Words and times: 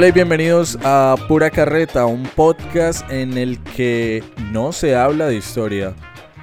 Hola 0.00 0.08
y 0.08 0.12
bienvenidos 0.12 0.78
a 0.82 1.14
Pura 1.28 1.50
Carreta, 1.50 2.06
un 2.06 2.22
podcast 2.22 3.04
en 3.10 3.36
el 3.36 3.62
que 3.62 4.24
no 4.50 4.72
se 4.72 4.96
habla 4.96 5.26
de 5.26 5.36
historia. 5.36 5.94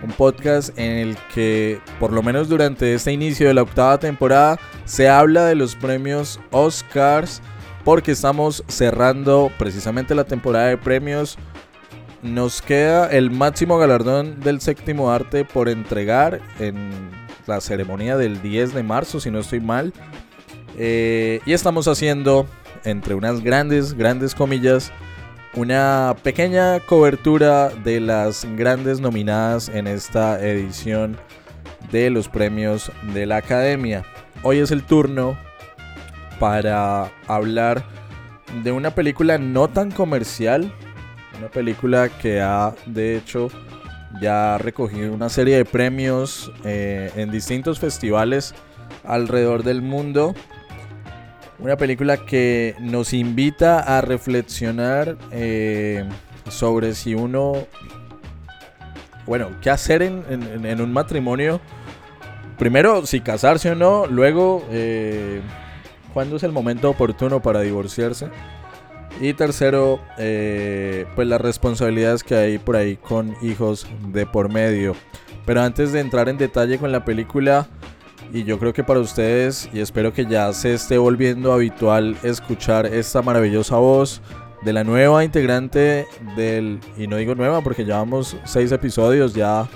Un 0.03 0.11
podcast 0.11 0.77
en 0.77 0.91
el 0.91 1.17
que, 1.33 1.81
por 1.99 2.13
lo 2.13 2.21
menos 2.21 2.49
durante 2.49 2.93
este 2.93 3.11
inicio 3.13 3.47
de 3.47 3.55
la 3.55 3.63
octava 3.63 3.97
temporada, 3.97 4.59
se 4.85 5.09
habla 5.09 5.45
de 5.45 5.55
los 5.55 5.75
premios 5.75 6.39
Oscars 6.51 7.41
porque 7.83 8.11
estamos 8.11 8.63
cerrando 8.67 9.51
precisamente 9.57 10.13
la 10.13 10.25
temporada 10.25 10.67
de 10.67 10.77
premios. 10.77 11.39
Nos 12.21 12.61
queda 12.61 13.09
el 13.09 13.31
máximo 13.31 13.79
galardón 13.79 14.39
del 14.39 14.61
séptimo 14.61 15.09
arte 15.09 15.45
por 15.45 15.67
entregar 15.67 16.41
en 16.59 16.91
la 17.47 17.59
ceremonia 17.59 18.17
del 18.17 18.39
10 18.39 18.75
de 18.75 18.83
marzo, 18.83 19.19
si 19.19 19.31
no 19.31 19.39
estoy 19.39 19.61
mal. 19.61 19.93
Eh, 20.77 21.39
y 21.47 21.53
estamos 21.53 21.87
haciendo 21.87 22.45
entre 22.87 23.15
unas 23.15 23.43
grandes, 23.43 23.93
grandes 23.93 24.33
comillas, 24.33 24.91
una 25.53 26.15
pequeña 26.23 26.79
cobertura 26.79 27.69
de 27.69 27.99
las 27.99 28.45
grandes 28.55 28.99
nominadas 28.99 29.69
en 29.69 29.87
esta 29.87 30.39
edición 30.41 31.17
de 31.91 32.09
los 32.09 32.29
premios 32.29 32.91
de 33.13 33.25
la 33.25 33.37
Academia. 33.37 34.05
Hoy 34.41 34.59
es 34.59 34.71
el 34.71 34.83
turno 34.83 35.37
para 36.39 37.11
hablar 37.27 37.83
de 38.63 38.71
una 38.71 38.91
película 38.91 39.37
no 39.37 39.67
tan 39.67 39.91
comercial, 39.91 40.71
una 41.37 41.49
película 41.49 42.09
que 42.09 42.39
ha 42.39 42.73
de 42.85 43.17
hecho 43.17 43.49
ya 44.21 44.57
recogido 44.57 45.13
una 45.13 45.29
serie 45.29 45.57
de 45.57 45.65
premios 45.65 46.51
eh, 46.63 47.11
en 47.15 47.31
distintos 47.31 47.79
festivales 47.79 48.55
alrededor 49.03 49.63
del 49.63 49.81
mundo 49.81 50.33
una 51.59 51.75
película 51.75 52.17
que 52.17 52.75
nos 52.79 53.13
invita 53.13 53.79
a 53.79 54.01
reflexionar 54.01 55.17
eh, 55.31 56.07
sobre 56.49 56.93
si 56.93 57.15
uno, 57.15 57.67
bueno, 59.25 59.49
qué 59.61 59.69
hacer 59.69 60.01
en, 60.03 60.81
un 60.81 60.93
matrimonio. 60.93 61.59
Primero, 62.57 63.05
si 63.05 63.21
casarse 63.21 63.71
o 63.71 63.75
no. 63.75 64.07
Luego, 64.07 64.65
eh, 64.71 65.41
cuándo 66.13 66.37
es 66.37 66.43
el 66.43 66.51
momento 66.51 66.89
oportuno 66.89 67.41
para 67.41 67.61
divorciarse. 67.61 68.29
Y 69.19 69.33
tercero, 69.33 69.99
eh, 70.19 71.05
pues 71.15 71.27
las 71.27 71.41
responsabilidades 71.41 72.23
que 72.23 72.35
hay 72.35 72.57
por 72.59 72.75
ahí 72.75 72.97
con 72.97 73.35
hijos 73.41 73.87
de 74.09 74.27
por 74.27 74.49
medio. 74.49 74.95
Pero 75.45 75.61
antes 75.61 75.91
de 75.91 76.01
entrar 76.01 76.29
en 76.29 76.37
detalle 76.37 76.77
con 76.77 76.91
la 76.91 77.03
película, 77.03 77.67
y 78.33 78.43
yo 78.43 78.59
creo 78.59 78.73
que 78.73 78.83
para 78.83 78.99
ustedes, 78.99 79.69
y 79.73 79.79
espero 79.79 80.13
que 80.13 80.25
ya 80.25 80.51
se 80.53 80.73
esté 80.73 80.97
volviendo 80.97 81.53
habitual 81.53 82.17
escuchar 82.23 82.85
esta 82.85 83.21
maravillosa 83.21 83.77
voz 83.77 84.21
de 84.63 84.73
la 84.73 84.83
nueva 84.83 85.23
integrante 85.23 86.05
del, 86.35 86.79
y 86.97 87.07
no 87.07 87.17
digo 87.17 87.35
nueva 87.35 87.61
porque 87.61 87.85
llevamos 87.85 88.35
seis 88.43 88.71
episodios, 88.71 89.33
ya, 89.33 89.67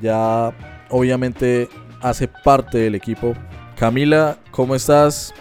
ya 0.00 0.52
obviamente 0.88 1.68
hace 2.00 2.28
parte 2.28 2.78
del 2.78 2.94
equipo. 2.94 3.34
Camila, 3.76 4.38
¿cómo 4.50 4.74
estás? 4.74 5.32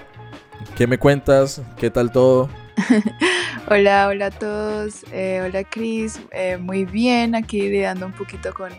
¿Qué 0.76 0.86
me 0.86 0.98
cuentas? 0.98 1.62
¿Qué 1.78 1.90
tal 1.90 2.12
todo? 2.12 2.50
hola, 3.70 4.08
hola 4.08 4.28
a 4.28 4.32
todos. 4.32 5.04
Eh, 5.12 5.42
hola 5.44 5.64
Cris. 5.64 6.20
Eh, 6.32 6.58
muy 6.58 6.86
bien, 6.86 7.34
aquí 7.34 7.62
lidiando 7.62 8.06
un 8.06 8.14
poquito 8.14 8.54
con 8.54 8.72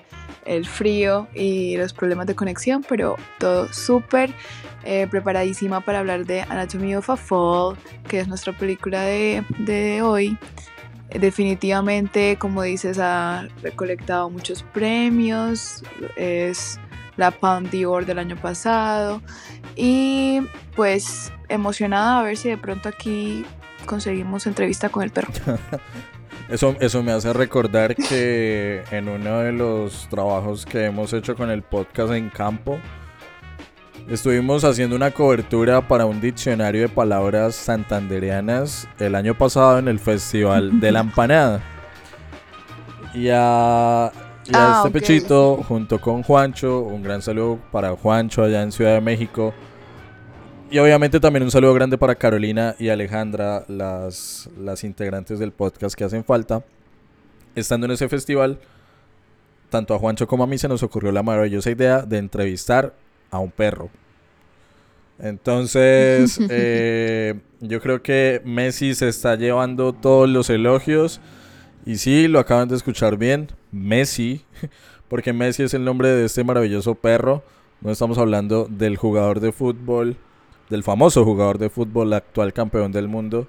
el 0.48 0.66
frío 0.66 1.28
y 1.34 1.76
los 1.76 1.92
problemas 1.92 2.26
de 2.26 2.34
conexión, 2.34 2.84
pero 2.88 3.16
todo 3.38 3.72
súper 3.72 4.32
eh, 4.84 5.06
preparadísima 5.10 5.80
para 5.80 5.98
hablar 6.00 6.24
de 6.24 6.42
Anatomy 6.42 6.96
of 6.96 7.10
a 7.10 7.16
Fall, 7.16 7.76
que 8.08 8.20
es 8.20 8.28
nuestra 8.28 8.52
película 8.52 9.02
de, 9.02 10.00
hoy. 10.02 10.38
Definitivamente, 11.10 12.36
como 12.38 12.62
dices, 12.62 12.98
ha 12.98 13.48
recolectado 13.62 14.28
muchos 14.30 14.62
premios, 14.62 15.82
es 16.16 16.78
la 17.16 17.30
Palme 17.30 17.68
d'Or 17.70 18.06
del 18.06 18.18
año 18.18 18.36
pasado 18.36 19.22
y 19.74 20.40
pues 20.76 21.32
emocionada 21.48 22.20
a 22.20 22.22
ver 22.22 22.36
si 22.36 22.48
de 22.50 22.58
pronto 22.58 22.88
aquí 22.88 23.44
conseguimos 23.86 24.46
entrevista 24.46 24.88
con 24.90 25.02
el 25.02 25.10
perro. 25.10 25.32
Eso, 26.48 26.74
eso 26.80 27.02
me 27.02 27.12
hace 27.12 27.32
recordar 27.34 27.94
que 27.94 28.82
en 28.90 29.08
uno 29.08 29.40
de 29.40 29.52
los 29.52 30.08
trabajos 30.08 30.64
que 30.64 30.86
hemos 30.86 31.12
hecho 31.12 31.36
con 31.36 31.50
el 31.50 31.62
podcast 31.62 32.12
en 32.12 32.30
campo, 32.30 32.78
estuvimos 34.08 34.64
haciendo 34.64 34.96
una 34.96 35.10
cobertura 35.10 35.86
para 35.86 36.06
un 36.06 36.22
diccionario 36.22 36.80
de 36.82 36.88
palabras 36.88 37.54
santandereanas 37.54 38.88
el 38.98 39.14
año 39.14 39.36
pasado 39.36 39.78
en 39.78 39.88
el 39.88 39.98
Festival 39.98 40.80
de 40.80 40.92
la 40.92 41.00
Empanada. 41.08 41.60
Y 43.12 43.28
a, 43.28 44.06
ah, 44.06 44.82
este 44.86 44.90
pechito, 44.90 45.62
junto 45.68 46.00
con 46.00 46.22
Juancho, 46.22 46.80
un 46.80 47.02
gran 47.02 47.20
saludo 47.20 47.58
para 47.70 47.90
Juancho 47.94 48.42
allá 48.42 48.62
en 48.62 48.72
Ciudad 48.72 48.94
de 48.94 49.00
México 49.02 49.52
y 50.70 50.78
obviamente 50.78 51.20
también 51.20 51.42
un 51.42 51.50
saludo 51.50 51.72
grande 51.72 51.96
para 51.96 52.14
Carolina 52.14 52.74
y 52.78 52.88
Alejandra, 52.90 53.64
las, 53.68 54.50
las 54.58 54.84
integrantes 54.84 55.38
del 55.38 55.52
podcast 55.52 55.94
que 55.94 56.04
hacen 56.04 56.24
falta. 56.24 56.64
Estando 57.54 57.86
en 57.86 57.92
ese 57.92 58.08
festival, 58.08 58.58
tanto 59.70 59.94
a 59.94 59.98
Juancho 59.98 60.26
como 60.26 60.44
a 60.44 60.46
mí 60.46 60.58
se 60.58 60.68
nos 60.68 60.82
ocurrió 60.82 61.10
la 61.10 61.22
maravillosa 61.22 61.70
idea 61.70 62.02
de 62.02 62.18
entrevistar 62.18 62.94
a 63.30 63.38
un 63.38 63.50
perro. 63.50 63.88
Entonces, 65.18 66.38
eh, 66.50 67.40
yo 67.60 67.80
creo 67.80 68.02
que 68.02 68.42
Messi 68.44 68.94
se 68.94 69.08
está 69.08 69.36
llevando 69.36 69.94
todos 69.94 70.28
los 70.28 70.50
elogios. 70.50 71.20
Y 71.86 71.96
sí, 71.96 72.28
lo 72.28 72.38
acaban 72.38 72.68
de 72.68 72.76
escuchar 72.76 73.16
bien, 73.16 73.48
Messi, 73.72 74.44
porque 75.08 75.32
Messi 75.32 75.62
es 75.62 75.72
el 75.72 75.84
nombre 75.84 76.10
de 76.10 76.26
este 76.26 76.44
maravilloso 76.44 76.94
perro. 76.94 77.42
No 77.80 77.90
estamos 77.90 78.18
hablando 78.18 78.66
del 78.68 78.96
jugador 78.96 79.40
de 79.40 79.52
fútbol 79.52 80.16
del 80.70 80.82
famoso 80.82 81.24
jugador 81.24 81.58
de 81.58 81.70
fútbol, 81.70 82.12
actual 82.12 82.52
campeón 82.52 82.92
del 82.92 83.08
mundo, 83.08 83.46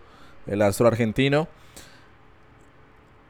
el 0.47 0.61
astro 0.61 0.87
argentino. 0.87 1.47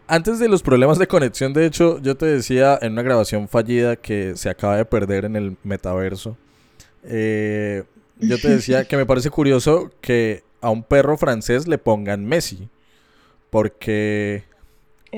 Antes 0.08 0.40
de 0.40 0.50
los 0.50 0.64
problemas 0.64 0.98
de 0.98 1.08
conexión, 1.08 1.54
de 1.54 1.66
hecho, 1.66 2.00
yo 2.02 2.18
te 2.18 2.26
decía 2.26 2.80
en 2.82 2.94
una 2.94 3.04
grabación 3.04 3.48
fallida 3.48 3.96
que 3.96 4.36
se 4.36 4.50
acaba 4.50 4.78
de 4.78 4.86
perder 4.86 5.26
en 5.26 5.36
el 5.36 5.58
metaverso. 5.64 6.36
Eh, 7.04 7.84
yo 8.18 8.38
te 8.40 8.50
decía 8.50 8.86
que 8.86 8.98
me 8.98 9.06
parece 9.06 9.30
curioso 9.30 9.92
que 10.02 10.44
a 10.62 10.70
un 10.70 10.84
perro 10.84 11.18
francés 11.18 11.68
le 11.68 11.78
pongan 11.78 12.26
Messi. 12.26 12.70
Porque 13.50 14.44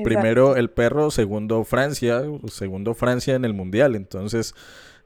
primero 0.04 0.56
el 0.56 0.70
perro, 0.70 1.10
segundo 1.10 1.64
Francia, 1.64 2.22
segundo 2.50 2.94
Francia 2.94 3.34
en 3.34 3.44
el 3.44 3.54
mundial. 3.54 3.94
Entonces 3.94 4.54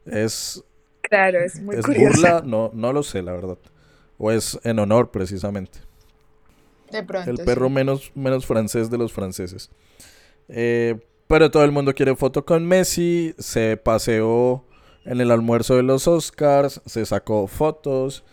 es 0.05 0.65
Claro, 1.09 1.39
es 1.39 1.61
muy 1.61 1.77
¿Es 1.77 1.87
burla? 1.87 2.43
No, 2.45 2.71
no 2.75 2.93
lo 2.93 3.03
sé, 3.03 3.23
la 3.23 3.33
verdad. 3.33 3.59
O 4.19 4.33
es 4.33 4.59
en 4.65 4.79
honor, 4.79 5.11
precisamente. 5.11 5.79
De 6.91 7.03
pronto. 7.03 7.31
El 7.31 7.39
perro 7.39 7.69
menos, 7.69 8.11
menos 8.15 8.47
francés 8.47 8.91
de 8.91 8.99
los 8.99 9.13
franceses. 9.13 9.71
Eh, 10.49 10.97
pero 11.29 11.51
todo 11.51 11.65
el 11.65 11.73
mundo 11.73 11.95
quiere 11.95 12.17
foto 12.17 12.45
con 12.45 12.67
Messi. 12.67 13.35
Se 13.39 13.77
paseó 13.77 14.65
en 15.05 15.21
el 15.21 15.31
almuerzo 15.31 15.77
de 15.77 15.83
los 15.83 16.09
Oscars. 16.09 16.81
Se 16.87 17.05
sacó 17.07 17.47
fotos. 17.47 18.25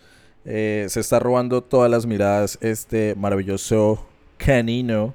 Eh, 0.44 0.86
se 0.88 1.00
está 1.00 1.18
robando 1.18 1.62
todas 1.62 1.90
las 1.90 2.06
miradas 2.06 2.58
este 2.60 3.14
maravilloso 3.14 4.06
canino 4.36 5.14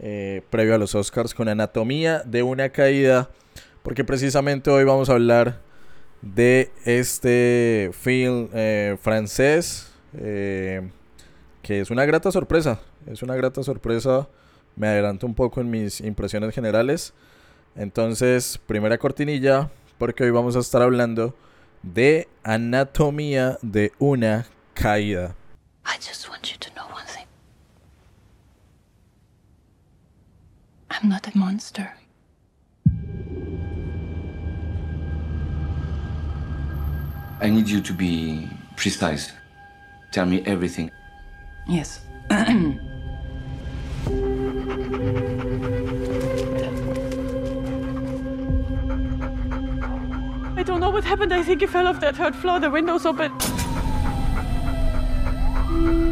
eh, 0.00 0.42
previo 0.50 0.76
a 0.76 0.78
los 0.78 0.94
Oscars 0.94 1.34
con 1.34 1.48
anatomía 1.48 2.22
de 2.24 2.42
una 2.42 2.68
caída. 2.70 3.30
Porque 3.82 4.04
precisamente 4.04 4.70
hoy 4.70 4.84
vamos 4.84 5.08
a 5.10 5.14
hablar 5.14 5.60
de 6.22 6.72
este 6.84 7.90
film 7.92 8.48
eh, 8.54 8.96
francés, 9.00 9.92
eh, 10.16 10.90
que 11.62 11.80
es 11.80 11.90
una 11.90 12.04
grata 12.04 12.30
sorpresa, 12.30 12.80
es 13.06 13.22
una 13.22 13.34
grata 13.34 13.62
sorpresa, 13.62 14.28
me 14.76 14.86
adelanto 14.86 15.26
un 15.26 15.34
poco 15.34 15.60
en 15.60 15.70
mis 15.70 16.00
impresiones 16.00 16.54
generales. 16.54 17.12
Entonces, 17.74 18.58
primera 18.66 18.98
cortinilla, 18.98 19.70
porque 19.98 20.24
hoy 20.24 20.30
vamos 20.30 20.56
a 20.56 20.60
estar 20.60 20.82
hablando 20.82 21.34
de 21.82 22.28
anatomía 22.44 23.58
de 23.62 23.92
una 23.98 24.46
caída. 24.74 25.34
I 25.84 25.96
just 25.96 26.28
want 26.28 26.46
you 26.46 26.58
to 26.58 26.70
know 26.74 26.84
one 26.86 27.06
thing. 27.06 27.26
I'm 30.90 31.08
not 31.08 31.26
a 31.26 31.36
monster. 31.36 31.92
I 37.42 37.50
need 37.50 37.68
you 37.68 37.80
to 37.80 37.92
be 37.92 38.48
precise. 38.76 39.32
Tell 40.12 40.26
me 40.26 40.44
everything. 40.46 40.92
Yes. 41.66 42.00
I 42.30 42.44
don't 50.64 50.78
know 50.78 50.90
what 50.90 51.02
happened. 51.02 51.34
I 51.34 51.42
think 51.42 51.62
he 51.62 51.66
fell 51.66 51.88
off 51.88 51.98
that 51.98 52.14
third 52.14 52.36
floor. 52.36 52.60
The 52.60 52.70
window's 52.70 53.04
open. 53.04 53.36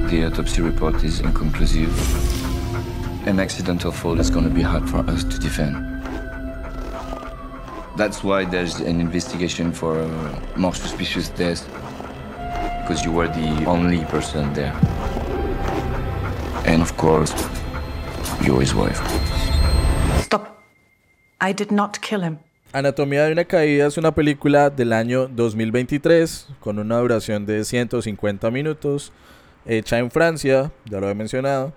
The 0.09 0.25
autopsy 0.26 0.62
report 0.62 1.05
is 1.05 1.21
inconclusive. 1.21 1.94
An 3.29 3.38
accidental 3.38 3.93
fall 3.93 4.19
is 4.19 4.31
going 4.31 4.49
to 4.49 4.50
be 4.50 4.62
hard 4.62 4.91
for 4.91 5.09
us 5.09 5.23
to 5.23 5.38
defend. 5.38 5.90
That's 8.00 8.25
why 8.25 8.47
there's 8.47 8.81
an 8.81 8.99
investigation 8.99 9.75
for 9.75 10.00
a 10.00 10.08
more 10.56 10.75
suspicious 10.75 11.29
death. 11.37 11.69
Because 12.81 13.05
you 13.05 13.12
were 13.12 13.29
the 13.29 13.67
only 13.67 14.06
person 14.06 14.55
there. 14.55 14.73
And 16.64 16.81
of 16.81 16.97
course, 16.97 17.35
you're 18.43 18.62
his 18.62 18.75
wife. 18.75 18.99
Stop. 20.23 20.62
I 21.43 21.52
did 21.52 21.70
not 21.70 22.00
kill 22.00 22.23
him. 22.23 22.38
Anatomía 22.73 23.26
de 23.26 23.32
una 23.32 23.44
caída 23.44 23.87
es 23.87 23.99
una 23.99 24.14
película 24.14 24.70
del 24.70 24.94
año 24.94 25.29
2023 25.29 26.49
con 26.58 26.79
una 26.79 26.97
duración 27.00 27.44
de 27.44 27.67
150 27.67 28.50
minutos, 28.50 29.12
hecha 29.67 29.99
en 29.99 30.11
Francia, 30.11 30.73
ya 30.87 31.00
lo 31.00 31.11
he 31.11 31.14
mencionado, 31.14 31.75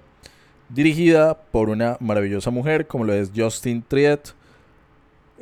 dirigida 0.69 1.37
por 1.51 1.67
una 1.67 1.97
maravillosa 1.99 2.49
mujer 2.49 2.87
como 2.87 3.03
lo 3.03 3.13
es 3.13 3.29
Justin 3.35 3.83
Triet. 3.85 4.33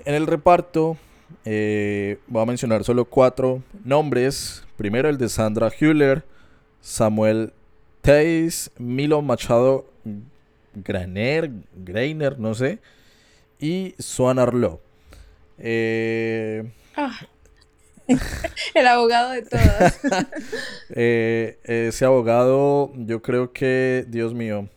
En 0.06 0.16
el 0.16 0.28
reparto 0.28 0.98
eh, 1.46 2.18
voy 2.28 2.44
a 2.44 2.46
mencionar 2.46 2.84
solo 2.84 3.06
cuatro 3.06 3.64
nombres. 3.84 4.64
Primero 4.78 5.10
el 5.10 5.18
de 5.18 5.30
Sandra 5.30 5.70
Hüller, 5.70 6.24
Samuel 6.82 7.54
Teis, 8.02 8.72
Milo 8.78 9.22
Machado 9.22 9.86
Graner, 10.74 11.52
Greiner, 11.76 12.40
no 12.40 12.56
sé, 12.56 12.80
y 13.60 13.96
Swan 14.00 14.40
Arlo. 14.40 14.82
Eh, 15.58 16.72
ah. 16.96 17.20
el 18.74 18.88
abogado 18.88 19.32
de 19.32 19.42
todas. 19.44 20.00
Eh, 20.94 21.58
ese 21.64 22.04
abogado, 22.04 22.92
yo 22.96 23.22
creo 23.22 23.54
que, 23.54 24.06
Dios 24.10 24.34
mío, 24.34 24.68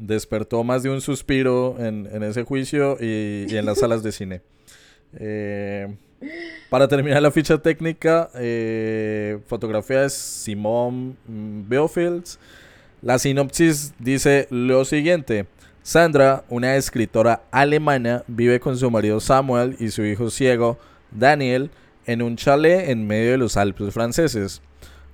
despertó 0.00 0.64
más 0.64 0.82
de 0.82 0.90
un 0.90 1.00
suspiro 1.00 1.76
en, 1.78 2.06
ese 2.22 2.44
juicio 2.44 2.96
y, 3.00 3.46
en 3.56 3.66
las 3.66 3.78
salas 3.80 4.02
de 4.02 4.12
cine. 4.12 4.42
Eh, 5.18 5.96
para 6.70 6.88
terminar 6.88 7.22
la 7.22 7.30
ficha 7.30 7.58
técnica, 7.58 8.30
fotografía 9.46 10.04
es 10.04 10.12
Simón 10.14 11.16
Beofields. 11.26 12.38
La 13.00 13.18
sinopsis 13.18 13.94
dice 13.98 14.48
lo 14.50 14.84
siguiente. 14.84 15.46
Sandra, 15.88 16.44
una 16.50 16.76
escritora 16.76 17.44
alemana, 17.50 18.22
vive 18.26 18.60
con 18.60 18.76
su 18.76 18.90
marido 18.90 19.20
Samuel 19.20 19.74
y 19.78 19.88
su 19.88 20.04
hijo 20.04 20.28
ciego, 20.28 20.78
Daniel, 21.10 21.70
en 22.04 22.20
un 22.20 22.36
chalet 22.36 22.90
en 22.90 23.06
medio 23.06 23.30
de 23.30 23.38
los 23.38 23.56
Alpes 23.56 23.94
franceses. 23.94 24.60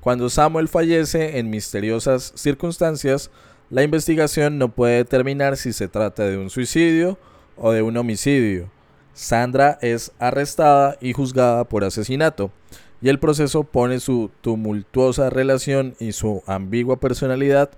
Cuando 0.00 0.28
Samuel 0.28 0.66
fallece 0.66 1.38
en 1.38 1.48
misteriosas 1.48 2.32
circunstancias, 2.34 3.30
la 3.70 3.82
investigación 3.82 4.58
no 4.58 4.68
puede 4.68 4.96
determinar 4.96 5.56
si 5.56 5.72
se 5.72 5.88
trata 5.88 6.24
de 6.24 6.36
un 6.36 6.50
suicidio 6.50 7.18
o 7.56 7.72
de 7.72 7.82
un 7.82 7.96
homicidio. 7.96 8.70
Sandra 9.14 9.78
es 9.80 10.12
arrestada 10.18 10.96
y 11.00 11.12
juzgada 11.12 11.64
por 11.64 11.84
asesinato, 11.84 12.50
y 13.00 13.08
el 13.08 13.18
proceso 13.18 13.64
pone 13.64 14.00
su 14.00 14.30
tumultuosa 14.40 15.30
relación 15.30 15.94
y 16.00 16.12
su 16.12 16.42
ambigua 16.46 16.98
personalidad 16.98 17.70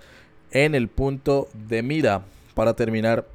en 0.51 0.75
el 0.75 0.89
punto 0.89 1.49
de 1.53 1.83
mira 1.83 2.23
para 2.55 2.75
terminar 2.75 3.27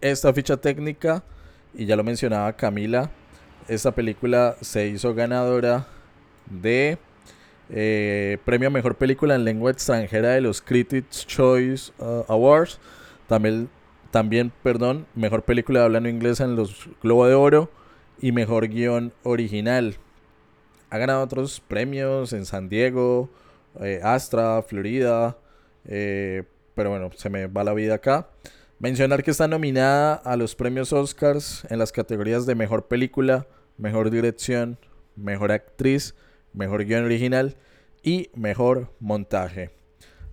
esta 0.00 0.32
ficha 0.32 0.56
técnica, 0.56 1.22
y 1.74 1.86
ya 1.86 1.96
lo 1.96 2.04
mencionaba 2.04 2.52
Camila, 2.54 3.10
esta 3.68 3.92
película 3.92 4.56
se 4.60 4.88
hizo 4.88 5.14
ganadora 5.14 5.86
de 6.50 6.98
eh, 7.70 8.38
premio 8.44 8.68
a 8.68 8.70
mejor 8.70 8.96
película 8.96 9.34
en 9.34 9.44
lengua 9.44 9.70
extranjera 9.70 10.30
de 10.30 10.40
los 10.40 10.60
Critics 10.60 11.26
Choice 11.26 11.92
uh, 11.98 12.24
Awards. 12.28 12.78
También, 13.26 13.68
también, 14.10 14.52
perdón, 14.62 15.06
mejor 15.14 15.42
película 15.42 15.80
de 15.80 15.84
habla 15.86 16.00
no 16.00 16.08
inglesa 16.08 16.44
en 16.44 16.56
los 16.56 16.88
Globo 17.02 17.26
de 17.26 17.34
Oro 17.34 17.70
y 18.20 18.32
mejor 18.32 18.68
guion 18.68 19.12
original. 19.22 19.96
Ha 20.90 20.98
ganado 20.98 21.22
otros 21.22 21.60
premios 21.60 22.32
en 22.32 22.44
San 22.44 22.68
Diego, 22.68 23.30
eh, 23.80 24.00
Astra, 24.02 24.62
Florida, 24.62 25.38
eh, 25.86 26.44
pero 26.74 26.90
bueno, 26.90 27.10
se 27.16 27.30
me 27.30 27.46
va 27.46 27.64
la 27.64 27.72
vida 27.72 27.94
acá. 27.94 28.28
Mencionar 28.78 29.22
que 29.22 29.30
está 29.30 29.48
nominada 29.48 30.14
a 30.14 30.36
los 30.36 30.54
premios 30.54 30.92
Oscars 30.92 31.64
en 31.70 31.78
las 31.78 31.92
categorías 31.92 32.46
de 32.46 32.54
Mejor 32.54 32.88
Película, 32.88 33.46
Mejor 33.78 34.10
Dirección, 34.10 34.76
Mejor 35.16 35.52
Actriz, 35.52 36.14
Mejor 36.52 36.84
Guión 36.84 37.04
Original 37.04 37.56
y 38.02 38.30
Mejor 38.34 38.92
Montaje. 39.00 39.70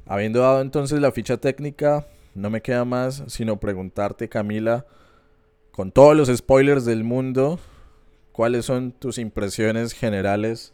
Habiendo 0.06 0.42
dado 0.42 0.62
entonces 0.62 1.00
la 1.00 1.12
ficha 1.12 1.38
técnica, 1.38 2.08
no 2.36 2.50
me 2.50 2.62
queda 2.62 2.86
más 2.86 3.24
sino 3.28 3.60
preguntarte, 3.60 4.30
Camila, 4.30 4.86
con 5.72 5.92
todos 5.92 6.16
los 6.16 6.36
spoilers 6.36 6.86
del 6.86 7.04
mundo, 7.04 7.60
¿cuáles 8.32 8.66
son 8.66 8.92
tus 8.92 9.18
impresiones 9.18 9.94
generales? 9.94 10.74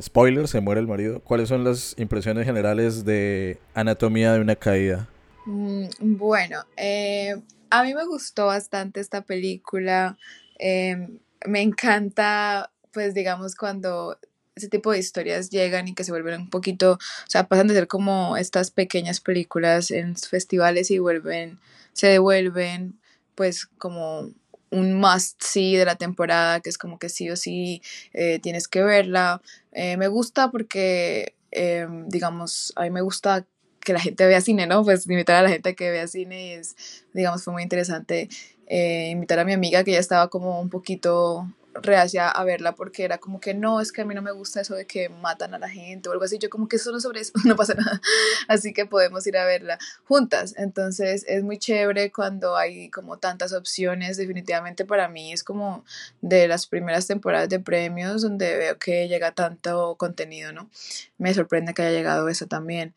Spoilers, 0.00 0.50
se 0.50 0.60
muere 0.60 0.80
el 0.80 0.86
marido. 0.86 1.20
¿Cuáles 1.20 1.48
son 1.48 1.64
las 1.64 1.94
impresiones 1.98 2.44
generales 2.44 3.04
de 3.04 3.58
Anatomía 3.74 4.32
de 4.32 4.40
una 4.40 4.56
caída? 4.56 5.08
Mm, 5.44 5.86
bueno, 6.00 6.64
eh, 6.76 7.34
a 7.70 7.82
mí 7.82 7.94
me 7.94 8.06
gustó 8.06 8.46
bastante 8.46 9.00
esta 9.00 9.22
película. 9.22 10.16
Em, 10.58 11.18
me 11.46 11.62
encanta, 11.62 12.70
pues 12.92 13.14
digamos, 13.14 13.56
cuando 13.56 14.18
ese 14.54 14.68
tipo 14.68 14.92
de 14.92 14.98
historias 14.98 15.50
llegan 15.50 15.88
y 15.88 15.94
que 15.94 16.04
se 16.04 16.12
vuelven 16.12 16.42
un 16.42 16.50
poquito, 16.50 16.92
o 16.92 16.98
sea, 17.30 17.48
pasan 17.48 17.68
de 17.68 17.74
ser 17.74 17.88
como 17.88 18.36
estas 18.36 18.70
pequeñas 18.70 19.20
películas 19.20 19.90
en 19.90 20.16
festivales 20.16 20.90
y 20.90 20.98
vuelven, 20.98 21.58
se 21.92 22.08
devuelven, 22.08 22.98
pues 23.34 23.66
como 23.78 24.30
un 24.70 24.94
must 24.94 25.42
see 25.42 25.76
de 25.76 25.84
la 25.84 25.96
temporada, 25.96 26.60
que 26.60 26.70
es 26.70 26.78
como 26.78 26.98
que 26.98 27.08
sí 27.08 27.30
o 27.30 27.36
sí 27.36 27.82
eh, 28.14 28.38
tienes 28.40 28.68
que 28.68 28.82
verla. 28.82 29.42
Eh, 29.72 29.96
me 29.96 30.08
gusta 30.08 30.50
porque, 30.50 31.34
em, 31.50 32.08
digamos, 32.08 32.72
a 32.76 32.82
mí 32.82 32.90
me 32.90 33.02
gusta 33.02 33.46
que 33.80 33.92
la 33.92 34.00
gente 34.00 34.26
vea 34.26 34.40
cine, 34.40 34.66
¿no? 34.66 34.84
Pues 34.84 35.06
invitar 35.06 35.36
a 35.36 35.42
la 35.42 35.50
gente 35.50 35.74
que 35.74 35.90
vea 35.90 36.06
cine 36.08 36.46
y 36.46 36.50
es, 36.52 36.76
digamos, 37.12 37.44
fue 37.44 37.52
muy 37.52 37.62
interesante 37.62 38.28
eh, 38.66 39.08
invitar 39.10 39.38
a 39.38 39.44
mi 39.44 39.52
amiga 39.52 39.84
que 39.84 39.92
ya 39.92 39.98
estaba 39.98 40.28
como 40.28 40.60
un 40.60 40.70
poquito 40.70 41.46
reacia 41.74 42.28
a 42.28 42.44
verla 42.44 42.74
porque 42.74 43.04
era 43.04 43.18
como 43.18 43.40
que 43.40 43.54
no, 43.54 43.80
es 43.80 43.92
que 43.92 44.02
a 44.02 44.04
mí 44.04 44.14
no 44.14 44.22
me 44.22 44.32
gusta 44.32 44.60
eso 44.60 44.74
de 44.74 44.86
que 44.86 45.08
matan 45.08 45.54
a 45.54 45.58
la 45.58 45.68
gente 45.68 46.08
o 46.08 46.12
algo 46.12 46.24
así. 46.24 46.38
Yo 46.38 46.50
como 46.50 46.68
que 46.68 46.76
eso 46.76 46.92
no 46.92 47.00
sobre 47.00 47.20
eso, 47.20 47.32
no 47.44 47.56
pasa 47.56 47.74
nada. 47.74 48.00
Así 48.48 48.72
que 48.72 48.86
podemos 48.86 49.26
ir 49.26 49.36
a 49.36 49.44
verla 49.44 49.78
juntas. 50.04 50.54
Entonces 50.56 51.24
es 51.28 51.42
muy 51.42 51.58
chévere 51.58 52.12
cuando 52.12 52.56
hay 52.56 52.90
como 52.90 53.18
tantas 53.18 53.52
opciones. 53.52 54.16
Definitivamente 54.16 54.84
para 54.84 55.08
mí 55.08 55.32
es 55.32 55.44
como 55.44 55.84
de 56.20 56.48
las 56.48 56.66
primeras 56.66 57.06
temporadas 57.06 57.48
de 57.48 57.60
premios 57.60 58.22
donde 58.22 58.56
veo 58.56 58.78
que 58.78 59.08
llega 59.08 59.32
tanto 59.32 59.96
contenido, 59.96 60.52
¿no? 60.52 60.70
Me 61.18 61.32
sorprende 61.34 61.74
que 61.74 61.82
haya 61.82 61.96
llegado 61.96 62.28
eso 62.28 62.46
también. 62.46 62.94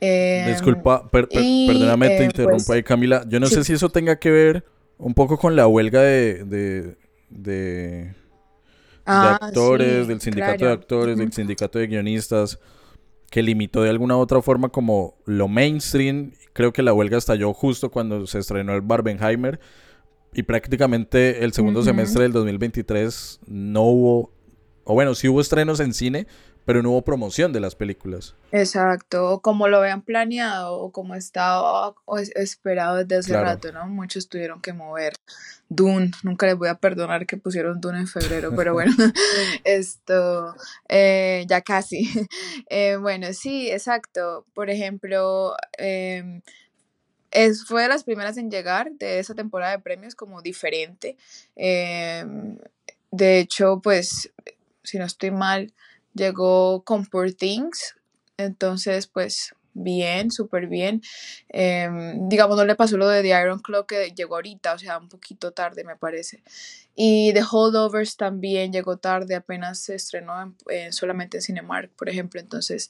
Em, 0.00 0.50
Disculpa, 0.50 1.08
perdóname, 1.10 2.08
te 2.08 2.22
eh, 2.22 2.24
interrumpo 2.24 2.64
pues, 2.66 2.70
ahí, 2.70 2.82
Camila. 2.82 3.24
Yo 3.28 3.40
no 3.40 3.46
sé 3.46 3.64
si 3.64 3.72
eso 3.72 3.88
tenga 3.88 4.16
que 4.16 4.30
ver 4.30 4.64
un 4.98 5.14
poco 5.14 5.38
con 5.38 5.56
la 5.56 5.66
huelga 5.66 6.00
de, 6.02 6.44
de, 6.44 6.96
de, 7.34 8.14
ah, 9.04 9.38
actores, 9.40 10.08
del 10.08 10.20
sindicato 10.20 10.64
de 10.64 10.72
actores, 10.72 11.18
del 11.18 11.32
sindicato 11.32 11.78
de 11.78 11.86
guionistas, 11.88 12.58
que 13.30 13.42
limitó 13.42 13.82
de 13.82 13.90
alguna 13.90 14.16
u 14.16 14.20
otra 14.20 14.40
forma 14.40 14.68
como 14.68 15.16
lo 15.26 15.48
mainstream. 15.48 16.32
Creo 16.52 16.72
que 16.72 16.82
la 16.82 16.92
huelga 16.92 17.18
estalló 17.18 17.52
justo 17.52 17.90
cuando 17.90 18.26
se 18.26 18.38
estrenó 18.38 18.74
el 18.74 18.80
Barbenheimer 18.80 19.60
y 20.32 20.42
prácticamente 20.44 21.44
el 21.44 21.52
segundo 21.52 21.82
semestre 21.82 22.24
del 22.24 22.32
2023 22.32 23.40
no 23.46 23.82
hubo, 23.82 24.32
o 24.84 24.94
bueno, 24.94 25.14
sí 25.14 25.28
hubo 25.28 25.40
estrenos 25.40 25.80
en 25.80 25.94
cine, 25.94 26.26
pero 26.64 26.82
no 26.82 26.90
hubo 26.90 27.02
promoción 27.02 27.52
de 27.52 27.60
las 27.60 27.74
películas. 27.74 28.34
Exacto, 28.52 29.30
o 29.30 29.40
como 29.42 29.68
lo 29.68 29.78
habían 29.78 30.02
planeado 30.02 30.78
o 30.78 30.92
como 30.92 31.14
estaba 31.14 31.94
esperado 32.36 32.96
desde 33.04 33.16
hace 33.16 33.34
rato, 33.34 33.72
¿no? 33.72 33.86
Muchos 33.88 34.28
tuvieron 34.28 34.60
que 34.60 34.72
mover. 34.72 35.14
Dune, 35.68 36.10
nunca 36.22 36.46
les 36.46 36.56
voy 36.56 36.68
a 36.68 36.76
perdonar 36.76 37.26
que 37.26 37.36
pusieron 37.36 37.80
Dune 37.80 38.00
en 38.00 38.06
febrero, 38.06 38.54
pero 38.54 38.72
bueno, 38.74 38.92
esto 39.64 40.54
eh, 40.88 41.44
ya 41.48 41.60
casi. 41.60 42.08
Eh, 42.70 42.96
bueno, 42.96 43.32
sí, 43.32 43.70
exacto. 43.70 44.46
Por 44.54 44.70
ejemplo, 44.70 45.54
em, 45.76 46.40
es, 47.30 47.64
fue 47.64 47.82
de 47.82 47.88
las 47.88 48.04
primeras 48.04 48.36
en 48.36 48.50
llegar 48.50 48.90
de 48.92 49.18
esa 49.18 49.34
temporada 49.34 49.72
de 49.72 49.78
premios 49.80 50.14
como 50.14 50.40
diferente. 50.42 51.16
Em, 51.56 52.58
de 53.10 53.38
hecho, 53.38 53.80
pues, 53.82 54.32
si 54.82 54.98
no 54.98 55.04
estoy 55.04 55.30
mal, 55.30 55.72
llegó 56.14 56.82
con 56.84 57.06
Poor 57.06 57.32
Things, 57.32 57.96
entonces 58.36 59.06
pues 59.06 59.54
bien, 59.74 60.30
súper 60.30 60.68
bien. 60.68 61.02
Em, 61.48 62.28
digamos, 62.28 62.56
no 62.56 62.64
le 62.64 62.76
pasó 62.76 62.96
lo 62.96 63.08
de 63.08 63.22
The 63.22 63.28
Iron 63.28 63.58
Clock 63.60 63.88
que 63.88 64.12
llegó 64.12 64.36
ahorita, 64.36 64.74
o 64.74 64.78
sea, 64.78 64.98
un 64.98 65.08
poquito 65.08 65.52
tarde 65.52 65.84
me 65.84 65.96
parece. 65.96 66.42
Y 66.96 67.32
The 67.32 67.42
Holdovers 67.50 68.16
también 68.16 68.72
llegó 68.72 68.98
tarde, 68.98 69.34
apenas 69.34 69.80
se 69.80 69.96
estrenó 69.96 70.54
solamente 70.90 71.38
en 71.38 71.42
Cinemark, 71.42 71.90
por 71.96 72.08
ejemplo. 72.08 72.40
Entonces, 72.40 72.88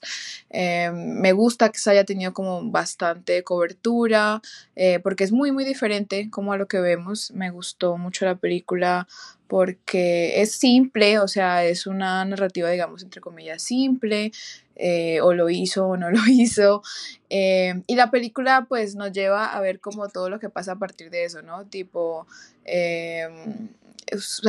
eh, 0.50 0.90
me 0.92 1.32
gusta 1.32 1.70
que 1.70 1.78
se 1.78 1.90
haya 1.90 2.04
tenido 2.04 2.34
como 2.34 2.70
bastante 2.70 3.42
cobertura, 3.44 4.42
eh, 4.76 5.00
porque 5.00 5.24
es 5.24 5.32
muy, 5.32 5.52
muy 5.52 5.64
diferente 5.64 6.28
como 6.30 6.52
a 6.52 6.58
lo 6.58 6.68
que 6.68 6.80
vemos. 6.80 7.30
Me 7.32 7.50
gustó 7.50 7.96
mucho 7.96 8.26
la 8.26 8.36
película 8.36 9.08
porque 9.46 10.40
es 10.42 10.52
simple, 10.52 11.18
o 11.18 11.28
sea, 11.28 11.64
es 11.64 11.86
una 11.86 12.24
narrativa, 12.24 12.70
digamos, 12.70 13.02
entre 13.02 13.20
comillas, 13.20 13.62
simple, 13.62 14.32
eh, 14.76 15.20
o 15.20 15.32
lo 15.34 15.50
hizo 15.50 15.86
o 15.86 15.96
no 15.96 16.10
lo 16.12 16.20
hizo. 16.26 16.82
y 17.28 17.94
la 17.96 18.10
película 18.10 18.66
pues 18.68 18.94
nos 18.94 19.12
lleva 19.12 19.52
a 19.52 19.60
ver 19.60 19.80
como 19.80 20.08
todo 20.08 20.30
lo 20.30 20.38
que 20.38 20.50
pasa 20.50 20.72
a 20.72 20.78
partir 20.78 21.10
de 21.10 21.24
eso, 21.24 21.42
¿no? 21.42 21.66
Tipo, 21.66 22.26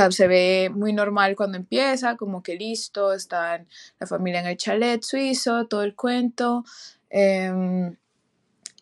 se 0.10 0.28
ve 0.28 0.70
muy 0.74 0.94
normal 0.94 1.36
cuando 1.36 1.58
empieza, 1.58 2.18
como 2.18 2.44
que 2.44 2.56
listo, 2.56 3.14
está 3.14 3.64
la 4.00 4.08
familia 4.08 4.42
en 4.42 4.48
el 4.48 4.58
chalet 4.58 5.02
suizo, 5.04 5.68
todo 5.68 5.84
el 5.84 5.96
cuento. 5.96 6.64
Em, 7.10 7.96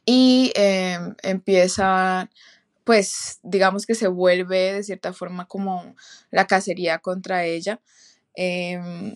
y 0.06 0.52
em, 0.56 1.16
empieza, 1.24 2.30
pues, 2.84 3.40
digamos 3.44 3.86
que 3.86 3.96
se 3.96 4.08
vuelve 4.08 4.74
de 4.74 4.84
cierta 4.84 5.14
forma 5.14 5.48
como 5.48 5.96
la 6.32 6.48
cacería 6.48 7.00
contra 7.00 7.46
ella. 7.46 7.80
Em, 8.36 9.16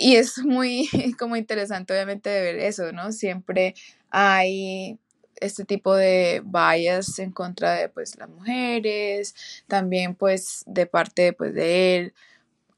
y 0.00 0.16
es 0.16 0.38
muy 0.38 0.88
como 1.18 1.36
interesante 1.36 1.92
obviamente 1.92 2.30
de 2.30 2.42
ver 2.42 2.58
eso, 2.60 2.92
¿no? 2.92 3.12
Siempre 3.12 3.74
hay 4.10 4.98
este 5.36 5.64
tipo 5.64 5.94
de 5.94 6.42
bias 6.44 7.18
en 7.18 7.32
contra 7.32 7.74
de 7.74 7.88
pues 7.88 8.16
las 8.18 8.28
mujeres, 8.28 9.34
también 9.66 10.14
pues 10.14 10.62
de 10.66 10.86
parte 10.86 11.32
pues 11.32 11.54
de 11.54 11.96
él, 11.96 12.14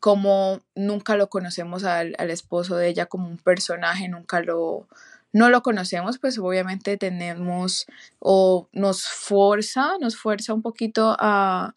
como 0.01 0.61
nunca 0.75 1.17
lo 1.17 1.29
conocemos 1.29 1.85
al, 1.85 2.15
esposo 2.31 2.77
de 2.77 2.89
ella 2.89 3.07
como 3.07 3.29
un 3.29 3.39
personaje, 3.39 4.09
nunca 4.09 4.41
lo, 4.41 4.89
no 5.33 5.49
lo 5.49 5.63
conocemos, 5.63 6.19
pues 6.19 6.39
obviamente 6.39 6.97
tenemos 6.97 7.87
o 8.19 8.69
nos 8.73 9.05
fuerza, 9.09 9.93
nos 10.01 10.17
fuerza 10.17 10.55
un 10.55 10.63
poquito 10.63 11.17
a, 11.19 11.75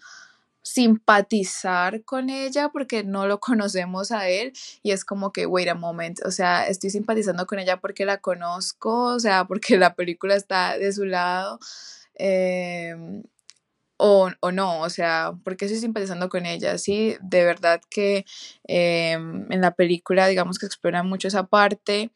simpatizar 0.65 2.03
con 2.03 2.29
ella 2.31 2.69
porque 2.69 3.03
no 3.03 3.27
lo 3.27 3.39
conocemos 3.39 4.11
a 4.11 4.27
él 4.29 4.51
y 4.81 4.91
es 4.91 5.05
como 5.05 5.31
que, 5.31 5.45
wait 5.45 5.69
a 5.69 5.75
moment, 5.75 6.19
o 6.25 6.31
sea, 6.31 6.67
estoy 6.67 6.89
simpatizando 6.89 7.45
con 7.45 7.59
ella 7.59 7.77
porque 7.79 8.03
la 8.03 8.17
conozco, 8.17 9.13
o 9.13 9.19
sea, 9.19 9.45
porque 9.45 9.77
la 9.77 9.93
película 9.95 10.35
está 10.35 10.77
de 10.77 10.91
su 10.91 11.05
lado. 11.05 11.59
Em, 12.15 13.23
o, 13.97 14.29
o, 14.41 14.51
no, 14.51 14.81
o 14.81 14.89
sea, 14.89 15.33
porque 15.43 15.65
estoy 15.65 15.79
simpatizando 15.79 16.29
con 16.29 16.45
ella, 16.45 16.77
sí, 16.77 17.15
de 17.21 17.45
verdad 17.45 17.81
que 17.89 18.25
em, 18.65 19.51
en 19.51 19.61
la 19.61 19.71
película, 19.75 20.27
digamos 20.27 20.59
que 20.59 20.65
explora 20.65 21.03
mucho 21.03 21.27
esa 21.27 21.45
parte, 21.47 22.11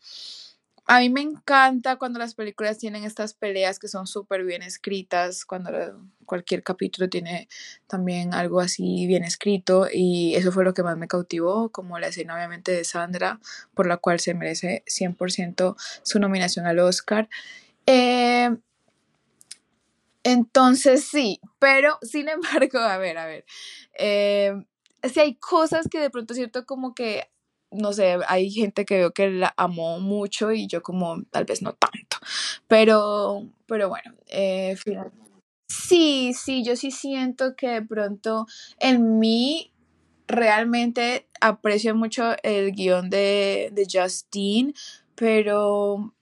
a 0.92 1.02
mí 1.02 1.12
me 1.12 1.22
encanta 1.22 1.98
cuando 1.98 2.18
las 2.18 2.34
películas 2.34 2.80
tienen 2.80 3.04
estas 3.04 3.36
peleas 3.36 3.78
que 3.78 3.88
son 3.88 4.08
súper 4.08 4.44
bien 4.44 4.64
escritas, 4.64 5.46
cuando 5.46 5.70
cualquier 6.26 6.64
capítulo 6.64 7.08
tiene 7.08 7.48
también 7.86 8.34
algo 8.34 8.60
así 8.60 9.06
bien 9.06 9.24
escrito 9.24 9.88
y 9.94 10.34
eso 10.34 10.52
fue 10.52 10.64
lo 10.64 10.74
que 10.74 10.82
más 10.82 10.98
me 10.98 11.08
cautivó, 11.08 11.70
como 11.70 12.00
la 12.00 12.08
escena 12.08 12.34
obviamente 12.34 12.72
de 12.72 12.84
Sandra, 12.86 13.40
por 13.76 13.86
la 13.86 13.98
cual 13.98 14.20
se 14.20 14.34
merece 14.34 14.84
100% 14.88 15.76
su 16.02 16.20
nominación 16.20 16.66
al 16.66 16.80
Oscar. 16.80 17.30
Eh, 17.86 18.50
entonces 20.24 21.04
sí, 21.04 21.40
pero 21.60 22.00
sin 22.02 22.30
embargo, 22.30 22.80
a 22.80 22.98
ver, 22.98 23.20
a 23.20 23.28
ver, 23.28 23.46
eh, 23.94 24.56
si 25.04 25.20
hay 25.20 25.36
cosas 25.36 25.88
que 25.88 26.00
de 26.00 26.10
pronto 26.10 26.34
es 26.34 26.38
cierto 26.38 26.66
como 26.66 26.96
que 26.96 27.30
no 27.72 27.94
sé, 27.94 28.18
hay 28.28 28.50
gente 28.50 28.86
que 28.86 28.98
veo 28.98 29.12
que 29.12 29.30
la 29.30 29.54
amó 29.58 30.00
mucho 30.00 30.52
y 30.52 30.68
yo 30.68 30.82
como 30.82 31.24
tal 31.32 31.46
vez 31.46 31.62
no 31.62 31.74
tanto. 31.74 32.18
Pero, 32.68 33.48
pero 33.68 33.90
bueno, 33.90 34.16
eh, 34.28 34.76
sí, 35.68 36.34
sí, 36.34 36.64
yo 36.64 36.76
sí 36.76 36.92
siento 36.92 37.56
que 37.56 37.70
de 37.70 37.82
pronto 37.82 38.48
en 38.80 39.20
mí 39.20 39.72
realmente 40.28 41.28
aprecio 41.42 41.96
mucho 41.96 42.36
el 42.44 42.72
guion 42.72 43.10
de, 43.10 43.70
de 43.74 43.88
Justine, 43.92 44.74
pero 45.16 46.14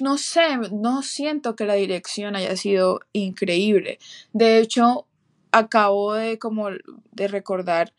no 0.00 0.18
sé, 0.18 0.56
no 0.72 1.02
siento 1.02 1.56
que 1.56 1.64
la 1.64 1.74
dirección 1.74 2.36
haya 2.36 2.56
sido 2.56 3.00
increíble. 3.12 3.98
De 4.32 4.58
hecho, 4.58 5.06
acabo 5.52 6.14
de 6.14 6.38
como 6.38 6.68
de 7.12 7.28
recordar 7.28 7.94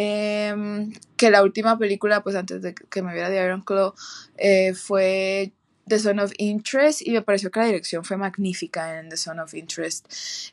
Em, 0.00 0.92
que 1.16 1.28
la 1.28 1.42
última 1.42 1.76
película, 1.76 2.22
pues 2.22 2.36
antes 2.36 2.62
de 2.62 2.72
que 2.72 3.02
me 3.02 3.12
viera 3.12 3.30
de 3.30 3.44
Iron 3.44 3.62
Claw, 3.62 3.94
eh, 4.36 4.72
fue 4.72 5.52
The 5.88 5.98
Son 5.98 6.20
of 6.20 6.30
Interest 6.38 7.02
y 7.04 7.10
me 7.10 7.22
pareció 7.22 7.50
que 7.50 7.58
la 7.58 7.66
dirección 7.66 8.04
fue 8.04 8.16
magnífica 8.16 9.00
en 9.00 9.08
The 9.08 9.16
Son 9.16 9.40
of 9.40 9.54
Interest, 9.54 10.06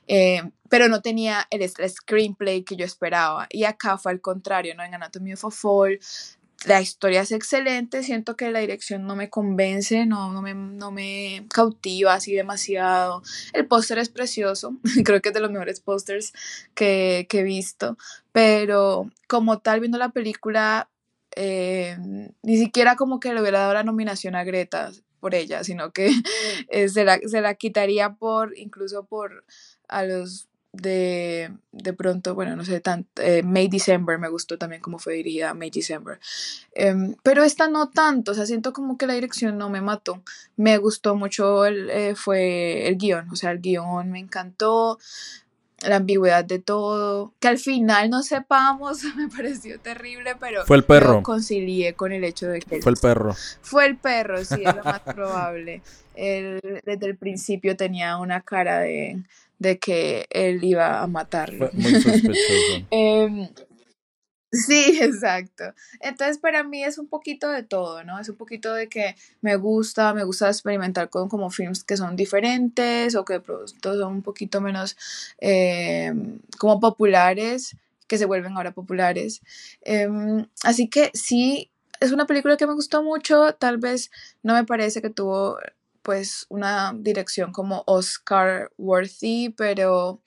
em, 0.08 0.52
pero 0.68 0.88
no 0.88 1.04
tenía 1.04 1.46
el, 1.52 1.62
screenplay 1.70 2.64
que 2.64 2.76
yo 2.76 2.86
esperaba 2.86 3.46
y 3.52 3.66
acá 3.66 4.00
fue 4.00 4.14
al 4.14 4.20
contrario, 4.20 4.74
¿no? 4.74 4.84
En 4.84 4.96
Anatomy 4.96 5.34
of 5.34 5.46
a 5.46 5.52
Fall 5.52 6.00
la 6.66 6.82
historia 6.82 7.22
es 7.22 7.32
excelente, 7.32 8.04
siento 8.04 8.36
que 8.36 8.52
la 8.52 8.60
dirección 8.60 9.06
no 9.06 9.16
me 9.16 9.30
convence, 9.30 10.06
no, 10.06 10.32
no, 10.34 10.42
me, 10.42 10.54
no 10.54 10.92
me 10.92 11.46
cautiva 11.50 12.14
así 12.14 12.34
demasiado. 12.34 13.22
El 13.54 13.68
póster 13.68 14.00
es 14.00 14.10
precioso, 14.10 14.76
creo 15.06 15.22
que 15.22 15.30
es 15.30 15.36
de 15.36 15.42
los 15.42 15.52
mejores 15.52 15.80
pósters 15.80 16.34
que, 16.74 17.28
he 17.32 17.44
visto, 17.44 17.98
pero 18.32 19.10
como 19.28 19.60
tal, 19.60 19.80
viendo 19.80 19.98
la 19.98 20.10
película, 20.10 20.90
eh, 21.36 21.98
ni 22.42 22.58
siquiera 22.58 22.96
como 22.96 23.20
que 23.20 23.34
le 23.34 23.42
hubiera 23.42 23.60
dado 23.60 23.74
la 23.74 23.84
nominación 23.84 24.36
a 24.36 24.44
Greta 24.44 24.92
por 25.20 25.36
ella, 25.36 25.64
sino 25.64 25.92
que 25.92 26.10
eh, 26.70 26.90
se, 26.90 27.04
la, 27.04 27.20
se 27.20 27.42
la 27.42 27.56
quitaría 27.56 28.14
por, 28.14 28.58
incluso 28.58 29.06
por 29.06 29.46
a 29.88 30.04
los 30.04 30.48
de, 30.76 31.52
de 31.72 31.94
pronto, 31.94 32.36
bueno, 32.36 32.56
no 32.56 32.66
sé, 32.66 32.80
tanto, 32.80 33.22
eh, 33.22 33.44
May 33.44 33.68
December 33.68 34.20
me 34.20 34.30
gustó 34.30 34.58
también 34.58 34.82
como 34.82 35.00
fue 35.00 35.14
dirigida 35.16 35.54
May 35.54 35.70
December. 35.70 36.20
Em, 36.74 37.16
pero 37.24 37.44
esta 37.44 37.68
no 37.68 37.90
tanto, 37.90 38.32
o 38.32 38.36
sea, 38.36 38.46
siento 38.46 38.74
como 38.74 38.98
que 38.98 39.08
la 39.08 39.14
dirección 39.14 39.58
no 39.58 39.70
me 39.70 39.82
mató. 39.82 40.22
Me 40.58 40.78
gustó 40.78 41.16
mucho 41.16 41.66
el, 41.66 41.90
eh, 41.90 42.16
fue 42.16 42.88
el 42.88 42.98
guion, 42.98 43.30
o 43.30 43.36
sea, 43.36 43.52
el 43.52 43.60
guion 43.60 44.12
me 44.12 44.20
encantó, 44.20 45.00
la 45.82 45.98
ambigüedad 45.98 46.44
de 46.44 46.60
todo, 46.60 47.34
que 47.40 47.48
al 47.48 47.58
final 47.58 48.10
no 48.10 48.24
sepamos, 48.24 49.04
me 49.16 49.28
pareció 49.28 49.80
terrible, 49.80 50.36
pero 50.40 50.66
fue 50.66 50.78
el 50.78 50.84
perro. 50.84 51.24
concilié 51.24 51.94
con 51.94 52.12
el 52.12 52.24
hecho 52.24 52.48
de 52.48 52.60
que 52.60 52.82
fue 52.82 52.92
el 52.92 52.98
perro. 52.98 53.36
Fue 53.62 53.86
el 53.86 53.98
perro, 53.98 54.44
sí, 54.44 54.64
es 54.66 54.76
lo 54.76 54.84
más 54.84 55.02
probable. 55.02 55.82
Él, 56.16 56.62
desde 56.86 57.06
el 57.06 57.18
principio 57.18 57.76
tenía 57.76 58.18
una 58.18 58.42
cara 58.42 58.80
de 58.80 59.22
de 59.60 59.80
que 59.80 60.28
él 60.30 60.64
iba 60.64 61.02
a 61.02 61.08
matarlo. 61.08 61.70
Muy 61.74 62.02
sospechoso. 62.02 62.86
Em, 62.92 63.48
sí, 64.52 65.00
exacto. 65.02 65.74
Entonces 66.00 66.38
para 66.38 66.64
mí 66.64 66.84
es 66.84 66.98
un 66.98 67.08
poquito 67.08 67.50
de 67.50 67.64
todo, 67.64 68.04
¿no? 68.04 68.20
Es 68.20 68.30
un 68.30 68.36
poquito 68.36 68.74
de 68.74 68.88
que 68.88 69.16
me 69.42 69.56
gusta, 69.56 70.14
me 70.14 70.24
gusta 70.24 70.48
experimentar 70.48 71.10
con 71.10 71.30
como 71.30 71.50
films 71.50 71.84
que 71.84 71.98
son 71.98 72.16
diferentes 72.16 73.16
o 73.16 73.26
que 73.26 73.42
son 73.82 74.14
un 74.14 74.22
poquito 74.22 74.62
menos 74.62 74.98
em, 75.40 76.40
como 76.58 76.80
populares, 76.80 77.76
que 78.08 78.18
se 78.18 78.26
vuelven 78.26 78.56
ahora 78.56 78.72
populares. 78.72 79.42
Em, 79.82 80.46
así 80.64 80.88
que 80.90 81.12
sí, 81.14 81.72
es 82.00 82.12
una 82.12 82.28
película 82.28 82.58
que 82.58 82.68
me 82.68 82.74
gustó 82.74 83.04
mucho, 83.04 83.54
tal 83.54 83.78
vez 83.78 84.12
no 84.44 84.54
me 84.54 84.64
parece 84.66 85.02
que 85.02 85.10
tuvo 85.10 85.58
pues 86.06 86.46
una 86.50 86.94
dirección 86.96 87.52
como 87.52 87.84
Oscar 87.88 88.72
worthy, 88.78 89.50
pero, 89.58 90.22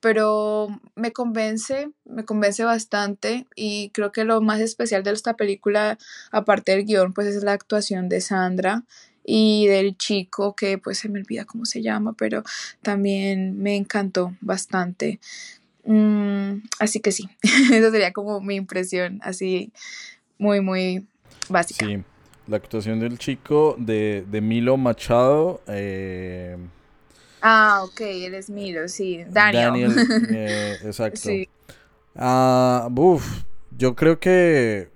pero 0.00 0.80
me 0.96 1.12
convence, 1.12 1.90
me 2.04 2.24
convence 2.24 2.64
bastante 2.64 3.46
y 3.54 3.90
creo 3.90 4.10
que 4.10 4.24
lo 4.24 4.40
más 4.40 4.60
especial 4.60 5.04
de 5.04 5.12
esta 5.12 5.34
película, 5.34 5.96
aparte 6.32 6.72
del 6.72 6.84
guion, 6.84 7.12
pues 7.12 7.28
es 7.28 7.44
la 7.44 7.52
actuación 7.52 8.08
de 8.08 8.20
Sandra 8.20 8.82
y 9.24 9.68
del 9.68 9.96
chico 9.96 10.56
que 10.56 10.76
pues 10.76 10.98
se 10.98 11.08
me 11.08 11.20
olvida 11.20 11.44
cómo 11.44 11.66
se 11.66 11.82
llama, 11.82 12.14
pero 12.18 12.42
también 12.82 13.62
me 13.62 13.76
encantó 13.76 14.34
bastante. 14.40 15.20
Mm, 15.84 16.64
así 16.80 16.98
que 16.98 17.12
sí, 17.12 17.28
esa 17.72 17.92
sería 17.92 18.12
como 18.12 18.40
mi 18.40 18.56
impresión, 18.56 19.20
así 19.22 19.72
muy, 20.36 20.60
muy 20.60 21.06
básica. 21.48 21.86
Sí. 21.86 22.02
La 22.46 22.58
actuación 22.58 23.00
del 23.00 23.18
chico 23.18 23.74
de, 23.78 24.24
de 24.30 24.40
Milo 24.40 24.76
Machado. 24.76 25.60
Eh, 25.66 26.56
ah, 27.42 27.82
ok, 27.84 28.00
él 28.00 28.34
es 28.34 28.48
Milo, 28.50 28.88
sí. 28.88 29.24
Daniel. 29.28 29.94
Daniel, 29.94 30.28
eh, 30.30 30.76
exacto. 30.84 31.20
Sí. 31.20 31.48
Ah, 32.14 32.88
yo 33.76 33.94
creo 33.94 34.18
que 34.18 34.88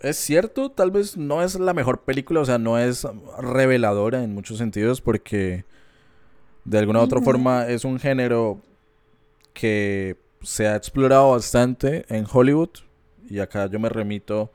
es 0.00 0.16
cierto, 0.16 0.70
tal 0.70 0.90
vez 0.90 1.16
no 1.16 1.42
es 1.42 1.58
la 1.58 1.72
mejor 1.74 2.02
película, 2.02 2.40
o 2.40 2.44
sea, 2.44 2.58
no 2.58 2.78
es 2.78 3.06
reveladora 3.38 4.22
en 4.22 4.34
muchos 4.34 4.58
sentidos 4.58 5.00
porque 5.00 5.64
de 6.64 6.78
alguna 6.78 7.00
u 7.00 7.02
otra 7.02 7.20
forma 7.22 7.66
es 7.68 7.84
un 7.84 7.98
género 7.98 8.60
que 9.54 10.16
se 10.42 10.66
ha 10.66 10.76
explorado 10.76 11.30
bastante 11.30 12.04
en 12.08 12.26
Hollywood. 12.30 12.70
Y 13.28 13.38
acá 13.38 13.66
yo 13.66 13.80
me 13.80 13.88
remito 13.88 14.52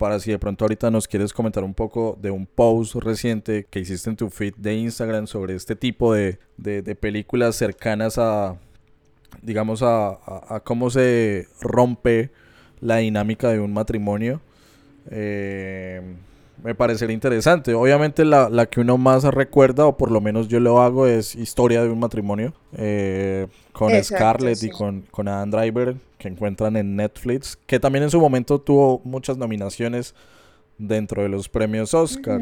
para 0.00 0.18
si 0.18 0.30
de 0.30 0.38
pronto 0.38 0.64
ahorita 0.64 0.90
nos 0.90 1.06
quieres 1.06 1.34
comentar 1.34 1.62
un 1.62 1.74
poco 1.74 2.16
de 2.22 2.30
un 2.30 2.46
post 2.46 2.94
reciente 2.94 3.66
que 3.68 3.80
hiciste 3.80 4.08
en 4.08 4.16
tu 4.16 4.30
feed 4.30 4.54
de 4.56 4.72
Instagram 4.72 5.26
sobre 5.26 5.54
este 5.54 5.76
tipo 5.76 6.14
de, 6.14 6.38
películas 6.98 7.54
cercanas 7.54 8.16
a, 8.16 8.56
digamos, 9.42 9.82
a, 9.82 10.18
a, 10.54 10.60
cómo 10.64 10.88
se 10.88 11.48
rompe 11.60 12.30
la 12.80 12.96
dinámica 12.96 13.50
de 13.50 13.60
un 13.60 13.74
matrimonio. 13.74 14.40
Eh, 15.10 16.00
me 16.62 16.74
parecería 16.74 17.14
interesante. 17.14 17.74
Obviamente 17.74 18.24
la, 18.24 18.66
que 18.66 18.80
uno 18.80 18.98
más 18.98 19.24
recuerda, 19.24 19.86
o 19.86 19.96
por 19.96 20.10
lo 20.10 20.20
menos 20.20 20.48
yo 20.48 20.60
lo 20.60 20.80
hago, 20.80 21.06
es 21.06 21.34
Historia 21.34 21.82
de 21.82 21.88
un 21.88 21.98
matrimonio. 21.98 22.52
Eh, 22.76 23.46
con 23.72 23.92
Scarlett 24.02 24.62
y 24.62 24.70
con, 24.70 25.02
con 25.10 25.28
Adam 25.28 25.50
Driver, 25.50 25.96
que 26.18 26.28
encuentran 26.28 26.76
en 26.76 26.96
Netflix, 26.96 27.58
que 27.66 27.80
también 27.80 28.04
en 28.04 28.10
su 28.10 28.20
momento 28.20 28.60
tuvo 28.60 29.00
muchas 29.04 29.38
nominaciones 29.38 30.14
dentro 30.76 31.22
de 31.22 31.28
los 31.28 31.48
premios 31.48 31.94
Oscar. 31.94 32.40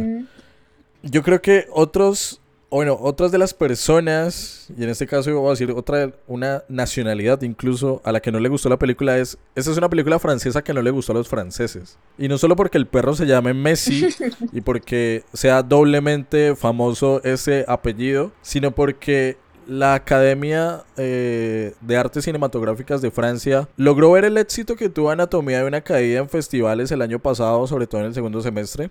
Yo 1.02 1.22
creo 1.22 1.40
que 1.40 1.66
otros 1.70 2.40
bueno, 2.70 2.98
otras 3.00 3.32
de 3.32 3.38
las 3.38 3.54
personas, 3.54 4.68
y 4.76 4.84
en 4.84 4.90
este 4.90 5.06
caso 5.06 5.34
voy 5.34 5.46
a 5.48 5.50
decir 5.50 5.70
otra, 5.70 6.12
una 6.26 6.64
nacionalidad 6.68 7.40
incluso, 7.42 8.02
a 8.04 8.12
la 8.12 8.20
que 8.20 8.30
no 8.30 8.40
le 8.40 8.48
gustó 8.50 8.68
la 8.68 8.78
película 8.78 9.16
es, 9.16 9.38
esta 9.54 9.70
es 9.70 9.78
una 9.78 9.88
película 9.88 10.18
francesa 10.18 10.62
que 10.62 10.74
no 10.74 10.82
le 10.82 10.90
gustó 10.90 11.12
a 11.12 11.14
los 11.14 11.28
franceses. 11.28 11.96
Y 12.18 12.28
no 12.28 12.36
solo 12.36 12.56
porque 12.56 12.76
el 12.76 12.86
perro 12.86 13.14
se 13.14 13.26
llame 13.26 13.54
Messi 13.54 14.08
y 14.52 14.60
porque 14.60 15.24
sea 15.32 15.62
doblemente 15.62 16.54
famoso 16.56 17.22
ese 17.24 17.64
apellido, 17.66 18.32
sino 18.42 18.70
porque 18.72 19.38
la 19.66 19.94
Academia 19.94 20.82
eh, 20.96 21.74
de 21.80 21.96
Artes 21.96 22.24
Cinematográficas 22.24 23.00
de 23.00 23.10
Francia 23.10 23.68
logró 23.76 24.12
ver 24.12 24.24
el 24.24 24.36
éxito 24.36 24.76
que 24.76 24.88
tuvo 24.88 25.10
Anatomía 25.10 25.60
de 25.60 25.66
una 25.66 25.82
caída 25.82 26.20
en 26.20 26.28
festivales 26.28 26.90
el 26.90 27.02
año 27.02 27.18
pasado, 27.18 27.66
sobre 27.66 27.86
todo 27.86 28.02
en 28.02 28.08
el 28.08 28.14
segundo 28.14 28.40
semestre. 28.42 28.90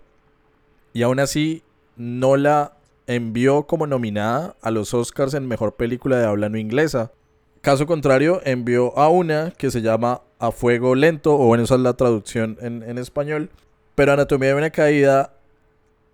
Y 0.94 1.04
aún 1.04 1.20
así 1.20 1.64
no 1.96 2.38
la 2.38 2.77
envió 3.08 3.64
como 3.64 3.88
nominada 3.88 4.56
a 4.62 4.70
los 4.70 4.94
Oscars 4.94 5.34
en 5.34 5.48
Mejor 5.48 5.76
Película 5.76 6.18
de 6.18 6.26
Habla 6.26 6.50
No 6.50 6.58
Inglesa. 6.58 7.12
Caso 7.62 7.88
contrario, 7.88 8.42
envió 8.44 8.98
a 8.98 9.10
una 9.10 9.52
que 9.52 9.72
se 9.72 9.82
llama 9.82 10.22
A 10.40 10.52
Fuego 10.52 10.94
Lento, 10.94 11.34
o 11.34 11.46
bueno, 11.48 11.64
esa 11.64 11.76
es 11.76 11.82
la 11.82 11.94
traducción 11.94 12.58
en, 12.62 12.98
español. 12.98 13.50
Pero 13.96 14.14
Anatomía 14.14 14.50
de 14.50 14.56
una 14.56 14.70
Caída 14.70 15.34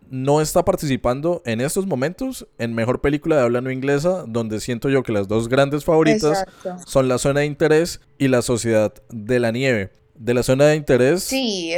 no 0.09 0.41
está 0.41 0.63
participando 0.63 1.41
en 1.45 1.59
estos 1.61 1.87
momentos 1.87 2.47
en 2.59 2.73
Mejor 2.75 3.01
Película 3.01 3.35
de 3.35 3.41
Habla 3.41 3.61
No 3.61 3.71
Inglesa, 3.71 4.25
donde 4.27 4.59
siento 4.59 4.89
yo 4.89 5.03
que 5.03 5.11
las 5.11 5.27
dos 5.27 5.49
grandes 5.49 5.83
favoritas 5.83 6.45
son 6.85 7.07
La 7.07 7.17
Zona 7.17 7.41
de 7.41 7.47
Interés 7.47 7.99
y 8.17 8.27
La 8.27 8.41
Sociedad 8.41 8.93
de 9.09 9.39
la 9.39 9.51
Nieve. 9.51 9.91
De 10.15 10.35
la 10.35 10.43
zona 10.43 10.65
de 10.65 10.75
interés 10.75 11.33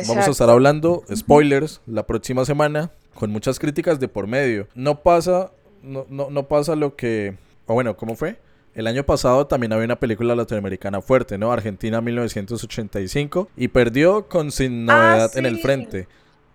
vamos 0.08 0.28
a 0.28 0.32
estar 0.32 0.50
hablando, 0.50 1.04
spoilers, 1.16 1.80
la 1.88 2.06
próxima 2.06 2.44
semana 2.44 2.92
con 3.16 3.32
muchas 3.32 3.58
críticas 3.58 4.00
de 4.00 4.08
por 4.08 4.28
medio. 4.28 4.68
No 4.76 5.02
pasa, 5.02 5.52
no, 5.82 6.06
no, 6.10 6.48
pasa 6.48 6.76
lo 6.76 6.96
que, 6.96 7.36
o 7.66 7.74
bueno, 7.74 7.98
¿cómo 7.98 8.16
fue? 8.16 8.38
El 8.76 8.88
año 8.88 9.06
pasado 9.06 9.48
también 9.48 9.72
había 9.72 9.86
una 9.86 9.96
película 9.96 10.36
latinoamericana 10.36 11.02
fuerte, 11.02 11.38
¿no? 11.38 11.52
Argentina 11.52 12.02
1985 12.02 13.50
y 13.56 13.70
perdió 13.70 14.28
con 14.28 14.52
sin 14.52 14.88
ah, 14.90 14.94
novedad 14.94 15.38
en 15.38 15.46
el 15.46 15.60
frente. 15.60 16.08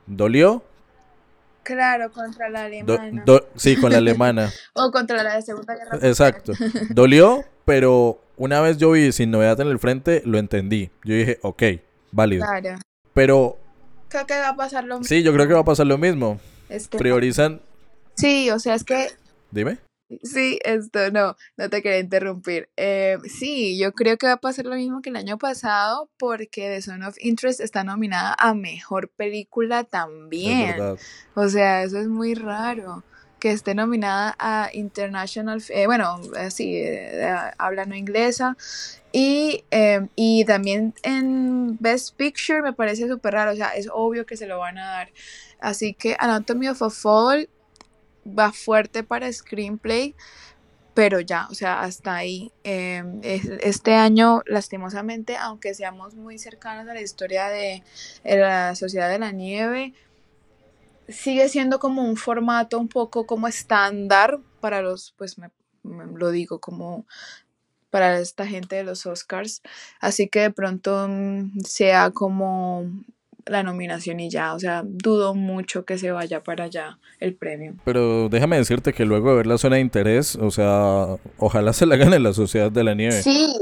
¿Dolió? 0.06 0.62
Claro, 1.62 2.10
contra 2.12 2.50
la 2.50 2.64
alemana. 2.64 3.24
sí, 3.56 3.76
con 3.76 3.92
la 3.92 3.98
alemana. 3.98 4.50
o 4.74 4.90
contra 4.90 5.22
la 5.22 5.36
de 5.36 5.42
Segunda 5.42 5.74
Guerra 5.74 5.92
Mundial. 5.92 6.10
Exacto. 6.10 6.52
Dolió, 6.90 7.44
pero 7.64 8.20
una 8.36 8.60
vez 8.60 8.76
yo 8.76 8.90
vi 8.90 9.12
sin 9.12 9.30
novedad 9.30 9.58
en 9.60 9.68
el 9.68 9.78
frente, 9.78 10.22
lo 10.26 10.38
entendí. 10.38 10.90
Yo 11.04 11.14
dije, 11.14 11.38
ok, 11.42 11.62
válido. 12.12 12.44
Claro. 12.44 12.78
Pero 13.14 13.58
creo 14.08 14.26
que 14.26 14.34
va 14.34 14.48
a 14.50 14.56
pasar 14.56 14.84
lo 14.84 14.98
mismo. 14.98 15.08
Sí, 15.08 15.22
yo 15.22 15.32
creo 15.32 15.48
que 15.48 15.54
va 15.54 15.60
a 15.60 15.64
pasar 15.64 15.86
lo 15.86 15.96
mismo. 15.96 16.38
Priorizan. 16.98 17.60
Sí, 18.16 18.50
o 18.50 18.58
sea, 18.58 18.74
es 18.74 18.84
que. 18.84 19.08
Dime. 19.50 19.78
Sí, 20.24 20.58
esto 20.64 21.10
no, 21.12 21.36
no 21.56 21.70
te 21.70 21.82
quería 21.82 22.00
interrumpir. 22.00 22.68
Eh, 22.76 23.18
sí, 23.28 23.78
yo 23.78 23.92
creo 23.92 24.16
que 24.16 24.26
va 24.26 24.34
a 24.34 24.40
pasar 24.40 24.66
lo 24.66 24.74
mismo 24.74 25.02
que 25.02 25.10
el 25.10 25.16
año 25.16 25.38
pasado 25.38 26.10
porque 26.18 26.62
The 26.62 26.82
Son 26.82 27.02
of 27.04 27.14
Interest 27.20 27.60
está 27.60 27.84
nominada 27.84 28.34
a 28.36 28.54
Mejor 28.54 29.08
Película 29.08 29.84
también. 29.84 30.76
o 31.34 31.48
sea, 31.48 31.84
eso 31.84 31.98
es 31.98 32.08
muy 32.08 32.34
raro 32.34 33.04
que 33.38 33.50
esté 33.50 33.74
nominada 33.74 34.36
a 34.38 34.68
International, 34.72 35.62
eh, 35.70 35.86
bueno, 35.86 36.20
así, 36.36 36.76
eh, 36.76 37.34
habla 37.56 37.86
no 37.86 37.96
inglesa, 37.96 38.56
y, 39.12 39.64
em, 39.70 40.08
y 40.14 40.44
también 40.44 40.94
en 41.02 41.76
Best 41.80 42.16
Picture 42.16 42.62
me 42.62 42.74
parece 42.74 43.08
súper 43.08 43.32
raro, 43.34 43.52
o 43.52 43.56
sea, 43.56 43.70
es 43.70 43.88
obvio 43.92 44.26
que 44.26 44.36
se 44.36 44.46
lo 44.46 44.58
van 44.58 44.78
a 44.78 44.86
dar. 44.86 45.08
Así 45.60 45.94
que 45.94 46.16
Anatomy 46.18 46.68
of 46.68 46.82
a 46.82 46.90
Fall 46.90 47.48
va 48.26 48.52
fuerte 48.52 49.02
para 49.02 49.32
screenplay, 49.32 50.14
pero 50.94 51.20
ya, 51.20 51.46
o 51.50 51.54
sea, 51.54 51.80
hasta 51.80 52.14
ahí. 52.14 52.52
Em, 52.64 53.20
este 53.22 53.94
año, 53.94 54.42
lastimosamente, 54.46 55.36
aunque 55.36 55.74
seamos 55.74 56.14
muy 56.14 56.38
cercanos 56.38 56.88
a 56.88 56.94
la 56.94 57.00
historia 57.00 57.48
de, 57.48 57.82
la 58.24 58.74
Sociedad 58.74 59.08
de 59.08 59.18
la 59.18 59.32
Nieve, 59.32 59.94
sigue 61.08 61.48
siendo 61.48 61.78
como 61.78 62.02
un 62.02 62.16
formato 62.16 62.78
un 62.78 62.88
poco 62.88 63.26
como 63.26 63.48
estándar 63.48 64.40
para 64.60 64.82
los, 64.82 65.14
pues 65.16 65.38
me, 65.38 65.50
lo 65.82 66.30
digo 66.30 66.60
como 66.60 67.06
para 67.90 68.18
esta 68.20 68.46
gente 68.46 68.76
de 68.76 68.84
los 68.84 69.06
Oscars. 69.06 69.62
Así 70.00 70.28
que 70.28 70.40
de 70.40 70.50
pronto 70.50 71.06
mm, 71.08 71.60
sea 71.60 72.10
como 72.10 72.84
la 73.46 73.62
nominación 73.62 74.20
y 74.20 74.30
ya, 74.30 74.54
o 74.54 74.58
sea, 74.58 74.82
dudo 74.84 75.34
mucho 75.34 75.84
que 75.84 75.98
se 75.98 76.12
vaya 76.12 76.42
para 76.42 76.64
allá 76.64 76.98
el 77.18 77.34
premio. 77.34 77.74
Pero 77.84 78.28
déjame 78.28 78.56
decirte 78.56 78.92
que 78.92 79.04
luego 79.04 79.30
de 79.30 79.36
ver 79.36 79.46
la 79.46 79.58
zona 79.58 79.76
de 79.76 79.82
interés, 79.82 80.36
o 80.36 80.50
sea, 80.50 81.16
ojalá 81.38 81.72
se 81.72 81.86
la 81.86 81.96
gane 81.96 82.18
la 82.18 82.32
Sociedad 82.32 82.70
de 82.70 82.84
la 82.84 82.94
Nieve. 82.94 83.22
Sí, 83.22 83.56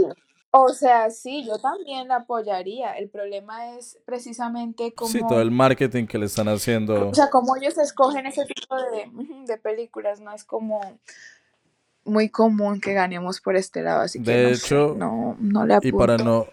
o 0.51 0.69
sea, 0.71 1.11
sí, 1.11 1.45
yo 1.47 1.59
también 1.59 2.09
la 2.09 2.17
apoyaría. 2.17 2.93
El 2.93 3.09
problema 3.09 3.77
es 3.77 3.99
precisamente 4.05 4.93
cómo... 4.95 5.11
Sí, 5.11 5.21
todo 5.29 5.41
el 5.41 5.51
marketing 5.51 6.07
que 6.07 6.19
le 6.19 6.27
están 6.27 6.49
haciendo. 6.49 7.11
O 7.11 7.15
sea, 7.15 7.31
cómo 7.31 7.57
ellos 7.57 7.77
escogen 7.79 8.27
ese 8.27 8.45
tipo 8.45 8.77
de, 8.77 9.11
de 9.47 9.59
películas, 9.59 10.21
no 10.21 10.33
es 10.33 10.45
como 10.45 10.81
muy 12.05 12.31
común 12.31 12.81
que 12.81 12.95
ganemos 12.95 13.41
por 13.41 13.57
este 13.57 13.83
lado, 13.83 14.01
así 14.01 14.23
que 14.23 14.31
de 14.31 14.53
hecho, 14.53 14.95
no, 14.97 15.37
no 15.39 15.67
le 15.67 15.75
apunto. 15.75 15.89
Y 15.89 15.99
para 15.99 16.17
no 16.17 16.47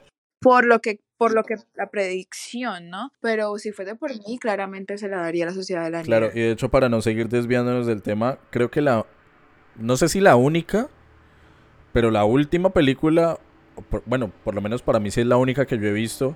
por 0.45 0.63
lo 0.63 0.79
que 0.79 0.99
por 1.17 1.33
lo 1.33 1.43
que 1.43 1.55
la 1.75 1.89
predicción, 1.89 2.89
¿no? 2.89 3.11
Pero 3.21 3.57
si 3.57 3.71
fuese 3.71 3.95
por 3.95 4.11
mí, 4.11 4.37
claramente 4.39 4.97
se 4.97 5.07
la 5.07 5.17
daría 5.17 5.45
a 5.45 5.47
la 5.47 5.53
sociedad 5.53 5.83
de 5.85 5.91
la 5.91 6.01
Claro, 6.01 6.29
y 6.33 6.39
de 6.39 6.51
hecho 6.51 6.69
para 6.69 6.89
no 6.89 7.01
seguir 7.01 7.29
desviándonos 7.29 7.87
del 7.87 8.01
tema, 8.01 8.37
creo 8.49 8.69
que 8.69 8.81
la 8.81 9.05
no 9.75 9.97
sé 9.97 10.07
si 10.07 10.21
la 10.21 10.35
única, 10.35 10.89
pero 11.91 12.11
la 12.11 12.25
última 12.25 12.69
película 12.69 13.39
bueno, 14.05 14.31
por 14.43 14.55
lo 14.55 14.61
menos 14.61 14.81
para 14.81 14.99
mí 14.99 15.11
sí 15.11 15.21
es 15.21 15.27
la 15.27 15.37
única 15.37 15.65
que 15.65 15.77
yo 15.77 15.87
he 15.87 15.93
visto 15.93 16.35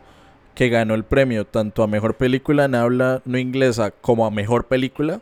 que 0.56 0.70
ganó 0.70 0.94
el 0.94 1.04
premio 1.04 1.46
tanto 1.46 1.84
a 1.84 1.88
mejor 1.88 2.15
película 2.18 2.65
en 2.65 2.76
habla 2.76 3.22
no 3.26 3.38
inglesa 3.38 3.92
como 3.92 4.26
a 4.26 4.32
mejor 4.32 4.68
película 4.68 5.22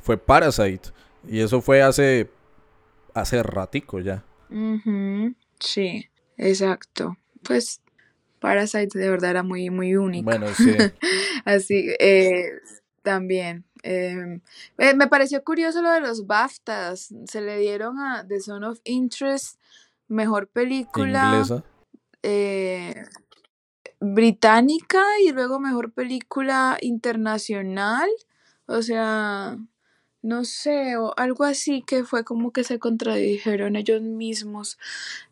fue 0.00 0.16
Parasite 0.16 0.90
y 1.26 1.40
eso 1.40 1.60
fue 1.60 1.82
hace 1.82 2.30
hace 3.14 3.42
ratico 3.42 4.00
ya. 4.00 4.24
Sí, 5.58 6.08
exacto. 6.36 7.16
Pues 7.42 7.80
Parasite 8.40 8.98
de 8.98 9.10
verdad 9.10 9.30
era 9.30 9.42
muy, 9.42 9.70
muy 9.70 9.96
único. 9.96 10.24
Bueno, 10.24 10.46
sí. 10.54 10.76
Así, 11.44 11.90
eh, 11.98 12.52
también. 13.02 13.64
Em, 13.82 14.40
eh, 14.78 14.94
me 14.94 15.06
pareció 15.08 15.42
curioso 15.44 15.82
lo 15.82 15.90
de 15.90 16.00
los 16.00 16.26
BAFTAs. 16.26 17.14
Se 17.26 17.40
le 17.40 17.58
dieron 17.58 17.98
a 17.98 18.26
The 18.26 18.40
Zone 18.40 18.66
of 18.66 18.80
Interest 18.84 19.58
mejor 20.08 20.48
película. 20.48 21.30
Inglesa. 21.32 21.64
Eh, 22.22 22.94
británica 24.00 25.02
y 25.24 25.32
luego 25.32 25.60
mejor 25.60 25.92
película 25.92 26.78
internacional. 26.80 28.08
O 28.66 28.82
sea, 28.82 29.56
no 30.22 30.44
sé, 30.44 30.96
o 30.96 31.14
algo 31.16 31.44
así 31.44 31.82
que 31.82 32.04
fue 32.04 32.24
como 32.24 32.52
que 32.52 32.64
se 32.64 32.78
contradijeron 32.78 33.76
ellos 33.76 34.02
mismos. 34.02 34.78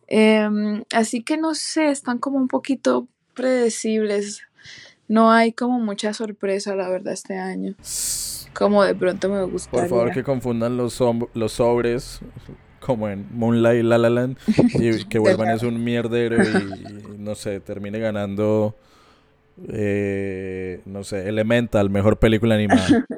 Em, 0.06 0.84
así 0.92 1.22
que 1.22 1.36
no 1.36 1.54
sé, 1.54 1.90
están 1.90 2.18
como 2.18 2.36
un 2.38 2.48
poquito 2.48 3.08
predecibles. 3.34 4.42
No 5.08 5.30
hay 5.30 5.52
como 5.52 5.78
mucha 5.78 6.12
sorpresa, 6.12 6.74
la 6.74 6.88
verdad, 6.88 7.12
este 7.12 7.38
año. 7.38 7.74
Como 8.52 8.82
de 8.82 8.94
pronto 8.94 9.28
me 9.28 9.42
gustaría. 9.44 9.88
Por 9.88 9.88
favor, 9.88 10.12
que 10.12 10.24
confundan 10.24 10.76
los, 10.76 10.98
los 11.34 11.52
sobres 11.52 12.20
como 12.80 13.08
en 13.08 13.26
Moonlight 13.32 13.84
La 13.84 13.98
La 13.98 14.10
Land 14.10 14.38
y 14.74 15.04
que 15.08 15.18
vuelvan 15.18 15.50
es 15.50 15.62
un 15.62 15.82
mierdero 15.82 16.42
y, 16.42 17.18
no 17.18 17.34
sé, 17.34 17.60
termine 17.60 17.98
ganando 17.98 18.76
eh, 19.68 20.82
no 20.84 21.02
sé, 21.02 21.28
Elemental, 21.28 21.90
mejor 21.90 22.18
película 22.18 22.54
animada. 22.54 22.86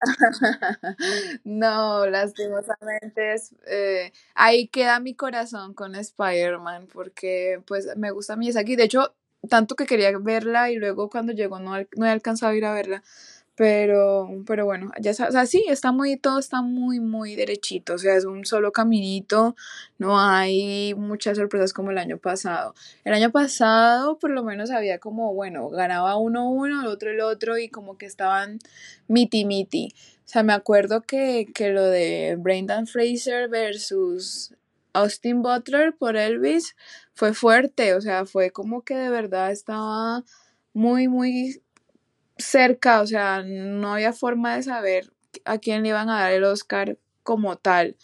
no, 1.44 2.06
lastimosamente 2.06 3.34
es, 3.34 3.54
eh, 3.66 4.12
ahí 4.34 4.68
queda 4.68 5.00
mi 5.00 5.14
corazón 5.14 5.74
con 5.74 5.94
Spider-Man 5.94 6.88
porque 6.92 7.62
pues 7.66 7.88
me 7.96 8.10
gusta 8.10 8.36
Miyazaki. 8.36 8.76
De 8.76 8.84
hecho, 8.84 9.14
tanto 9.48 9.74
que 9.76 9.86
quería 9.86 10.16
verla 10.18 10.70
y 10.70 10.76
luego 10.76 11.10
cuando 11.10 11.32
llegó 11.32 11.58
no, 11.60 11.72
no 11.96 12.06
he 12.06 12.10
alcanzado 12.10 12.52
a 12.52 12.56
ir 12.56 12.64
a 12.64 12.74
verla. 12.74 13.02
Pero, 13.60 14.26
pero 14.46 14.64
bueno, 14.64 14.90
ya 15.02 15.12
sabes, 15.12 15.34
o 15.34 15.36
sea, 15.36 15.44
sí, 15.44 15.62
está 15.68 15.92
muy, 15.92 16.16
todo 16.16 16.38
está 16.38 16.62
muy, 16.62 16.98
muy 16.98 17.36
derechito, 17.36 17.92
o 17.92 17.98
sea, 17.98 18.16
es 18.16 18.24
un 18.24 18.46
solo 18.46 18.72
caminito, 18.72 19.54
no 19.98 20.18
hay 20.18 20.94
muchas 20.94 21.36
sorpresas 21.36 21.74
como 21.74 21.90
el 21.90 21.98
año 21.98 22.16
pasado. 22.16 22.74
El 23.04 23.12
año 23.12 23.30
pasado, 23.30 24.18
por 24.18 24.30
lo 24.30 24.44
menos, 24.44 24.70
había 24.70 24.98
como, 24.98 25.34
bueno, 25.34 25.68
ganaba 25.68 26.16
uno 26.16 26.50
uno, 26.50 26.80
el 26.80 26.86
otro 26.86 27.10
el 27.10 27.20
otro, 27.20 27.58
y 27.58 27.68
como 27.68 27.98
que 27.98 28.06
estaban 28.06 28.60
miti 29.08 29.44
miti. 29.44 29.92
O 30.24 30.28
sea, 30.30 30.42
me 30.42 30.54
acuerdo 30.54 31.02
que, 31.02 31.46
que 31.54 31.68
lo 31.68 31.84
de 31.84 32.36
Brendan 32.38 32.86
Fraser 32.86 33.50
versus 33.50 34.54
Austin 34.94 35.42
Butler 35.42 35.94
por 35.94 36.16
Elvis 36.16 36.76
fue 37.12 37.34
fuerte, 37.34 37.92
o 37.92 38.00
sea, 38.00 38.24
fue 38.24 38.52
como 38.52 38.80
que 38.84 38.94
de 38.96 39.10
verdad 39.10 39.52
estaba 39.52 40.24
muy, 40.72 41.08
muy 41.08 41.60
cerca, 42.40 43.00
o 43.00 43.06
sea, 43.06 43.42
no 43.44 43.94
había 43.94 44.12
forma 44.12 44.56
de 44.56 44.62
saber 44.62 45.12
a 45.44 45.58
quién 45.58 45.82
le 45.82 45.90
iban 45.90 46.08
a 46.08 46.20
dar 46.20 46.32
el 46.32 46.44
Oscar 46.44 46.98
como 47.22 47.56
tal. 47.56 47.96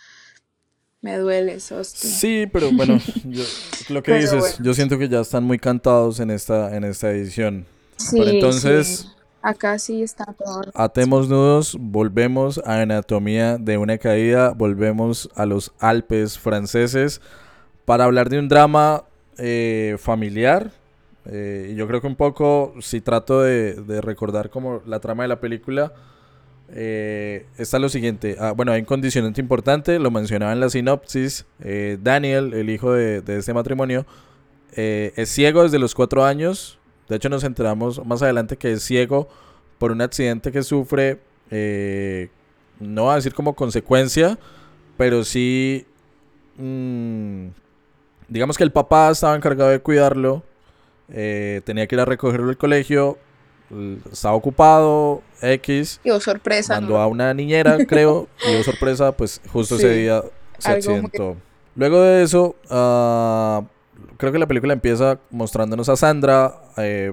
Me 1.01 1.19
duele, 1.19 1.55
eso. 1.55 1.85
Sí, 1.85 2.47
pero 2.53 2.73
bueno, 2.73 2.99
lo 3.89 4.03
que 4.03 4.15
dices, 4.15 4.59
yo 4.61 4.75
siento 4.75 4.99
que 4.99 5.09
ya 5.09 5.21
están 5.21 5.45
muy 5.45 5.59
cantados 5.59 6.21
en 6.21 6.31
esta, 6.31 6.75
en 6.77 6.85
esta 6.85 7.11
edición. 7.11 7.67
Sí, 7.97 8.21
entonces, 8.21 9.09
acá 9.43 9.79
sí 9.79 10.03
está 10.03 10.25
todo. 10.25 10.63
Atemos 10.75 11.29
nudos, 11.29 11.77
volvemos 11.79 12.59
a 12.65 12.81
Anatomía 12.81 13.59
de 13.59 13.79
una 13.79 13.99
caída, 13.99 14.51
volvemos 14.51 15.31
a 15.35 15.47
los 15.47 15.73
Alpes 15.79 16.39
franceses 16.39 17.21
para 17.85 18.05
hablar 18.05 18.29
de 18.29 18.39
un 18.39 18.49
drama 18.49 19.05
eh, 19.39 19.97
familiar, 19.99 20.73
eh, 21.29 21.75
yo 21.77 21.89
creo 21.89 22.01
que 22.01 22.07
un 22.07 22.17
poco, 22.17 22.75
si 22.81 23.01
trato 23.01 23.43
de, 23.43 24.01
recordar 24.01 24.51
como 24.51 24.83
la 24.87 25.01
trama 25.01 25.25
de 25.25 25.29
la 25.29 25.41
película, 25.41 25.93
eh, 26.71 27.47
está 27.59 27.79
lo 27.79 27.89
siguiente. 27.89 28.37
Ah, 28.39 28.53
bueno, 28.53 28.73
hay 28.73 28.81
un 28.81 28.87
condicionante 28.87 29.41
importante, 29.41 29.99
lo 29.99 30.11
mencionaba 30.11 30.53
en 30.53 30.61
la 30.61 30.71
sinopsis. 30.71 31.47
Eh, 31.61 31.99
Daniel, 32.01 32.55
el 32.55 32.71
hijo 32.71 32.93
de, 32.93 33.23
este 33.27 33.55
matrimonio, 33.55 34.07
es 34.73 35.31
ciego 35.31 35.63
desde 35.63 35.79
los 35.79 35.95
cuatro 35.95 36.25
años. 36.25 36.79
De 37.09 37.17
hecho, 37.17 37.29
nos 37.29 37.45
enteramos 37.45 38.05
más 38.05 38.23
adelante 38.23 38.57
que 38.57 38.73
es 38.73 38.83
ciego 38.83 39.29
por 39.79 39.91
un 39.91 40.03
accidente 40.03 40.53
que 40.53 40.63
sufre, 40.63 41.21
no 42.79 43.11
a 43.11 43.15
decir 43.17 43.33
como 43.33 43.55
consecuencia, 43.55 44.39
pero 44.97 45.25
sí, 45.25 45.87
mm, 46.59 47.47
digamos 48.29 48.59
que 48.59 48.65
el 48.65 48.73
papá 48.73 49.11
estaba 49.11 49.35
encargado 49.35 49.71
de 49.71 49.81
cuidarlo 49.81 50.43
eh, 51.09 51.61
tenía 51.65 51.87
que 51.87 51.95
ir 51.95 52.01
a 52.01 52.05
recogerlo 52.05 52.49
del 52.49 52.57
colegio, 52.57 53.19
estaba 54.13 54.35
ocupado, 54.35 55.23
X. 55.41 56.01
Y 56.05 56.21
sorpresa. 56.21 56.75
Mandó 56.75 56.99
a 56.99 57.07
una 57.07 57.33
niñera, 57.35 57.79
creo, 57.89 58.29
y 58.49 58.63
sorpresa, 58.63 59.13
pues 59.13 59.41
justo 59.53 59.77
ese 59.77 59.91
día 59.91 60.23
se 60.59 60.71
accidentó. 60.71 61.37
Luego 61.75 62.01
de 62.01 62.23
eso, 62.23 62.57
uh, 62.71 63.65
creo 64.17 64.33
que 64.33 64.39
la 64.39 64.47
película 64.47 64.73
empieza 64.73 65.19
mostrándonos 65.31 65.89
a 65.89 65.97
Sandra 65.97 66.55
eh, 66.79 67.13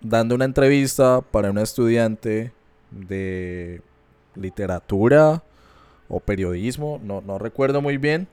dando 0.00 0.34
una 0.34 0.44
entrevista 0.44 1.20
para 1.20 1.50
una 1.50 1.62
estudiante 1.62 2.52
de 2.90 3.80
literatura 4.36 5.42
o 6.08 6.20
periodismo, 6.20 7.00
no, 7.02 7.22
no 7.22 7.38
recuerdo 7.38 7.80
muy 7.80 7.96
bien. 7.96 8.28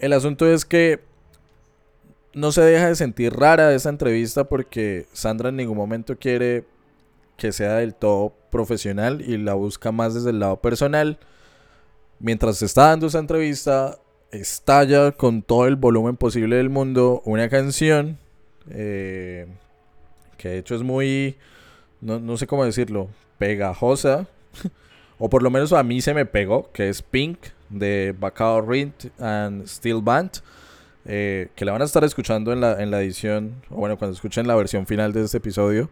El 0.00 0.12
asunto 0.12 0.46
es 0.46 0.64
que 0.64 1.00
no 2.38 2.52
se 2.52 2.62
deja 2.62 2.88
de 2.88 2.94
sentir 2.94 3.34
rara 3.34 3.74
esa 3.74 3.88
entrevista 3.88 4.44
porque 4.44 5.06
Sandra 5.12 5.48
en 5.48 5.56
ningún 5.56 5.76
momento 5.76 6.16
quiere 6.18 6.64
que 7.36 7.52
sea 7.52 7.74
del 7.76 7.94
todo 7.94 8.34
profesional 8.50 9.20
y 9.20 9.36
la 9.38 9.54
busca 9.54 9.92
más 9.92 10.14
desde 10.14 10.30
el 10.30 10.40
lado 10.40 10.60
personal. 10.60 11.18
Mientras 12.20 12.58
se 12.58 12.66
está 12.66 12.88
dando 12.88 13.06
esa 13.06 13.18
entrevista, 13.18 13.98
estalla 14.30 15.12
con 15.12 15.42
todo 15.42 15.66
el 15.66 15.76
volumen 15.76 16.16
posible 16.16 16.56
del 16.56 16.70
mundo 16.70 17.22
una 17.24 17.48
canción 17.48 18.18
eh, 18.70 19.46
que 20.36 20.48
de 20.50 20.58
hecho 20.58 20.74
es 20.74 20.82
muy, 20.82 21.36
no, 22.00 22.36
sé 22.36 22.46
cómo 22.46 22.64
decirlo, 22.64 23.08
pegajosa. 23.38 24.26
o 25.18 25.28
por 25.28 25.42
lo 25.42 25.50
menos 25.50 25.72
a 25.72 25.82
mí 25.82 26.00
se 26.00 26.14
me 26.14 26.26
pegó, 26.26 26.70
que 26.72 26.88
es 26.88 27.02
Pink 27.02 27.38
de 27.68 28.14
Bacao 28.18 28.62
Rint 28.62 29.06
and 29.20 29.66
Steel 29.66 30.00
Band. 30.00 30.30
Eh, 31.10 31.48
que 31.54 31.64
la 31.64 31.72
van 31.72 31.80
a 31.80 31.86
estar 31.86 32.04
escuchando 32.04 32.52
en 32.52 32.60
la, 32.60 32.82
en 32.82 32.90
la 32.90 33.00
edición, 33.00 33.62
o 33.70 33.76
bueno, 33.76 33.96
cuando 33.96 34.14
escuchen 34.14 34.46
la 34.46 34.54
versión 34.54 34.86
final 34.86 35.14
de 35.14 35.24
este 35.24 35.38
episodio. 35.38 35.88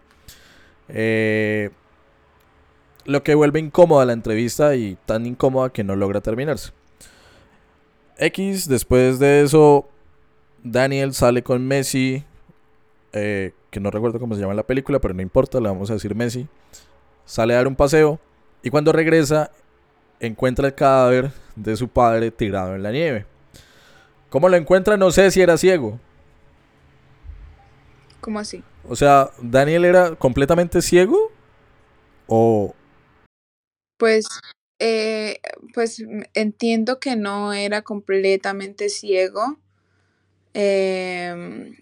Eh, 0.90 1.70
lo 3.06 3.22
que 3.22 3.34
vuelve 3.34 3.58
incómoda 3.58 4.04
la 4.04 4.12
entrevista 4.12 4.76
y 4.76 4.98
tan 5.06 5.24
incómoda 5.24 5.70
que 5.70 5.84
no 5.84 5.96
logra 5.96 6.20
terminarse. 6.20 6.72
X, 8.18 8.68
después 8.68 9.18
de 9.18 9.40
eso, 9.40 9.88
Daniel 10.62 11.14
sale 11.14 11.42
con 11.42 11.66
Messi, 11.66 12.22
eh, 13.14 13.54
que 13.70 13.80
no 13.80 13.90
recuerdo 13.90 14.20
cómo 14.20 14.34
se 14.34 14.42
llama 14.42 14.52
la 14.52 14.66
película, 14.66 15.00
pero 15.00 15.14
no 15.14 15.22
importa, 15.22 15.60
le 15.60 15.68
vamos 15.68 15.88
a 15.88 15.94
decir 15.94 16.14
Messi. 16.14 16.46
Sale 17.24 17.54
a 17.54 17.56
dar 17.56 17.68
un 17.68 17.76
paseo 17.76 18.20
y 18.62 18.68
cuando 18.68 18.92
regresa 18.92 19.50
encuentra 20.20 20.68
el 20.68 20.74
cadáver 20.74 21.32
de 21.54 21.74
su 21.74 21.88
padre 21.88 22.30
tirado 22.30 22.74
en 22.74 22.82
la 22.82 22.92
nieve. 22.92 23.24
¿Cómo 24.28 24.48
lo 24.48 24.56
encuentra? 24.56 24.96
No 24.96 25.10
sé 25.10 25.30
si 25.30 25.40
era 25.40 25.56
ciego. 25.56 26.00
¿Cómo 28.20 28.40
así? 28.40 28.62
O 28.88 28.96
sea, 28.96 29.30
¿Daniel 29.40 29.84
era 29.84 30.16
completamente 30.16 30.82
ciego? 30.82 31.30
¿O...? 32.26 32.74
Pues, 33.98 34.26
eh, 34.78 35.38
pues 35.72 36.04
entiendo 36.34 36.98
que 36.98 37.16
no 37.16 37.52
era 37.52 37.82
completamente 37.82 38.88
ciego. 38.88 39.58
Em, 40.54 41.76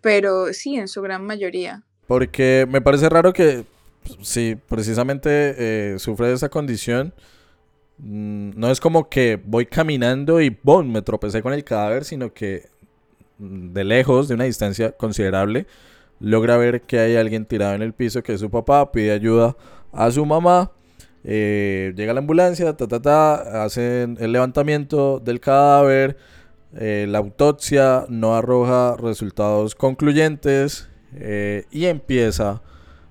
pero 0.00 0.52
sí, 0.52 0.76
en 0.76 0.88
su 0.88 1.02
gran 1.02 1.24
mayoría. 1.24 1.82
Porque 2.06 2.66
me 2.68 2.80
parece 2.80 3.08
raro 3.08 3.32
que, 3.32 3.64
si 4.22 4.56
precisamente 4.56 5.54
eh, 5.58 5.98
sufre 5.98 6.28
de 6.28 6.34
esa 6.34 6.48
condición, 6.48 7.14
no 8.02 8.70
es 8.70 8.80
como 8.80 9.08
que 9.08 9.40
voy 9.44 9.66
caminando 9.66 10.40
y 10.40 10.56
¡bum! 10.62 10.90
me 10.90 11.02
tropecé 11.02 11.42
con 11.42 11.52
el 11.52 11.64
cadáver, 11.64 12.04
sino 12.04 12.32
que 12.32 12.68
mm, 13.38 13.72
de 13.72 13.84
lejos, 13.84 14.28
de 14.28 14.34
una 14.34 14.44
distancia 14.44 14.92
considerable, 14.92 15.66
logra 16.18 16.56
ver 16.56 16.82
que 16.82 16.98
hay 16.98 17.16
alguien 17.16 17.44
tirado 17.46 17.74
en 17.74 17.82
el 17.82 17.92
piso, 17.92 18.22
que 18.22 18.34
es 18.34 18.40
su 18.40 18.50
papá, 18.50 18.90
pide 18.92 19.12
ayuda 19.12 19.56
a 19.92 20.10
su 20.10 20.24
mamá, 20.24 20.72
eh, 21.24 21.92
llega 21.96 22.14
la 22.14 22.20
ambulancia, 22.20 22.74
ta, 22.76 22.86
ta, 22.88 23.02
ta, 23.02 23.64
hacen 23.64 24.16
el 24.20 24.32
levantamiento 24.32 25.20
del 25.20 25.40
cadáver, 25.40 26.16
eh, 26.76 27.06
la 27.08 27.18
autopsia 27.18 28.06
no 28.08 28.34
arroja 28.36 28.96
resultados 28.96 29.74
concluyentes 29.74 30.88
eh, 31.14 31.64
y 31.70 31.86
empieza 31.86 32.62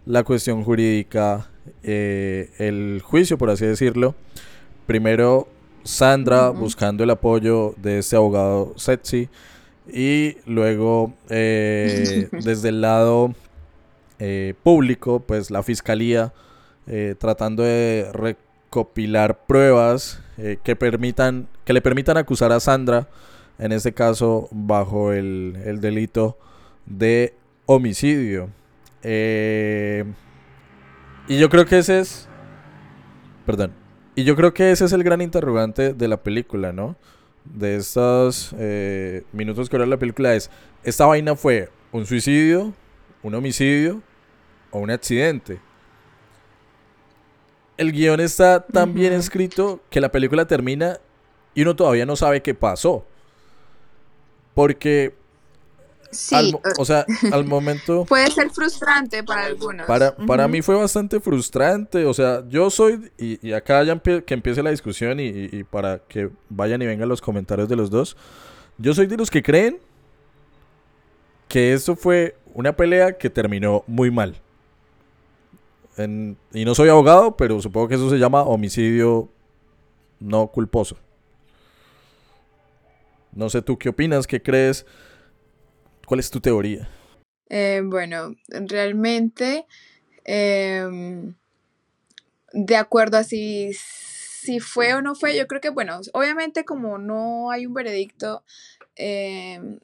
la 0.05 0.23
cuestión 0.23 0.63
jurídica, 0.63 1.49
el 1.83 3.01
juicio, 3.03 3.37
por 3.37 3.51
así 3.51 3.65
decirlo 3.65 4.15
primero 4.89 5.47
Sandra 5.83 6.49
buscando 6.49 7.03
el 7.03 7.11
apoyo 7.11 7.75
de 7.77 7.99
ese 7.99 8.15
abogado 8.15 8.73
sexy 8.75 9.29
y 9.87 10.37
luego 10.47 11.13
eh, 11.29 12.27
desde 12.43 12.69
el 12.69 12.81
lado 12.81 13.35
eh, 14.17 14.55
público, 14.63 15.19
pues 15.19 15.51
la 15.51 15.61
fiscalía 15.61 16.33
eh, 16.87 17.13
tratando 17.19 17.61
de 17.61 18.09
recopilar 18.11 19.45
pruebas 19.45 20.23
que 20.63 20.75
permitan 20.75 21.47
que 21.65 21.73
le 21.73 21.81
permitan 21.81 22.17
acusar 22.17 22.51
a 22.51 22.59
Sandra, 22.59 23.07
en 23.59 23.71
este 23.73 23.93
caso 23.93 24.47
bajo 24.49 25.13
el, 25.13 25.55
el 25.65 25.81
delito 25.81 26.35
de 26.87 27.35
homicidio. 27.67 28.49
y 29.03 30.03
yo 31.37 31.47
creo 31.47 31.67
que 31.67 31.77
ese 31.77 31.99
es, 31.99 32.27
perdón, 33.45 33.78
y 34.19 34.25
yo 34.25 34.35
creo 34.35 34.53
que 34.53 34.71
ese 34.71 34.83
es 34.83 34.91
el 34.91 35.01
gran 35.01 35.21
interrogante 35.21 35.93
de 35.93 36.07
la 36.09 36.21
película, 36.21 36.73
¿no? 36.73 36.97
De 37.45 37.77
estos 37.77 38.53
eh, 38.59 39.23
minutos 39.31 39.69
que 39.69 39.77
dura 39.77 39.87
la 39.87 39.95
película 39.95 40.35
es, 40.35 40.51
¿esta 40.83 41.05
vaina 41.05 41.37
fue 41.37 41.69
un 41.93 42.05
suicidio, 42.05 42.73
un 43.23 43.33
homicidio 43.33 44.01
o 44.71 44.79
un 44.79 44.91
accidente? 44.91 45.61
El 47.77 47.93
guion 47.93 48.19
está 48.19 48.65
tan 48.65 48.93
bien 48.93 49.13
escrito 49.13 49.79
que 49.89 50.01
la 50.01 50.11
película 50.11 50.45
termina 50.45 50.97
y 51.55 51.61
uno 51.61 51.77
todavía 51.77 52.05
no 52.05 52.17
sabe 52.17 52.41
qué 52.41 52.53
pasó. 52.53 53.05
Porque 54.53 55.15
Sí. 56.11 56.55
o 56.77 56.85
sea, 56.85 57.05
al 57.31 57.45
momento... 57.45 58.05
Puede 58.09 58.31
ser 58.31 58.49
frustrante 58.49 59.23
para 59.23 59.45
algunos. 59.45 59.85
Para, 59.85 60.15
para 60.15 60.47
mí 60.47 60.61
fue 60.61 60.75
bastante 60.75 61.19
frustrante. 61.19 62.05
O 62.05 62.13
sea, 62.13 62.43
yo 62.49 62.69
soy, 62.69 63.11
y, 63.17 63.53
acá 63.53 63.83
ya 63.83 63.99
que 63.99 64.33
empiece 64.33 64.63
la 64.63 64.71
discusión 64.71 65.19
y, 65.19 65.27
y, 65.27 65.63
para 65.63 65.99
que 65.99 66.29
vayan 66.49 66.81
y 66.81 66.85
vengan 66.85 67.09
los 67.09 67.21
comentarios 67.21 67.69
de 67.69 67.75
los 67.75 67.89
dos, 67.89 68.17
yo 68.77 68.93
soy 68.93 69.07
de 69.07 69.17
los 69.17 69.29
que 69.29 69.43
creen 69.43 69.79
que 71.47 71.73
esto 71.73 71.95
fue 71.95 72.35
una 72.53 72.75
pelea 72.75 73.17
que 73.17 73.29
terminó 73.29 73.83
muy 73.87 74.11
mal. 74.11 74.35
y 76.53 76.65
no 76.65 76.75
soy 76.75 76.89
abogado, 76.89 77.35
pero 77.35 77.61
supongo 77.61 77.89
que 77.89 77.95
eso 77.95 78.09
se 78.09 78.17
llama 78.17 78.43
homicidio 78.43 79.29
no 80.19 80.47
culposo. 80.47 80.97
No 83.33 83.49
sé 83.49 83.61
tú 83.61 83.77
qué 83.77 83.89
opinas, 83.89 84.27
qué 84.27 84.41
crees, 84.41 84.85
cuál 86.09 86.21
es 86.21 86.31
tu 86.31 86.41
teoría. 86.41 86.89
Eh, 87.49 87.81
bueno, 87.85 88.35
realmente, 88.47 89.67
em, 90.25 91.35
de 92.51 92.75
acuerdo 92.75 93.17
a 93.17 93.23
si, 93.23 93.71
fue 94.59 94.95
o 94.95 95.03
no 95.03 95.13
fue, 95.13 95.37
yo 95.37 95.45
creo 95.45 95.61
que, 95.61 95.69
bueno, 95.69 95.99
obviamente 96.13 96.65
como 96.65 96.97
no 96.97 97.51
hay 97.51 97.67
un 97.67 97.75
veredicto, 97.75 98.43
em, 98.95 99.77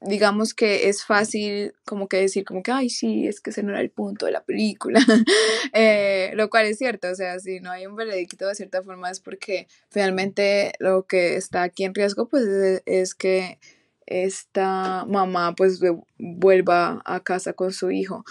digamos 0.00 0.52
que 0.52 0.88
es 0.88 1.04
fácil 1.04 1.74
como 1.84 2.08
que 2.08 2.16
decir 2.16 2.44
como 2.44 2.64
que, 2.64 2.72
ay, 2.72 2.90
sí, 2.90 3.28
es 3.28 3.40
que 3.40 3.50
ese 3.50 3.62
no 3.62 3.70
era 3.70 3.80
el 3.80 3.90
punto 3.90 4.26
de 4.26 4.32
la 4.32 4.42
película, 4.42 4.98
eh, 5.74 6.32
lo 6.34 6.50
cual 6.50 6.66
es 6.66 6.78
cierto, 6.78 7.08
o 7.08 7.14
sea, 7.14 7.38
si 7.38 7.60
no 7.60 7.70
hay 7.70 7.86
un 7.86 7.94
veredicto 7.94 8.48
de 8.48 8.56
cierta 8.56 8.82
forma 8.82 9.12
es 9.12 9.20
porque 9.20 9.68
finalmente 9.90 10.72
lo 10.80 11.06
que 11.06 11.36
está 11.36 11.62
aquí 11.62 11.84
en 11.84 11.94
riesgo 11.94 12.28
pues 12.28 12.44
es, 12.84 13.14
que 13.14 13.60
esta 14.06 15.04
mamá 15.06 15.54
pues 15.54 15.80
vuelva 16.18 17.02
a 17.04 17.20
casa 17.20 17.52
con 17.52 17.72
su 17.72 17.90
hijo. 17.90 18.24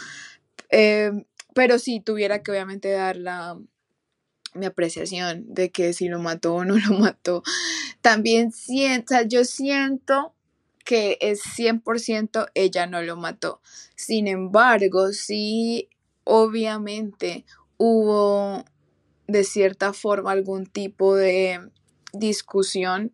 Eh, 0.69 1.11
pero 1.53 1.79
si 1.79 1.99
tuviera 1.99 2.41
que 2.41 2.51
obviamente 2.51 2.91
dar 2.91 3.17
la, 3.17 3.57
mi 4.55 4.65
apreciación 4.65 5.45
de 5.53 5.71
que 5.71 5.93
si 5.93 6.07
lo 6.07 6.19
mató 6.19 6.55
o 6.55 6.65
no 6.65 6.75
lo 6.77 6.97
mató. 6.97 7.43
También 8.01 8.51
siento, 8.51 9.15
yo 9.27 9.45
siento 9.45 10.33
que 10.83 11.17
es 11.19 11.41
100% 11.41 12.47
ella 12.53 12.87
no 12.87 13.01
lo 13.01 13.17
mató. 13.17 13.61
Sin 13.95 14.27
embargo, 14.27 15.11
sí, 15.13 15.89
obviamente 16.23 17.45
hubo 17.77 18.63
de 19.27 19.43
cierta 19.43 19.93
forma 19.93 20.31
algún 20.31 20.67
tipo 20.67 21.15
de 21.15 21.71
discusión 22.13 23.11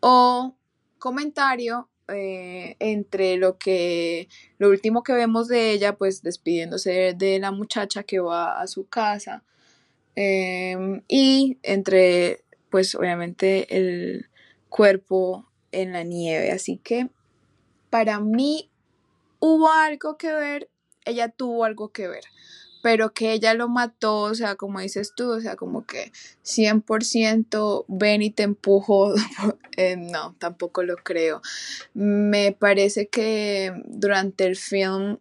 o 0.00 0.56
comentario 1.02 1.88
eh, 2.06 2.76
entre 2.78 3.36
lo 3.36 3.58
que 3.58 4.28
lo 4.58 4.68
último 4.68 5.02
que 5.02 5.12
vemos 5.12 5.48
de 5.48 5.72
ella 5.72 5.96
pues 5.96 6.22
despidiéndose 6.22 7.14
de 7.14 7.40
la 7.40 7.50
muchacha 7.50 8.04
que 8.04 8.20
va 8.20 8.60
a 8.60 8.68
su 8.68 8.86
casa 8.86 9.42
em, 10.14 11.02
y 11.08 11.58
entre 11.64 12.44
pues 12.70 12.94
obviamente 12.94 13.76
el 13.76 14.28
cuerpo 14.68 15.44
en 15.72 15.92
la 15.92 16.04
nieve. 16.04 16.52
Así 16.52 16.76
que 16.76 17.08
para 17.90 18.20
mí 18.20 18.70
hubo 19.40 19.72
algo 19.72 20.16
que 20.16 20.32
ver, 20.32 20.70
ella 21.04 21.30
tuvo 21.30 21.64
algo 21.64 21.88
que 21.90 22.06
ver, 22.06 22.22
pero 22.82 23.14
que 23.14 23.32
ella 23.32 23.54
lo 23.54 23.68
mató, 23.68 24.22
o 24.22 24.34
sea, 24.34 24.56
como 24.56 24.80
dices 24.80 25.14
tú, 25.14 25.30
o 25.30 25.40
sea, 25.40 25.56
como 25.56 25.86
que 25.86 26.12
100% 26.44 27.84
ven 27.88 28.22
y 28.22 28.30
te 28.30 28.42
empujo, 28.42 29.14
eh, 29.76 29.96
no, 29.96 30.34
tampoco 30.38 30.82
lo 30.82 30.96
creo. 30.96 31.40
Me 31.94 32.52
parece 32.52 33.06
que 33.08 33.72
durante 33.86 34.44
el 34.44 34.56
film 34.56 35.18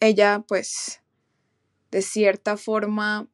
ella 0.00 0.44
pues 0.46 1.00
de 1.90 2.02
cierta 2.02 2.56
forma 2.56 3.28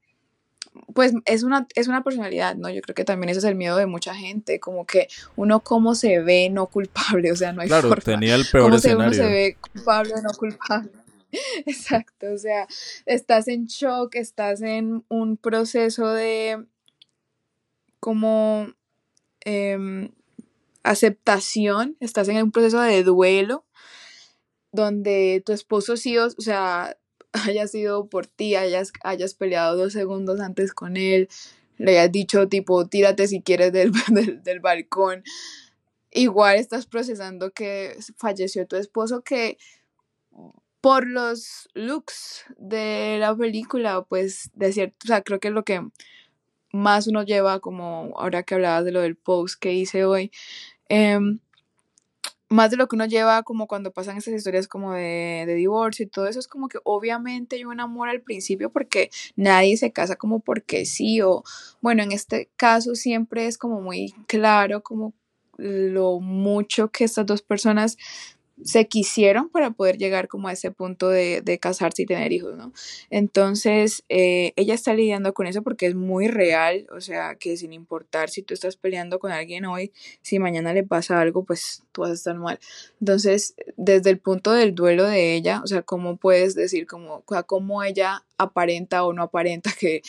pues 0.94 1.12
es 1.24 1.42
una, 1.42 1.66
es 1.74 1.88
una 1.88 2.05
personalidad, 2.05 2.57
¿no? 2.57 2.70
Yo 2.70 2.81
creo 2.83 2.94
que 2.94 3.05
también 3.05 3.31
ese 3.31 3.40
es 3.40 3.44
el 3.44 3.55
miedo 3.55 3.77
de 3.77 3.87
mucha 3.87 4.14
gente, 4.14 4.61
como 4.61 4.87
que 4.87 5.09
uno 5.37 5.61
cómo 5.61 5.94
se 5.94 6.20
ve 6.20 6.48
no 6.51 6.66
culpable, 6.66 7.33
o 7.33 7.37
sea, 7.37 7.53
no 7.53 7.62
hay 7.62 7.68
claro, 7.68 7.90
tenía 7.96 8.35
el 8.35 8.46
peor 8.46 8.74
escenario. 8.74 9.07
uno 9.07 9.12
se 9.12 9.27
ve 9.27 9.57
culpable 9.61 10.14
o 10.14 10.22
no 10.22 10.31
culpable. 10.31 10.90
Exacto, 11.67 12.33
o 12.33 12.38
sea, 12.38 12.67
estás 13.07 13.49
en 13.49 13.67
shock, 13.67 14.14
estás 14.14 14.62
en 14.62 15.05
un 15.09 15.37
proceso 15.37 16.12
de 16.12 16.64
como 18.01 18.69
em, 19.45 20.11
aceptación, 20.83 21.97
estás 22.01 22.29
en 22.29 22.43
un 22.43 22.53
proceso 22.53 22.81
de 22.81 23.03
duelo 23.03 23.64
donde 24.73 25.43
tu 25.45 25.53
esposo 25.53 25.97
sí, 25.97 26.17
o 26.19 26.31
sea, 26.31 26.97
haya 27.33 27.67
sido 27.67 28.09
por 28.09 28.27
ti, 28.27 28.55
hayas, 28.55 28.93
hayas 29.03 29.35
peleado 29.35 29.77
dos 29.77 29.93
segundos 29.93 30.41
antes 30.41 30.73
con 30.73 30.97
él, 30.97 31.29
le 31.79 31.99
hayas 31.99 32.12
dicho 32.12 32.49
tipo, 32.49 32.87
tírate 32.87 33.29
si 33.29 33.41
quieres 33.43 33.73
del, 33.73 33.93
del, 34.43 34.61
balcón. 34.61 35.23
Igual 36.11 36.57
estás 36.57 36.87
procesando 36.87 37.53
que 37.53 37.97
falleció 38.17 38.67
tu 38.67 38.77
esposo, 38.77 39.23
que 39.23 39.59
por 40.81 41.07
los 41.07 41.69
looks 41.75 42.45
de 42.57 43.19
la 43.19 43.37
película, 43.37 44.03
pues 44.03 44.51
de 44.55 44.73
cierto, 44.73 44.97
o 45.05 45.07
sea, 45.09 45.23
creo 45.23 45.41
que 45.41 45.49
es 45.49 45.55
lo 45.55 45.64
que 45.64 45.87
más 46.73 47.07
uno 47.07 47.23
lleva, 47.23 47.61
como 47.61 48.12
ahora 48.17 48.43
que 48.43 48.55
hablabas 48.55 48.85
de 48.85 48.93
lo 48.93 49.01
del 49.01 49.17
post 49.17 49.61
que 49.61 49.73
hice 49.73 50.05
hoy, 50.05 50.31
eh, 50.88 51.19
más 52.51 52.71
de 52.71 52.77
lo 52.79 52.88
que 52.88 52.97
uno 52.97 53.07
lleva 53.07 53.43
como 53.43 53.67
cuando 53.67 53.93
pasan 53.93 54.17
esas 54.17 54.35
historias 54.35 54.69
como 54.69 54.93
de, 54.93 55.45
de, 55.47 55.55
divorcio 55.55 56.05
y 56.05 56.09
todo 56.09 56.27
eso, 56.27 56.38
es 56.38 56.49
como 56.49 56.69
que 56.69 56.79
obviamente 56.85 57.57
hay 57.57 57.64
un 57.64 57.81
amor 57.81 58.09
al 58.09 58.23
principio 58.23 58.71
porque 58.71 59.11
nadie 59.37 59.77
se 59.77 59.93
casa 59.93 60.17
como 60.17 60.41
porque 60.41 60.87
sí 60.87 61.21
o 61.21 61.43
bueno, 61.81 62.03
en 62.03 62.12
este 62.12 62.49
caso 62.57 62.95
siempre 62.95 63.47
es 63.47 63.59
como 63.59 63.81
muy 63.81 64.14
claro 64.27 64.83
como 64.83 65.12
lo 65.59 66.21
mucho 66.21 66.91
que 66.91 67.05
estas 67.05 67.27
dos 67.27 67.43
personas 67.43 67.99
se 68.64 68.88
quisieron 68.88 69.49
para 69.49 69.71
poder 69.71 69.99
llegar 69.99 70.29
como 70.29 70.49
a 70.49 70.53
ese 70.53 70.71
punto 70.71 71.09
de, 71.09 71.42
de 71.42 71.59
casarse 71.59 72.03
y 72.03 72.07
tener 72.07 72.33
hijos, 72.33 72.57
¿no? 72.57 72.73
Entonces, 73.11 74.05
eh, 74.09 74.53
ella 74.57 74.75
está 74.75 74.94
lidiando 74.94 75.33
con 75.35 75.47
eso 75.47 75.62
porque 75.62 75.87
es 75.87 75.94
muy 75.94 76.29
real, 76.29 76.87
o 76.90 77.01
sea, 77.01 77.37
que 77.37 77.57
sin 77.57 77.73
importar 77.73 78.31
si 78.31 78.42
tú 78.42 78.55
estás 78.55 78.77
peleando 78.77 79.18
con 79.18 79.33
alguien 79.33 79.64
hoy, 79.64 79.92
si 80.23 80.38
mañana 80.38 80.73
le 80.73 80.83
pasa 80.83 81.21
algo, 81.21 81.44
pues 81.44 81.83
tú 81.92 82.03
vas 82.03 82.11
a 82.11 82.14
estar 82.14 82.37
mal. 82.37 82.59
Entonces, 83.01 83.55
desde 83.77 84.11
el 84.11 84.18
punto 84.18 84.53
del 84.53 84.75
duelo 84.75 85.05
de 85.05 85.35
ella, 85.35 85.61
o 85.62 85.66
sea, 85.66 85.83
¿cómo 85.83 86.16
puedes 86.16 86.55
decir 86.55 86.87
cómo, 86.87 87.25
cómo 87.47 87.83
ella 87.83 88.25
aparenta 88.37 89.05
o 89.05 89.12
no 89.12 89.23
aparenta 89.23 89.71
que... 89.79 90.03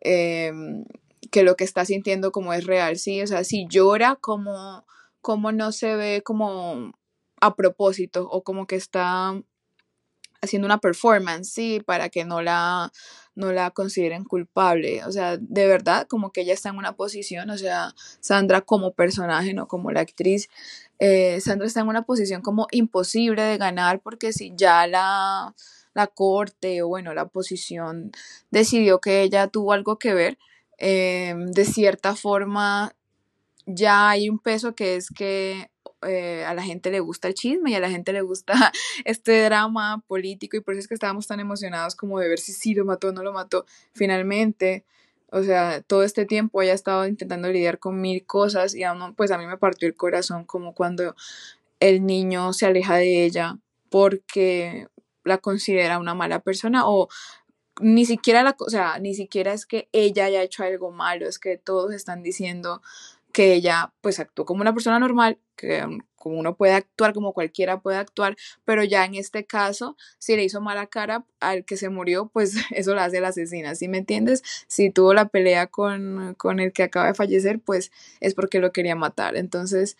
Em, 0.00 0.84
que 1.30 1.42
lo 1.42 1.56
que 1.56 1.64
está 1.64 1.84
sintiendo 1.84 2.30
como 2.30 2.52
es 2.52 2.64
real, 2.64 2.96
sí, 2.96 3.20
o 3.20 3.26
sea, 3.26 3.42
si 3.42 3.66
llora, 3.66 4.16
como, 4.20 4.86
como 5.20 5.50
no 5.50 5.72
se 5.72 5.96
ve 5.96 6.22
como 6.22 6.92
a 7.44 7.54
propósito 7.54 8.28
o 8.30 8.42
como 8.42 8.66
que 8.66 8.76
está 8.76 9.34
haciendo 10.40 10.66
una 10.66 10.78
performance, 10.78 11.50
sí, 11.50 11.80
para 11.84 12.08
que 12.08 12.24
no 12.24 12.42
la, 12.42 12.92
no 13.34 13.52
la 13.52 13.70
consideren 13.70 14.24
culpable. 14.24 15.04
O 15.04 15.12
sea, 15.12 15.36
de 15.38 15.66
verdad, 15.66 16.06
como 16.06 16.32
que 16.32 16.42
ella 16.42 16.54
está 16.54 16.68
en 16.68 16.76
una 16.76 16.96
posición, 16.96 17.50
o 17.50 17.58
sea, 17.58 17.94
Sandra 18.20 18.60
como 18.60 18.92
personaje, 18.92 19.54
no 19.54 19.66
como 19.68 19.90
la 19.90 20.00
actriz, 20.00 20.48
eh, 20.98 21.40
Sandra 21.40 21.66
está 21.66 21.80
en 21.80 21.88
una 21.88 22.02
posición 22.02 22.42
como 22.42 22.66
imposible 22.70 23.42
de 23.42 23.58
ganar 23.58 24.00
porque 24.00 24.32
si 24.32 24.52
ya 24.54 24.86
la, 24.86 25.54
la 25.94 26.06
corte 26.06 26.82
o 26.82 26.88
bueno, 26.88 27.14
la 27.14 27.26
posición 27.26 28.12
decidió 28.50 29.00
que 29.00 29.22
ella 29.22 29.48
tuvo 29.48 29.72
algo 29.72 29.98
que 29.98 30.14
ver, 30.14 30.38
eh, 30.78 31.34
de 31.36 31.64
cierta 31.64 32.16
forma 32.16 32.94
ya 33.66 34.10
hay 34.10 34.28
un 34.28 34.38
peso 34.38 34.74
que 34.74 34.96
es 34.96 35.08
que 35.10 35.70
eh, 36.06 36.44
a 36.44 36.54
la 36.54 36.62
gente 36.62 36.90
le 36.90 37.00
gusta 37.00 37.28
el 37.28 37.34
chisme 37.34 37.70
y 37.70 37.74
a 37.74 37.80
la 37.80 37.90
gente 37.90 38.12
le 38.12 38.22
gusta 38.22 38.52
este 39.04 39.42
drama 39.44 40.02
político 40.06 40.56
y 40.56 40.60
por 40.60 40.74
eso 40.74 40.80
es 40.80 40.88
que 40.88 40.94
estábamos 40.94 41.26
tan 41.26 41.40
emocionados 41.40 41.96
como 41.96 42.18
de 42.20 42.28
ver 42.28 42.38
si 42.38 42.52
sí 42.52 42.74
lo 42.74 42.84
mató 42.84 43.08
o 43.08 43.12
no 43.12 43.22
lo 43.22 43.32
mató. 43.32 43.66
Finalmente, 43.92 44.84
o 45.30 45.42
sea, 45.42 45.82
todo 45.82 46.02
este 46.04 46.26
tiempo 46.26 46.62
ella 46.62 46.74
estado 46.74 47.06
intentando 47.06 47.48
lidiar 47.50 47.78
con 47.78 48.00
mil 48.00 48.24
cosas 48.24 48.74
y 48.74 48.82
pues 49.16 49.30
a 49.30 49.38
mí 49.38 49.46
me 49.46 49.58
partió 49.58 49.88
el 49.88 49.96
corazón 49.96 50.44
como 50.44 50.74
cuando 50.74 51.14
el 51.80 52.06
niño 52.06 52.52
se 52.52 52.66
aleja 52.66 52.96
de 52.96 53.24
ella 53.24 53.58
porque 53.90 54.88
la 55.24 55.38
considera 55.38 55.98
una 55.98 56.14
mala 56.14 56.40
persona 56.40 56.86
o 56.86 57.08
ni 57.80 58.04
siquiera 58.06 58.42
la, 58.42 58.54
o 58.58 58.70
sea, 58.70 58.98
ni 59.00 59.14
siquiera 59.14 59.52
es 59.52 59.66
que 59.66 59.88
ella 59.92 60.26
haya 60.26 60.42
hecho 60.42 60.62
algo 60.62 60.92
malo, 60.92 61.26
es 61.26 61.38
que 61.38 61.56
todos 61.56 61.92
están 61.92 62.22
diciendo 62.22 62.82
que 63.34 63.52
ella 63.52 63.92
pues 64.00 64.20
actuó 64.20 64.44
como 64.44 64.62
una 64.62 64.72
persona 64.72 65.00
normal, 65.00 65.40
que 65.56 65.84
um, 65.84 65.98
como 66.14 66.38
uno 66.38 66.56
puede 66.56 66.72
actuar, 66.74 67.12
como 67.12 67.32
cualquiera 67.32 67.80
puede 67.80 67.96
actuar, 67.98 68.36
pero 68.64 68.84
ya 68.84 69.04
en 69.04 69.16
este 69.16 69.44
caso, 69.44 69.96
si 70.18 70.36
le 70.36 70.44
hizo 70.44 70.60
mala 70.60 70.86
cara 70.86 71.26
al 71.40 71.64
que 71.64 71.76
se 71.76 71.88
murió, 71.88 72.30
pues 72.32 72.54
eso 72.70 72.94
lo 72.94 73.00
hace 73.00 73.20
la 73.20 73.28
asesina, 73.28 73.74
¿sí 73.74 73.88
me 73.88 73.98
entiendes? 73.98 74.42
Si 74.68 74.90
tuvo 74.90 75.14
la 75.14 75.28
pelea 75.28 75.66
con, 75.66 76.34
con 76.38 76.60
el 76.60 76.72
que 76.72 76.84
acaba 76.84 77.08
de 77.08 77.14
fallecer, 77.14 77.58
pues 77.58 77.90
es 78.20 78.34
porque 78.34 78.60
lo 78.60 78.72
quería 78.72 78.94
matar. 78.94 79.36
Entonces, 79.36 79.96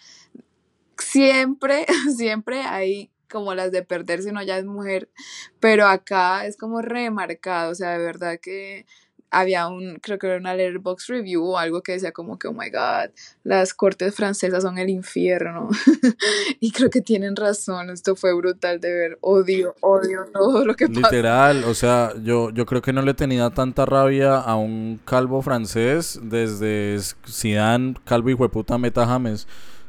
siempre, 0.97 1.87
siempre 2.17 2.63
hay 2.63 3.11
como 3.29 3.53
las 3.57 3.73
de 3.73 3.83
perder 3.83 4.23
si 4.23 4.31
no 4.31 4.45
ya 4.45 4.59
es 4.59 4.65
mujer, 4.65 5.11
pero 5.59 5.87
acá 5.89 6.47
es 6.47 6.57
como 6.57 6.83
remarcado, 6.83 7.73
o 7.73 7.75
sea, 7.75 7.99
de 7.99 8.05
verdad 8.05 8.39
que 8.41 8.87
había 9.35 9.67
un, 9.67 9.97
creo 9.97 10.19
que 10.19 10.29
era 10.29 10.37
una 10.37 10.55
letterbox 10.55 11.09
review 11.09 11.45
o 11.45 11.59
algo 11.59 11.83
que 11.83 11.93
decía 11.93 12.13
como 12.13 12.39
que, 12.39 12.49
oh 12.49 12.53
my 12.53 12.71
god, 12.71 13.11
las 13.43 13.75
cortes 13.75 14.15
francesas 14.15 14.63
son 14.63 14.79
el 14.79 14.89
infierno. 14.89 15.69
y 16.61 16.71
creo 16.71 16.89
que 16.89 17.01
tienen 17.01 17.35
razón, 17.35 17.91
esto 17.91 18.15
fue 18.15 18.33
brutal 18.35 18.81
de 18.81 18.93
ver, 18.93 19.19
odio, 19.21 19.75
odio 19.81 20.27
todo 20.33 20.65
lo 20.65 20.75
que 20.75 20.89
pasa. 20.89 21.01
Literal, 21.01 21.65
o 21.65 21.75
sea, 21.75 22.13
yo, 22.23 22.51
yo 22.51 22.65
creo 22.65 22.81
que 22.81 22.93
no 22.93 23.03
le 23.03 23.15
tenía 23.15 23.51
tanta 23.51 23.85
rabia 23.85 24.39
a 24.39 24.55
un 24.55 25.01
calvo 25.05 25.43
francés 25.43 26.21
desde 26.23 26.99
Zidane, 27.29 27.95
calvo 28.05 28.31
y 28.31 28.35
hueputa 28.35 28.79
Meta 28.79 29.05
James. 29.05 29.49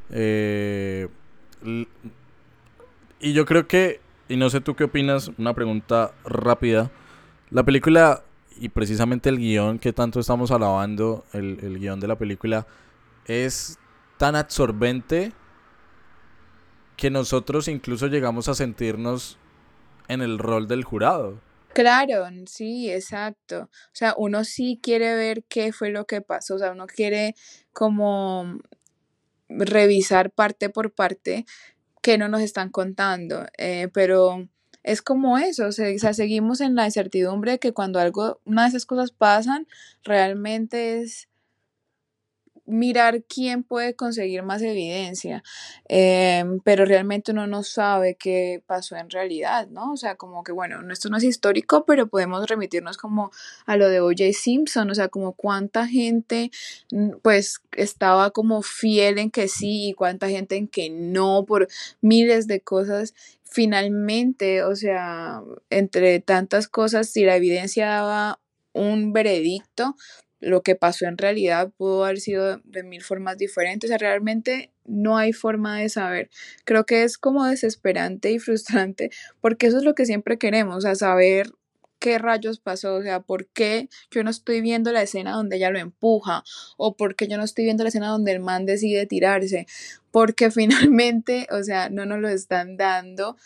Eh, 0.10 1.08
y 3.20 3.34
yo 3.34 3.46
creo 3.46 3.68
que, 3.68 4.02
y 4.28 4.38
no 4.38 4.50
sé 4.50 4.60
tú 4.60 4.76
qué 4.76 4.86
opinas, 4.86 5.32
una 5.38 5.54
pregunta 5.54 6.14
rápida. 6.24 6.90
La 7.52 7.64
película 7.64 8.24
y 8.58 8.70
precisamente 8.70 9.30
el 9.30 9.38
guion 9.38 9.80
que 9.80 9.94
tanto 9.94 10.20
estamos 10.20 10.52
alabando, 10.52 11.26
el, 11.34 11.60
el 11.62 11.80
guion 11.80 12.00
de 12.00 12.08
la 12.08 12.18
película, 12.18 12.66
es 13.26 13.78
tan 14.18 14.36
absorbente 14.36 15.34
que 16.96 17.10
nosotros 17.10 17.68
incluso 17.68 18.08
llegamos 18.08 18.48
a 18.48 18.56
sentirnos 18.56 19.38
en 20.08 20.22
el 20.22 20.40
rol 20.40 20.68
del 20.68 20.84
jurado. 20.84 21.40
Claro, 21.74 22.26
sí, 22.46 22.90
exacto. 22.90 23.64
O 23.64 23.92
sea, 23.92 24.14
uno 24.18 24.46
sí 24.46 24.80
quiere 24.82 25.14
ver 25.16 25.44
qué 25.44 25.74
fue 25.74 25.90
lo 25.90 26.06
que 26.06 26.22
pasó, 26.22 26.56
o 26.56 26.60
sea, 26.60 26.72
uno 26.72 26.88
quiere 26.88 27.36
como 27.74 28.60
revisar 29.50 30.32
parte 30.32 30.70
por 30.70 30.94
parte 30.94 31.46
qué 32.02 32.18
no 32.18 32.30
nos 32.30 32.42
están 32.42 32.70
contando, 32.70 33.46
eh, 33.58 33.90
pero 33.94 34.48
es 34.86 35.02
como 35.02 35.40
eso, 35.40 35.66
o 35.66 35.72
sea, 35.72 36.14
seguimos 36.14 36.62
en 36.62 36.76
la 36.76 36.86
incertidumbre 36.86 37.54
de 37.54 37.60
que 37.60 37.74
cuando 37.74 38.00
algo, 38.00 38.40
una 38.46 38.64
de 38.64 38.70
esas 38.70 38.86
cosas 38.86 39.12
pasan, 39.12 39.68
realmente 40.04 41.02
es 41.02 41.28
mirar 42.68 43.24
quién 43.24 43.64
puede 43.64 43.96
conseguir 43.96 44.44
más 44.44 44.62
evidencia, 44.62 45.44
em, 45.88 46.60
pero 46.64 46.86
realmente 46.86 47.32
uno 47.32 47.48
no 47.48 47.64
sabe 47.64 48.16
qué 48.16 48.64
pasó 48.66 48.96
en 48.96 49.10
realidad, 49.10 49.68
¿no? 49.70 49.94
O 49.94 49.98
sea, 49.98 50.16
como 50.16 50.44
que, 50.44 50.52
bueno, 50.52 50.82
esto 50.92 51.10
no 51.10 51.18
es 51.18 51.24
histórico, 51.24 51.86
pero 51.86 52.08
podemos 52.08 52.48
remitirnos 52.48 52.98
como 52.98 53.32
a 53.66 53.78
lo 53.78 53.90
de 53.90 54.02
O.J. 54.02 54.34
Simpson, 54.34 54.90
o 54.90 54.96
sea, 54.96 55.10
como 55.10 55.34
cuánta 55.34 55.88
gente, 55.88 56.52
mm, 56.92 57.12
pues, 57.24 57.62
estaba 57.72 58.32
como 58.32 58.62
fiel 58.62 59.18
en 59.20 59.32
que 59.32 59.48
sí 59.48 59.90
y 59.90 59.94
cuánta 59.94 60.30
gente 60.30 60.58
en 60.58 60.68
que 60.68 60.90
no, 60.92 61.46
por 61.46 61.68
miles 62.02 62.48
de 62.48 62.62
cosas. 62.62 63.14
Finalmente, 63.56 64.64
o 64.64 64.76
sea, 64.76 65.42
entre 65.70 66.20
tantas 66.20 66.68
cosas, 66.68 67.08
si 67.10 67.24
la 67.24 67.38
evidencia 67.38 67.88
daba 67.88 68.42
un 68.74 69.14
veredicto, 69.14 69.96
lo 70.42 70.62
que 70.62 70.76
pasó 70.76 71.06
en 71.06 71.18
realidad 71.18 71.72
pudo 71.78 72.04
haber 72.04 72.20
sido 72.20 72.58
de 72.66 72.84
mil 72.84 73.02
formas 73.02 73.38
diferentes. 73.38 73.88
O 73.88 73.92
sea, 73.92 73.98
realmente 73.98 74.74
no 74.84 75.16
hay 75.18 75.32
forma 75.32 75.80
de 75.80 75.88
saber. 75.88 76.30
Creo 76.66 76.86
que 76.86 77.04
es 77.04 77.18
como 77.18 77.46
desesperante 77.46 78.30
y 78.34 78.40
frustrante 78.40 79.10
porque 79.40 79.68
eso 79.68 79.78
es 79.78 79.86
lo 79.86 79.96
que 79.96 80.06
siempre 80.06 80.38
queremos, 80.38 80.84
o 80.84 80.96
saber 80.96 81.48
qué 82.00 82.18
rayos 82.18 82.60
pasó, 82.60 82.96
o 82.96 83.02
sea, 83.02 83.20
por 83.20 83.48
qué 83.48 83.90
yo 84.12 84.24
no 84.24 84.30
estoy 84.30 84.62
viendo 84.62 84.92
la 84.92 85.02
escena 85.02 85.32
donde 85.32 85.58
ella 85.58 85.70
lo 85.70 85.80
empuja 85.80 86.44
o 86.78 86.96
por 86.96 87.16
qué 87.16 87.28
yo 87.28 87.38
no 87.38 87.44
estoy 87.44 87.66
viendo 87.66 87.84
la 87.84 87.90
escena 87.90 88.10
donde 88.10 88.32
el 88.32 88.40
man 88.40 88.66
decide 88.66 89.06
tirarse, 89.06 89.68
porque 90.12 90.52
finalmente, 90.52 91.48
o 91.52 91.64
sea, 91.64 91.90
no 91.90 92.06
nos 92.06 92.20
lo 92.20 92.30
están 92.30 92.78
dando 92.78 93.38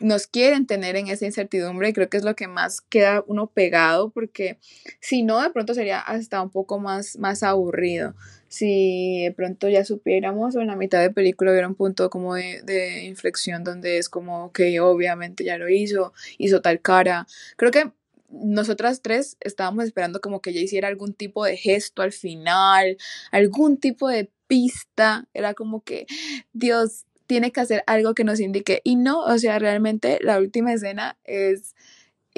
nos 0.00 0.26
quieren 0.26 0.66
tener 0.66 0.96
en 0.96 1.08
esa 1.08 1.26
incertidumbre 1.26 1.90
y 1.90 1.92
creo 1.92 2.08
que 2.08 2.16
es 2.16 2.24
lo 2.24 2.34
que 2.34 2.48
más 2.48 2.80
queda 2.80 3.22
uno 3.26 3.48
pegado 3.48 4.10
porque 4.10 4.58
si 5.00 5.22
no 5.22 5.40
de 5.42 5.50
pronto 5.50 5.74
sería 5.74 6.00
hasta 6.00 6.40
un 6.40 6.50
poco 6.50 6.78
más, 6.78 7.18
más 7.18 7.42
aburrido 7.42 8.14
si 8.50 9.22
de 9.22 9.32
pronto 9.32 9.68
ya 9.68 9.84
supiéramos 9.84 10.56
o 10.56 10.60
en 10.60 10.66
la 10.66 10.76
mitad 10.76 11.00
de 11.00 11.10
película 11.10 11.52
hubiera 11.52 11.68
un 11.68 11.76
punto 11.76 12.10
como 12.10 12.34
de, 12.34 12.60
de 12.64 13.04
inflexión 13.04 13.62
donde 13.62 13.98
es 13.98 14.08
como 14.08 14.52
que 14.52 14.80
obviamente 14.80 15.44
ya 15.44 15.56
lo 15.56 15.68
hizo, 15.68 16.12
hizo 16.36 16.60
tal 16.60 16.80
cara. 16.80 17.28
Creo 17.56 17.70
que 17.70 17.92
nosotras 18.28 19.02
tres 19.02 19.36
estábamos 19.40 19.84
esperando 19.84 20.20
como 20.20 20.40
que 20.40 20.50
ella 20.50 20.60
hiciera 20.60 20.88
algún 20.88 21.14
tipo 21.14 21.44
de 21.44 21.56
gesto 21.56 22.02
al 22.02 22.12
final, 22.12 22.96
algún 23.30 23.76
tipo 23.78 24.08
de 24.08 24.30
pista. 24.48 25.28
Era 25.32 25.54
como 25.54 25.84
que, 25.84 26.06
Dios, 26.52 27.06
tiene 27.26 27.52
que 27.52 27.60
hacer 27.60 27.84
algo 27.86 28.14
que 28.14 28.24
nos 28.24 28.40
indique. 28.40 28.80
Y 28.82 28.96
no, 28.96 29.20
o 29.20 29.38
sea, 29.38 29.60
realmente 29.60 30.18
la 30.22 30.40
última 30.40 30.72
escena 30.72 31.16
es 31.22 31.76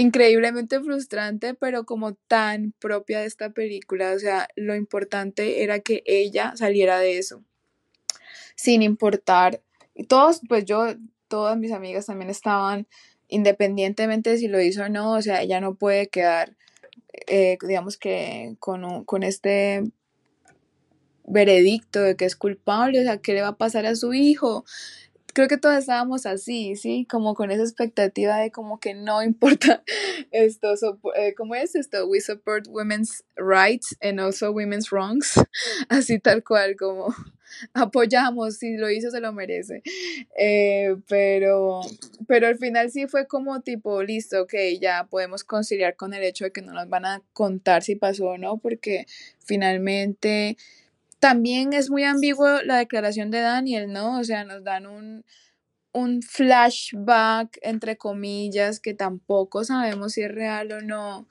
increíblemente 0.02 0.80
frustrante, 0.80 1.54
pero 1.54 1.84
como 1.84 2.14
tan 2.14 2.74
propia 2.80 3.20
de 3.20 3.26
esta 3.26 3.50
película. 3.50 4.12
O 4.12 4.18
sea, 4.18 4.48
lo 4.56 4.74
importante 4.74 5.62
era 5.62 5.78
que 5.78 6.02
ella 6.06 6.54
saliera 6.56 6.98
de 6.98 7.18
eso, 7.18 7.42
sin 8.56 8.82
importar. 8.82 9.62
Y 9.94 10.04
todos, 10.04 10.40
pues 10.48 10.64
yo, 10.64 10.86
todas 11.28 11.56
mis 11.56 11.72
amigas 11.72 12.06
también 12.06 12.30
estaban, 12.30 12.86
independientemente 13.28 14.30
de 14.30 14.38
si 14.38 14.48
lo 14.48 14.60
hizo 14.60 14.82
o 14.82 14.88
no, 14.88 15.12
o 15.12 15.22
sea, 15.22 15.42
ella 15.42 15.60
no 15.60 15.76
puede 15.76 16.08
quedar, 16.08 16.56
eh, 17.28 17.56
digamos 17.66 17.96
que 17.96 18.56
con, 18.58 19.04
con 19.04 19.22
este 19.22 19.84
veredicto 21.24 22.00
de 22.00 22.16
que 22.16 22.24
es 22.24 22.34
culpable, 22.34 23.00
o 23.00 23.04
sea, 23.04 23.18
¿qué 23.18 23.34
le 23.34 23.42
va 23.42 23.48
a 23.48 23.56
pasar 23.56 23.86
a 23.86 23.94
su 23.94 24.12
hijo? 24.14 24.64
Creo 25.34 25.48
que 25.48 25.56
todos 25.56 25.78
estábamos 25.78 26.26
así, 26.26 26.76
¿sí? 26.76 27.06
Como 27.08 27.34
con 27.34 27.50
esa 27.50 27.62
expectativa 27.62 28.36
de 28.36 28.50
como 28.50 28.78
que 28.78 28.94
no 28.94 29.22
importa 29.22 29.82
esto, 30.30 30.74
eh, 31.16 31.34
¿cómo 31.34 31.54
es 31.54 31.74
esto? 31.74 32.06
We 32.06 32.20
support 32.20 32.66
women's 32.68 33.24
rights 33.36 33.96
and 34.02 34.20
also 34.20 34.52
women's 34.52 34.90
wrongs, 34.90 35.34
así 35.88 36.18
tal 36.18 36.42
cual, 36.44 36.76
como 36.76 37.14
apoyamos, 37.72 38.58
si 38.58 38.76
lo 38.76 38.90
hizo 38.90 39.10
se 39.10 39.20
lo 39.20 39.32
merece. 39.32 39.82
Eh, 40.36 40.96
pero, 41.08 41.80
pero 42.26 42.46
al 42.48 42.58
final 42.58 42.90
sí 42.90 43.06
fue 43.06 43.26
como 43.26 43.62
tipo, 43.62 44.02
listo, 44.02 44.42
ok, 44.42 44.54
ya 44.80 45.06
podemos 45.10 45.44
conciliar 45.44 45.96
con 45.96 46.12
el 46.12 46.24
hecho 46.24 46.44
de 46.44 46.52
que 46.52 46.62
no 46.62 46.72
nos 46.74 46.88
van 46.88 47.06
a 47.06 47.22
contar 47.32 47.82
si 47.82 47.96
pasó 47.96 48.26
o 48.26 48.38
no, 48.38 48.58
porque 48.58 49.06
finalmente 49.38 50.56
también 51.22 51.72
es 51.72 51.88
muy 51.88 52.02
ambiguo 52.02 52.48
la 52.64 52.78
declaración 52.78 53.30
de 53.30 53.38
Daniel, 53.38 53.92
¿no? 53.92 54.18
O 54.18 54.24
sea, 54.24 54.42
nos 54.42 54.64
dan 54.64 54.86
un, 54.86 55.24
un 55.92 56.20
flashback, 56.20 57.60
entre 57.62 57.96
comillas, 57.96 58.80
que 58.80 58.92
tampoco 58.92 59.62
sabemos 59.62 60.14
si 60.14 60.22
es 60.22 60.32
real 60.32 60.72
o 60.72 60.80
no. 60.80 61.28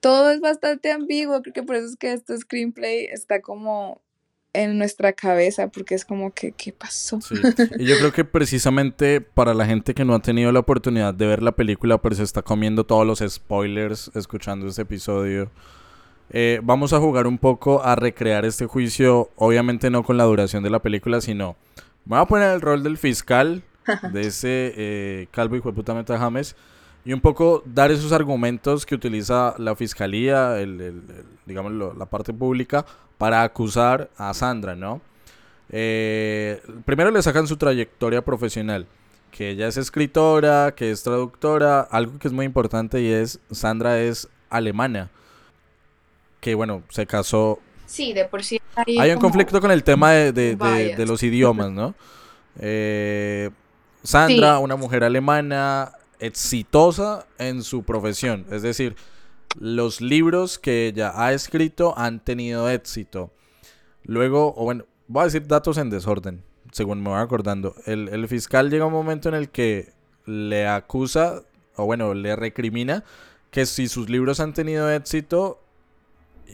Todo 0.00 0.32
es 0.32 0.40
bastante 0.40 0.90
ambiguo, 0.90 1.42
creo 1.42 1.54
que 1.54 1.62
por 1.62 1.76
eso 1.76 1.86
es 1.86 1.96
que 1.96 2.12
este 2.12 2.36
screenplay 2.38 3.04
está 3.04 3.40
como 3.40 4.02
en 4.52 4.78
nuestra 4.78 5.12
cabeza, 5.12 5.68
porque 5.68 5.94
es 5.94 6.04
como 6.04 6.34
que, 6.34 6.50
¿qué 6.50 6.72
pasó? 6.72 7.20
Sí. 7.20 7.36
Y 7.78 7.84
yo 7.84 7.98
creo 7.98 8.12
que 8.12 8.24
precisamente 8.24 9.20
para 9.20 9.54
la 9.54 9.64
gente 9.64 9.94
que 9.94 10.04
no 10.04 10.16
ha 10.16 10.22
tenido 10.22 10.50
la 10.50 10.58
oportunidad 10.58 11.14
de 11.14 11.28
ver 11.28 11.40
la 11.40 11.52
película, 11.52 11.98
pues 11.98 12.16
se 12.16 12.24
está 12.24 12.42
comiendo 12.42 12.84
todos 12.84 13.06
los 13.06 13.20
spoilers 13.32 14.10
escuchando 14.16 14.66
este 14.66 14.82
episodio. 14.82 15.52
Eh, 16.32 16.60
vamos 16.62 16.92
a 16.92 17.00
jugar 17.00 17.26
un 17.26 17.38
poco 17.38 17.82
a 17.82 17.96
recrear 17.96 18.44
este 18.44 18.66
juicio, 18.66 19.30
obviamente 19.34 19.90
no 19.90 20.04
con 20.04 20.16
la 20.16 20.24
duración 20.24 20.62
de 20.62 20.70
la 20.70 20.78
película, 20.78 21.20
sino 21.20 21.56
me 22.04 22.16
voy 22.16 22.20
a 22.20 22.26
poner 22.26 22.54
el 22.54 22.60
rol 22.60 22.84
del 22.84 22.98
fiscal 22.98 23.64
de 24.12 24.20
ese 24.20 24.72
eh, 24.76 25.26
calvo 25.32 25.56
y 25.56 25.60
puta 25.60 25.92
Meta 25.92 26.18
James 26.18 26.54
y 27.04 27.12
un 27.12 27.20
poco 27.20 27.64
dar 27.66 27.90
esos 27.90 28.12
argumentos 28.12 28.86
que 28.86 28.94
utiliza 28.94 29.54
la 29.58 29.74
fiscalía, 29.74 30.60
el, 30.60 31.02
digamos 31.46 31.96
la 31.96 32.06
parte 32.06 32.32
pública, 32.32 32.86
para 33.18 33.42
acusar 33.42 34.10
a 34.16 34.32
Sandra, 34.32 34.76
¿no? 34.76 35.00
Eh, 35.70 36.62
primero 36.84 37.10
le 37.10 37.22
sacan 37.22 37.46
su 37.48 37.56
trayectoria 37.56 38.22
profesional, 38.22 38.86
que 39.32 39.50
ella 39.50 39.66
es 39.66 39.76
escritora, 39.76 40.74
que 40.76 40.90
es 40.90 41.02
traductora, 41.02 41.80
algo 41.80 42.18
que 42.18 42.28
es 42.28 42.34
muy 42.34 42.46
importante 42.46 43.00
y 43.00 43.08
es, 43.08 43.40
Sandra 43.50 43.98
es 44.00 44.28
alemana 44.48 45.10
que 46.40 46.54
bueno, 46.54 46.82
se 46.88 47.06
casó. 47.06 47.60
Sí, 47.86 48.12
de 48.12 48.24
por 48.24 48.42
sí. 48.44 48.60
Hay, 48.74 49.10
un 49.10 49.18
conflicto 49.18 49.60
con 49.60 49.70
el 49.70 49.82
tema 49.82 50.12
de, 50.12 51.04
los 51.06 51.22
idiomas, 51.22 51.70
¿no? 51.70 51.94
Eh, 52.58 53.50
Sandra, 54.02 54.58
una 54.58 54.76
mujer 54.76 55.04
alemana 55.04 55.92
exitosa 56.18 57.26
en 57.38 57.62
su 57.62 57.82
profesión, 57.82 58.46
es 58.50 58.62
decir, 58.62 58.96
los 59.58 60.00
libros 60.00 60.58
que 60.58 60.86
ella 60.86 61.12
ha 61.16 61.32
escrito 61.32 61.94
han 61.96 62.20
tenido 62.20 62.68
éxito. 62.70 63.32
Luego, 64.04 64.54
o 64.56 64.64
bueno, 64.64 64.84
voy 65.08 65.22
a 65.22 65.24
decir 65.24 65.46
datos 65.46 65.76
en 65.78 65.90
desorden, 65.90 66.44
según 66.72 67.02
me 67.02 67.10
voy 67.10 67.20
acordando. 67.20 67.74
El, 67.86 68.08
el 68.08 68.28
fiscal 68.28 68.70
llega 68.70 68.86
un 68.86 68.92
momento 68.92 69.28
en 69.28 69.34
el 69.34 69.50
que 69.50 69.92
le 70.26 70.66
acusa, 70.66 71.42
o 71.76 71.86
bueno, 71.86 72.14
le 72.14 72.36
recrimina 72.36 73.04
que 73.50 73.66
si 73.66 73.88
sus 73.88 74.08
libros 74.08 74.40
han 74.40 74.54
tenido 74.54 74.90
éxito, 74.90 75.60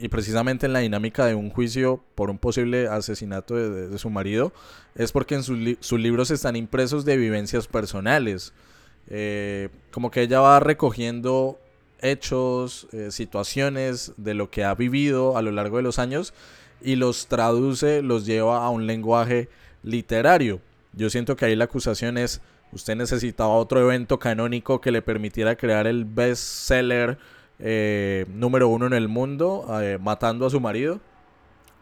y 0.01 0.09
precisamente 0.09 0.67
en 0.67 0.73
la 0.73 0.81
dinámica 0.81 1.27
de 1.27 1.35
un 1.35 1.51
juicio 1.51 2.03
por 2.15 2.31
un 2.31 2.39
posible 2.39 2.89
asesinato 2.89 3.55
de, 3.55 3.99
su 3.99 4.11
marido, 4.11 4.53
es 4.95 5.13
porque 5.13 5.35
en 5.35 5.43
sus 5.43 5.99
libros 5.99 6.31
están 6.31 6.57
impresos 6.57 7.05
de 7.05 7.17
vivencias 7.17 7.67
personales. 7.67 8.53
Eh, 9.09 9.69
como 9.91 10.11
que 10.11 10.23
ella 10.23 10.41
va 10.41 10.61
recogiendo 10.61 11.59
hechos, 12.01 12.89
eh, 12.93 13.11
situaciones 13.11 14.13
de 14.17 14.35
lo 14.35 14.51
que 14.51 14.65
ha 14.65 14.75
vivido 14.75 15.37
a 15.37 15.43
lo 15.43 15.51
largo 15.53 15.77
de 15.77 15.83
los 15.83 15.99
años 15.99 16.35
y 16.83 16.97
los 16.97 17.27
traduce, 17.27 18.03
los 18.03 18.27
lleva 18.27 18.65
a 18.65 18.71
un 18.71 18.87
lenguaje 18.87 19.49
literario. 19.83 20.61
Yo 20.93 21.11
siento 21.11 21.37
que 21.37 21.47
ahí 21.47 21.57
la 21.57 21.65
acusación 21.65 22.19
es, 22.19 22.41
usted 22.73 22.97
necesitaba 22.97 23.51
otro 23.51 23.81
evento 23.81 24.19
canónico 24.19 24.81
que 24.81 24.91
le 24.91 25.03
permitiera 25.03 25.57
crear 25.57 25.87
el 25.87 26.05
bestseller 26.05 27.19
eh, 27.59 28.27
número 28.29 28.69
uno 28.69 28.87
en 28.87 28.93
el 28.93 29.09
mundo, 29.09 29.67
eh, 29.81 29.99
matando 30.01 30.47
a 30.47 30.51
su 30.51 30.61
marido. 30.61 31.01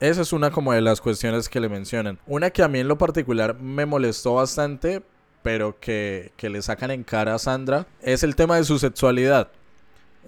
Esa 0.01 0.22
es 0.22 0.33
una 0.33 0.51
como 0.51 0.72
de 0.72 0.81
las 0.81 1.01
cuestiones 1.01 1.49
que 1.49 1.61
le 1.61 1.68
mencionan. 1.68 2.18
Una 2.27 2.51
que 2.51 2.62
a 2.62 2.68
mí 2.68 2.81
en 2.81 2.89
lo 2.89 2.99
particular 2.99 3.59
me 3.61 3.87
molestó 3.87 4.35
bastante, 4.35 5.03
pero 5.43 5.79
que, 5.79 6.33
que 6.37 6.51
le 6.51 6.62
sacan 6.62 6.91
en 6.91 7.05
cara 7.05 7.35
a 7.35 7.39
Sandra, 7.39 7.87
es 8.03 8.22
el 8.22 8.35
tema 8.37 8.57
de 8.57 8.64
su 8.64 8.79
sexualidad. 8.79 9.51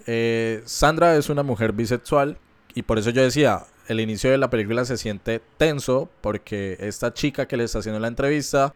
Eh, 0.07 0.63
Sandra 0.67 1.17
es 1.17 1.29
una 1.31 1.43
mujer 1.43 1.73
bisexual 1.73 2.39
y 2.75 2.83
por 2.83 2.99
eso 2.99 3.11
yo 3.11 3.23
decía, 3.23 3.65
el 3.89 4.01
inicio 4.01 4.31
de 4.31 4.39
la 4.39 4.51
película 4.51 4.85
se 4.85 4.97
siente 4.97 5.41
tenso 5.57 6.09
porque 6.21 6.77
esta 6.81 7.15
chica 7.15 7.47
que 7.47 7.57
le 7.57 7.65
está 7.65 7.79
haciendo 7.79 7.99
la 8.01 8.09
entrevista, 8.09 8.75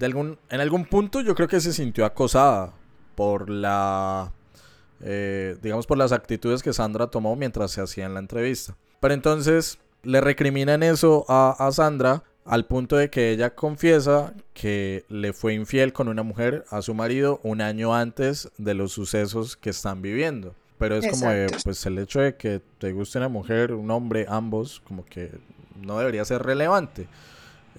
en 0.00 0.60
algún 0.60 0.86
punto 0.86 1.20
yo 1.20 1.34
creo 1.34 1.48
que 1.48 1.60
se 1.60 1.72
sintió 1.72 2.04
acosada 2.04 2.72
por 3.14 3.50
la, 3.50 4.32
eh, 5.02 5.56
digamos, 5.62 5.86
por 5.86 5.98
las 5.98 6.12
actitudes 6.12 6.62
que 6.62 6.72
Sandra 6.72 7.08
tomó 7.08 7.36
mientras 7.36 7.70
se 7.70 7.80
hacía 7.80 8.06
en 8.06 8.14
la 8.14 8.20
entrevista. 8.20 8.76
Pero 9.00 9.14
entonces 9.14 9.78
le 10.02 10.20
recriminan 10.20 10.82
eso 10.82 11.24
a, 11.28 11.56
a 11.58 11.72
Sandra 11.72 12.24
al 12.44 12.66
punto 12.66 12.96
de 12.96 13.08
que 13.10 13.30
ella 13.30 13.54
confiesa 13.54 14.34
que 14.52 15.04
le 15.08 15.32
fue 15.32 15.54
infiel 15.54 15.92
con 15.92 16.08
una 16.08 16.22
mujer 16.22 16.64
a 16.70 16.82
su 16.82 16.94
marido 16.94 17.40
un 17.42 17.60
año 17.60 17.94
antes 17.94 18.50
de 18.58 18.74
los 18.74 18.92
sucesos 18.92 19.56
que 19.56 19.70
están 19.70 20.02
viviendo. 20.02 20.54
Pero 20.78 20.96
es 20.96 21.06
como, 21.06 21.30
pues 21.62 21.86
el 21.86 21.98
hecho 21.98 22.18
de 22.18 22.34
que 22.34 22.60
te 22.78 22.92
guste 22.92 23.18
una 23.18 23.28
mujer, 23.28 23.72
un 23.72 23.88
hombre, 23.92 24.26
ambos, 24.28 24.80
como 24.80 25.04
que 25.04 25.30
no 25.80 25.96
debería 25.98 26.24
ser 26.24 26.42
relevante. 26.42 27.06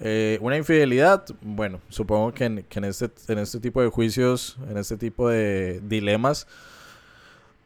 Eh, 0.00 0.38
una 0.40 0.56
infidelidad, 0.56 1.26
bueno, 1.42 1.80
supongo 1.90 2.32
que, 2.32 2.46
en, 2.46 2.84
este, 2.84 3.10
en 3.28 3.38
este 3.38 3.60
tipo 3.60 3.82
de 3.82 3.88
juicios, 3.88 4.56
en 4.70 4.78
este 4.78 4.96
tipo 4.96 5.28
de 5.28 5.82
dilemas, 5.84 6.46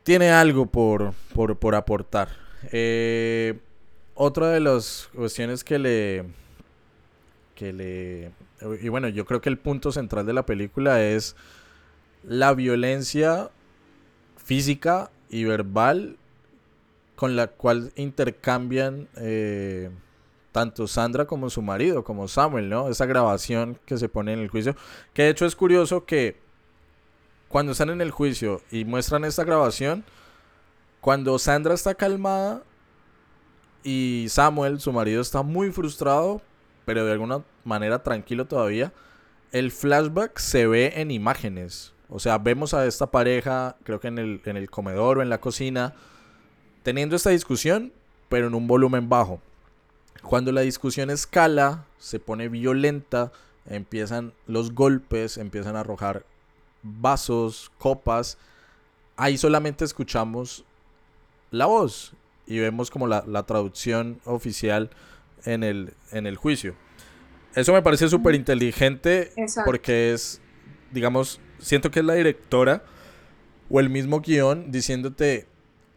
tiene 0.09 0.31
algo 0.31 0.65
por, 0.65 1.13
por, 1.35 1.75
aportar. 1.75 2.31
Eh, 2.73 3.59
otra 4.15 4.49
de 4.49 4.59
las 4.59 5.11
cuestiones 5.15 5.63
que 5.63 5.79
le, 5.79 6.25
que 7.55 7.75
le... 7.75 8.31
Y 8.81 8.89
bueno, 8.89 9.09
yo 9.09 9.27
creo 9.27 9.43
que 9.43 9.51
el 9.51 9.59
punto 9.59 9.93
central 9.93 10.25
de 10.25 10.33
la 10.33 10.47
película 10.47 11.05
es 11.05 11.37
la 12.25 12.55
violencia 12.55 13.51
física 14.43 15.11
y 15.29 15.45
verbal 15.45 16.17
con 17.15 17.37
la 17.37 17.49
cual 17.49 17.93
intercambian 17.95 19.09
eh, 19.17 19.91
tanto 20.53 20.87
Sandra 20.87 21.27
como 21.27 21.51
su 21.51 21.61
marido, 21.61 22.03
como 22.03 22.29
Samuel, 22.29 22.71
¿no? 22.71 22.89
Esa 22.89 23.05
grabación 23.05 23.79
que 23.85 23.99
se 23.99 24.09
pone 24.09 24.33
en 24.33 24.39
el 24.39 24.49
juicio. 24.49 24.75
Que 25.13 25.25
de 25.25 25.29
hecho 25.29 25.45
es 25.45 25.55
curioso 25.55 26.07
que 26.07 26.48
cuando 27.49 27.73
están 27.73 27.91
en 27.91 28.01
el 28.01 28.11
juicio 28.11 28.61
y 28.71 28.85
muestran 28.85 29.25
esta 29.25 29.45
grabación, 29.45 30.05
cuando 31.01 31.39
Sandra 31.39 31.75
está 31.75 31.95
calmada 31.95 32.63
y 33.83 34.27
Samuel, 34.29 34.81
su 34.81 34.93
marido, 34.93 35.23
está 35.23 35.43
muy 35.43 35.73
frustrado, 35.73 36.43
pero 36.85 37.05
de 37.05 37.13
alguna 37.13 37.43
manera 37.65 38.03
tranquilo 38.03 38.47
todavía, 38.47 38.93
el 39.53 39.71
flashback 39.71 40.39
se 40.39 40.67
ve 40.67 40.93
en 40.97 41.11
imágenes. 41.11 41.95
O 42.11 42.19
sea, 42.19 42.39
vemos 42.39 42.75
a 42.75 42.87
esta 42.87 43.11
pareja, 43.11 43.77
creo 43.85 44.01
que 44.01 44.09
en 44.09 44.19
el, 44.19 44.41
en 44.45 44.57
el 44.57 44.71
comedor 44.71 45.19
o 45.19 45.23
en 45.23 45.31
la 45.31 45.41
cocina, 45.41 45.95
teniendo 46.83 47.17
esta 47.17 47.31
discusión, 47.31 47.93
pero 48.29 48.47
en 48.47 48.55
un 48.55 48.67
volumen 48.67 49.09
bajo. 49.09 49.41
Cuando 50.23 50.53
la 50.53 50.63
discusión 50.63 51.11
escala, 51.11 51.87
se 51.99 52.19
pone 52.19 52.49
violenta, 52.49 53.33
empiezan 53.67 54.33
los 54.47 54.75
golpes, 54.75 55.39
empiezan 55.39 55.77
a 55.77 55.81
arrojar 55.81 56.25
vasos, 56.83 57.71
copas. 57.79 58.39
Ahí 59.17 59.37
solamente 59.37 59.85
escuchamos 59.85 60.65
la 61.51 61.67
voz 61.67 62.13
y 62.47 62.59
vemos 62.59 62.91
como 62.91 63.07
la, 63.07 63.25
la 63.27 63.45
traducción 63.45 64.21
oficial 64.25 64.91
en 65.45 65.63
el, 65.63 65.95
en 66.13 66.27
el 66.27 66.37
juicio. 66.37 66.75
Eso 67.55 67.73
me 67.73 67.83
parece 67.83 68.09
súper 68.09 68.35
inteligente 68.35 69.33
porque 69.65 70.13
es, 70.13 70.41
digamos, 70.93 71.41
siento 71.59 71.91
que 71.91 72.01
es 72.01 72.07
la 72.07 72.15
directora 72.15 72.85
o 73.71 73.81
el 73.81 73.91
mismo 73.91 74.21
guion 74.21 74.71
diciéndote, 74.71 75.47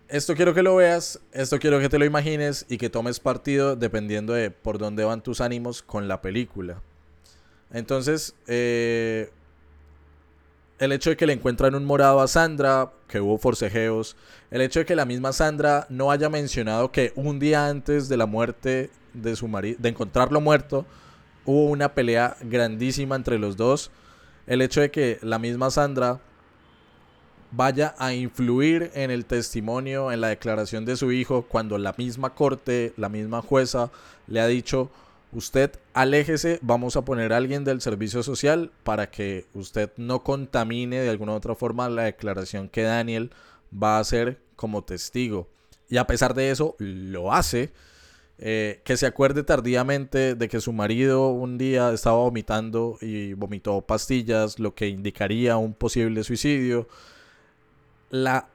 esto 0.07 0.35
quiero 0.35 0.53
que 0.53 0.63
lo 0.63 0.75
veas, 0.75 1.19
esto 1.31 1.59
quiero 1.59 1.79
que 1.79 1.89
te 1.89 1.99
lo 1.99 2.05
imagines 2.05 2.65
y 2.67 2.77
que 2.77 2.89
tomes 2.89 3.19
partido 3.19 3.75
dependiendo 3.75 4.33
de 4.33 4.51
por 4.51 4.77
dónde 4.77 5.03
van 5.03 5.21
tus 5.21 5.39
ánimos 5.39 5.81
con 5.81 6.07
la 6.07 6.21
película. 6.21 6.81
Entonces, 7.71 8.35
eh, 8.47 9.31
el 10.81 10.91
hecho 10.91 11.11
de 11.11 11.15
que 11.15 11.27
le 11.27 11.33
encuentran 11.33 11.75
un 11.75 11.85
morado 11.85 12.21
a 12.21 12.27
Sandra, 12.27 12.91
que 13.07 13.21
hubo 13.21 13.37
forcejeos, 13.37 14.17
el 14.49 14.61
hecho 14.61 14.79
de 14.79 14.85
que 14.85 14.95
la 14.95 15.05
misma 15.05 15.31
Sandra 15.31 15.85
no 15.89 16.09
haya 16.09 16.27
mencionado 16.27 16.91
que 16.91 17.13
un 17.15 17.37
día 17.37 17.67
antes 17.67 18.09
de 18.09 18.17
la 18.17 18.25
muerte 18.25 18.89
de 19.13 19.35
su 19.35 19.47
marido, 19.47 19.77
de 19.79 19.89
encontrarlo 19.89 20.41
muerto, 20.41 20.87
hubo 21.45 21.65
una 21.65 21.93
pelea 21.93 22.35
grandísima 22.41 23.15
entre 23.15 23.37
los 23.37 23.55
dos 23.55 23.91
el 24.47 24.63
hecho 24.63 24.81
de 24.81 24.89
que 24.89 25.19
la 25.21 25.37
misma 25.37 25.69
Sandra 25.69 26.19
vaya 27.51 27.93
a 27.99 28.13
influir 28.13 28.89
en 28.95 29.11
el 29.11 29.25
testimonio, 29.25 30.11
en 30.11 30.19
la 30.19 30.29
declaración 30.29 30.83
de 30.83 30.95
su 30.95 31.11
hijo, 31.11 31.43
cuando 31.43 31.77
la 31.77 31.93
misma 31.95 32.31
corte, 32.31 32.91
la 32.97 33.07
misma 33.07 33.43
jueza 33.43 33.91
le 34.25 34.41
ha 34.41 34.47
dicho, 34.47 34.89
usted 35.33 35.71
aléjese, 35.93 36.59
vamos 36.61 36.95
a 36.95 37.03
poner 37.03 37.33
a 37.33 37.37
alguien 37.37 37.63
del 37.63 37.81
servicio 37.81 38.23
social 38.23 38.71
para 38.83 39.09
que 39.09 39.45
usted 39.53 39.91
no 39.97 40.23
contamine 40.23 40.99
de 40.99 41.09
alguna 41.09 41.33
u 41.33 41.35
otra 41.35 41.55
forma 41.55 41.89
la 41.89 42.03
declaración 42.03 42.69
que 42.69 42.83
Daniel 42.83 43.31
va 43.71 43.97
a 43.97 43.99
hacer 44.01 44.39
como 44.55 44.83
testigo. 44.83 45.47
Y 45.89 45.97
a 45.97 46.07
pesar 46.07 46.33
de 46.33 46.51
eso, 46.51 46.75
lo 46.79 47.33
hace 47.33 47.71
eh, 48.43 48.81
que 48.83 48.97
se 48.97 49.05
acuerde 49.05 49.43
tardíamente 49.43 50.33
de 50.33 50.49
que 50.49 50.61
su 50.61 50.73
marido 50.73 51.27
un 51.27 51.59
día 51.59 51.91
estaba 51.91 52.17
vomitando 52.17 52.97
y 52.99 53.33
vomitó 53.33 53.81
pastillas, 53.81 54.57
lo 54.57 54.73
que 54.73 54.87
indicaría 54.87 55.57
un 55.57 55.75
posible 55.75 56.23
suicidio. 56.23 56.87
La 58.09 58.47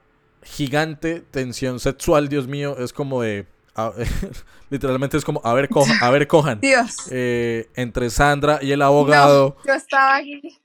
gigante 0.43 1.21
tensión 1.31 1.79
sexual, 1.79 2.27
Dios 2.27 2.47
mío, 2.47 2.77
es 2.77 2.91
como 2.91 3.21
de... 3.21 3.45
literalmente 4.69 5.17
es 5.17 5.25
como, 5.25 5.41
a 5.43 5.53
ver, 5.53 5.69
a 6.01 6.09
ver 6.09 6.27
cojan. 6.27 6.59
Dios. 6.59 7.07
Eh, 7.11 7.69
entre 7.75 8.09
Sandra 8.09 8.59
y 8.61 8.71
el 8.71 8.81
abogado. 8.81 9.57
yo 9.65 9.73
estaba 9.73 10.17
aquí. 10.17 10.59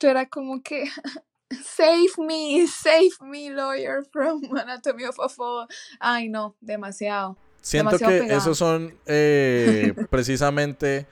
Yo 0.00 0.08
era 0.08 0.28
como 0.28 0.62
que 0.62 0.88
Save 1.64 2.12
me, 2.18 2.66
save 2.66 3.10
me, 3.20 3.50
lawyer 3.50 4.02
from 4.10 4.42
Anatomy 4.56 5.04
of 5.04 5.18
a 5.20 5.28
Fall. 5.28 5.66
Ay, 6.00 6.28
no, 6.28 6.54
demasiado. 6.60 7.36
Siento 7.60 7.98
que 7.98 8.34
esos 8.34 8.58
son 8.58 8.94
eh, 9.06 9.94
precisamente 10.10 11.06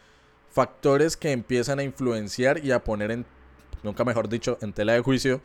factores 0.51 1.17
que 1.17 1.31
empiezan 1.31 1.79
a 1.79 1.83
influenciar 1.83 2.65
y 2.65 2.73
a 2.73 2.83
poner 2.83 3.11
en, 3.13 3.25
nunca 3.83 4.05
mejor 4.05 4.29
dicho, 4.29 4.59
en 4.61 4.73
tela 4.73 4.95
de 4.95 5.01
juicio 5.01 5.41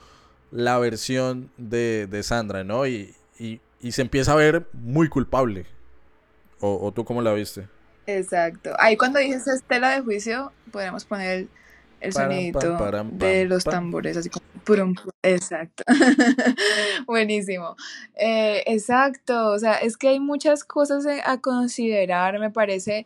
la 0.52 0.80
versión 0.80 1.52
de, 1.58 2.22
Sandra, 2.24 2.64
¿no? 2.64 2.88
Y, 2.88 3.14
y, 3.38 3.60
se 3.92 4.02
empieza 4.02 4.34
a 4.34 4.36
ver 4.36 4.68
muy 4.74 5.10
culpable. 5.10 5.66
¿O, 6.60 6.92
tú 6.92 7.06
cómo 7.06 7.22
la 7.22 7.34
viste? 7.34 7.68
Exacto. 8.08 8.72
Ahí 8.80 8.98
cuando 8.98 9.20
dices 9.20 9.64
tela 9.68 9.92
de 9.92 10.02
juicio, 10.02 10.52
podemos 10.72 11.06
poner 11.06 11.40
el 11.40 11.50
el 12.06 12.14
sonidito 12.14 12.78
de 13.12 13.46
los 13.46 13.64
tambores, 13.64 14.18
así 14.18 14.30
como... 14.30 14.94
exacto. 15.24 15.84
Buenísimo. 17.08 17.76
Eh, 18.16 18.64
exacto, 18.68 19.52
o 19.52 19.60
sea, 19.60 19.76
es 19.76 19.98
que 19.98 20.10
hay 20.10 20.20
muchas 20.20 20.64
cosas 20.64 21.06
a 21.24 21.42
considerar, 21.42 22.40
me 22.40 22.52
parece 22.52 23.06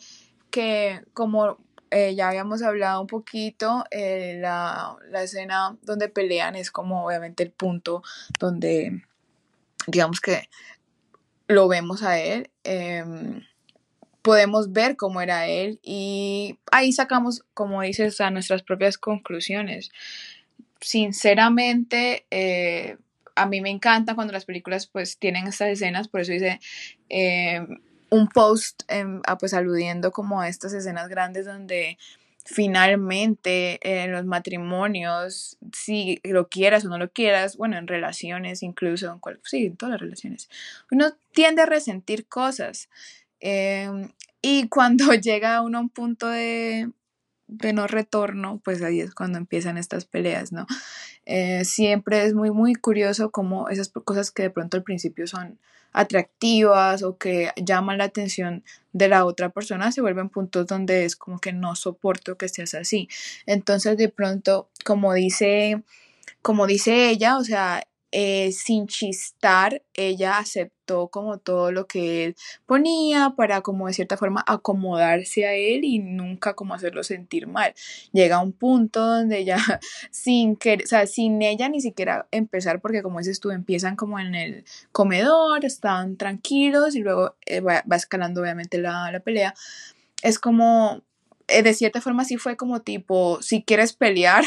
que 0.50 1.02
como 1.14 1.58
eh, 1.92 2.16
ya 2.16 2.30
habíamos 2.30 2.62
hablado 2.62 3.02
un 3.02 3.08
poquito, 3.08 3.84
eh, 3.92 4.38
la, 4.40 4.96
la, 5.10 5.24
escena 5.24 5.78
donde 5.82 6.10
pelean 6.10 6.56
es 6.56 6.72
como 6.72 7.06
obviamente 7.06 7.44
el 7.44 7.52
punto 7.52 8.04
donde, 8.40 9.04
digamos 9.90 10.22
que 10.22 10.50
lo 11.48 11.68
vemos 11.68 12.04
a 12.04 12.20
él. 12.20 12.50
Em, 12.64 13.42
podemos 14.22 14.72
ver 14.72 14.96
cómo 14.96 15.22
era 15.22 15.48
él 15.48 15.80
y 15.82 16.60
ahí 16.72 16.92
sacamos, 16.92 17.44
como 17.54 17.82
dices, 17.82 18.22
a 18.22 18.32
nuestras 18.32 18.64
propias 18.64 18.98
conclusiones. 18.98 19.92
Sinceramente, 20.82 22.26
eh, 22.30 22.98
a 23.36 23.46
mí 23.46 23.62
me 23.62 23.70
encanta 23.70 24.16
cuando 24.16 24.34
las 24.34 24.46
películas 24.46 24.88
pues 24.88 25.18
tienen 25.18 25.48
estas 25.48 25.70
escenas, 25.70 26.08
por 26.08 26.22
eso 26.22 26.34
hice 26.34 26.60
eh, 27.10 27.66
un 28.10 28.28
post 28.28 28.84
em, 28.88 29.22
pues 29.40 29.54
aludiendo 29.54 30.12
como 30.12 30.42
a 30.42 30.50
estas 30.50 30.74
escenas 30.74 31.08
grandes 31.10 31.46
donde 31.46 31.98
finalmente 32.46 33.80
en 33.84 34.12
los 34.12 34.26
matrimonios, 34.26 35.58
si 35.74 36.20
lo 36.24 36.48
quieras 36.48 36.86
o 36.86 36.90
no 36.90 36.98
lo 36.98 37.12
quieras, 37.12 37.58
bueno, 37.58 37.78
en 37.78 37.88
relaciones 37.88 38.64
incluso, 38.64 39.12
en 39.12 39.20
cual, 39.20 39.40
sí, 39.44 39.68
en 39.68 39.78
todas 39.78 39.92
las 39.92 40.02
relaciones, 40.02 40.50
uno 40.92 41.12
tiende 41.34 41.62
a 41.62 41.66
resentir 41.66 42.28
cosas. 42.28 42.90
Em, 43.40 44.10
y 44.42 44.68
cuando 44.68 45.06
llega 45.14 45.62
uno 45.62 45.78
a 45.78 45.82
un 45.82 45.90
punto 45.90 46.28
de, 46.28 46.90
de 47.48 47.74
no 47.74 47.88
retorno, 47.88 48.62
pues 48.64 48.82
ahí 48.82 49.02
es 49.02 49.14
cuando 49.14 49.38
empiezan 49.38 49.78
estas 49.78 50.06
peleas, 50.06 50.52
¿no? 50.52 50.66
Eh, 51.26 51.66
siempre 51.66 52.26
es 52.26 52.34
muy, 52.34 52.52
muy 52.52 52.74
curioso 52.76 53.32
cómo 53.32 53.70
esas 53.70 53.90
cosas 53.90 54.32
que 54.32 54.44
de 54.44 54.50
pronto 54.50 54.78
al 54.78 54.84
principio 54.84 55.28
son 55.28 55.60
atractivas 55.92 57.04
o 57.04 57.18
que 57.18 57.52
llaman 57.56 57.98
la 57.98 58.06
atención 58.06 58.64
de 58.94 59.08
la 59.08 59.26
otra 59.26 59.50
persona 59.50 59.92
se 59.92 60.02
vuelven 60.02 60.30
puntos 60.30 60.68
donde 60.68 61.06
es 61.06 61.16
como 61.16 61.40
que 61.40 61.54
no 61.54 61.76
soporto 61.76 62.38
que 62.38 62.50
seas 62.50 62.74
así. 62.74 63.08
Entonces 63.46 63.98
de 63.98 64.10
pronto, 64.10 64.70
como 64.86 65.14
dice, 65.14 65.84
como 66.42 66.68
dice 66.68 67.10
ella, 67.10 67.38
o 67.38 67.44
sea, 67.44 67.84
eh, 68.12 68.52
sin 68.52 68.88
chistar, 68.88 69.84
ella 69.94 70.38
aceptó 70.40 71.10
como 71.10 71.38
todo 71.38 71.72
lo 71.72 71.86
que 71.86 72.26
él 72.26 72.36
ponía 72.66 73.34
para 73.38 73.62
como 73.62 73.88
de 73.88 73.94
cierta 73.94 74.18
forma 74.18 74.44
acomodarse 74.48 75.46
a 75.46 75.54
él 75.54 75.84
y 75.84 76.00
nunca 76.00 76.56
como 76.56 76.74
hacerlo 76.74 77.04
sentir 77.04 77.46
mal. 77.48 77.74
Llega 78.12 78.42
un 78.42 78.54
punto 78.54 79.06
donde 79.06 79.46
ya 79.46 79.58
sin 80.12 80.56
que, 80.56 80.86
sea, 80.88 81.06
sin 81.06 81.42
ella 81.42 81.70
ni 81.70 81.82
siquiera 81.82 82.28
empezar, 82.32 82.82
porque 82.82 83.04
como 83.04 83.20
dices 83.20 83.40
tú, 83.40 83.52
empiezan 83.52 83.96
como 83.96 84.20
en 84.20 84.34
el 84.34 84.66
comedor, 84.92 85.64
están 85.66 86.18
tranquilos 86.18 86.96
y 86.96 87.02
luego 87.02 87.36
eh, 87.46 87.62
va, 87.62 87.84
escalando 87.96 88.42
obviamente 88.42 88.80
la, 88.80 89.12
la 89.12 89.20
pelea. 89.20 89.54
Es 90.24 90.40
como 90.40 91.04
de 91.64 91.74
cierta 91.74 92.02
forma 92.02 92.26
sí 92.26 92.38
fue 92.38 92.58
como 92.58 92.82
tipo, 92.82 93.42
si 93.42 93.64
quieres 93.64 93.94
pelear, 93.94 94.44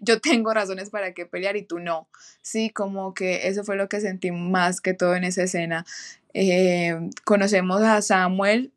yo 0.00 0.20
tengo 0.20 0.52
razones 0.52 0.90
para 0.90 1.12
que 1.12 1.26
pelear 1.26 1.56
y 1.56 1.62
tú 1.62 1.78
no. 1.78 2.08
Sí, 2.42 2.70
como 2.70 3.14
que 3.14 3.48
eso 3.48 3.64
fue 3.64 3.76
lo 3.76 3.88
que 3.88 4.00
sentí 4.00 4.30
más 4.30 4.80
que 4.80 4.94
todo 4.94 5.14
en 5.16 5.24
esa 5.24 5.42
escena. 5.42 5.84
Eh, 6.34 6.94
conocemos 7.24 7.82
a 7.82 8.02
Samuel, 8.02 8.72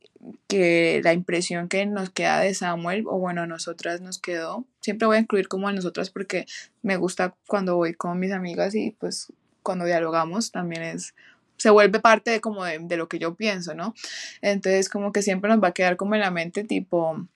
que 0.47 1.01
la 1.03 1.14
impresión 1.14 1.70
que 1.70 1.86
nos 1.86 2.10
queda 2.10 2.39
de 2.39 2.53
Samuel, 2.53 3.05
o 3.07 3.20
bueno, 3.20 3.41
a 3.41 3.47
nosotras 3.47 4.01
nos 4.01 4.20
quedó, 4.20 4.66
siempre 4.82 5.07
voy 5.07 5.18
a 5.18 5.22
incluir 5.22 5.47
como 5.47 5.68
a 5.68 5.74
nosotras 5.74 6.10
porque 6.10 6.45
me 6.82 6.97
gusta 6.97 7.36
cuando 7.47 7.76
voy 7.76 7.93
con 7.93 8.20
mis 8.20 8.32
amigas 8.32 8.76
y 8.76 8.91
pues 8.91 9.32
cuando 9.64 9.86
dialogamos 9.86 10.51
también 10.51 10.84
es 10.84 11.14
se 11.57 11.70
vuelve 11.70 11.99
parte 11.99 12.32
de 12.32 12.39
como 12.39 12.64
de, 12.64 12.80
de, 12.80 12.97
lo 12.97 13.10
que 13.10 13.20
yo 13.20 13.36
pienso, 13.36 13.76
¿no? 13.76 13.93
Entonces 14.41 14.88
como 14.88 15.12
que 15.12 15.22
siempre 15.22 15.49
nos 15.49 15.62
va 15.62 15.70
a 15.70 15.74
quedar 15.74 15.97
como 15.97 16.16
en 16.16 16.22
la 16.22 16.32
mente 16.32 16.64
tipo, 16.64 17.28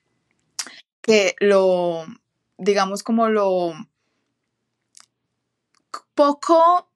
que 1.03 1.35
lo, 1.39 2.05
digamos 2.57 3.03
como 3.03 3.29
lo 3.29 3.73
poco 6.15 6.89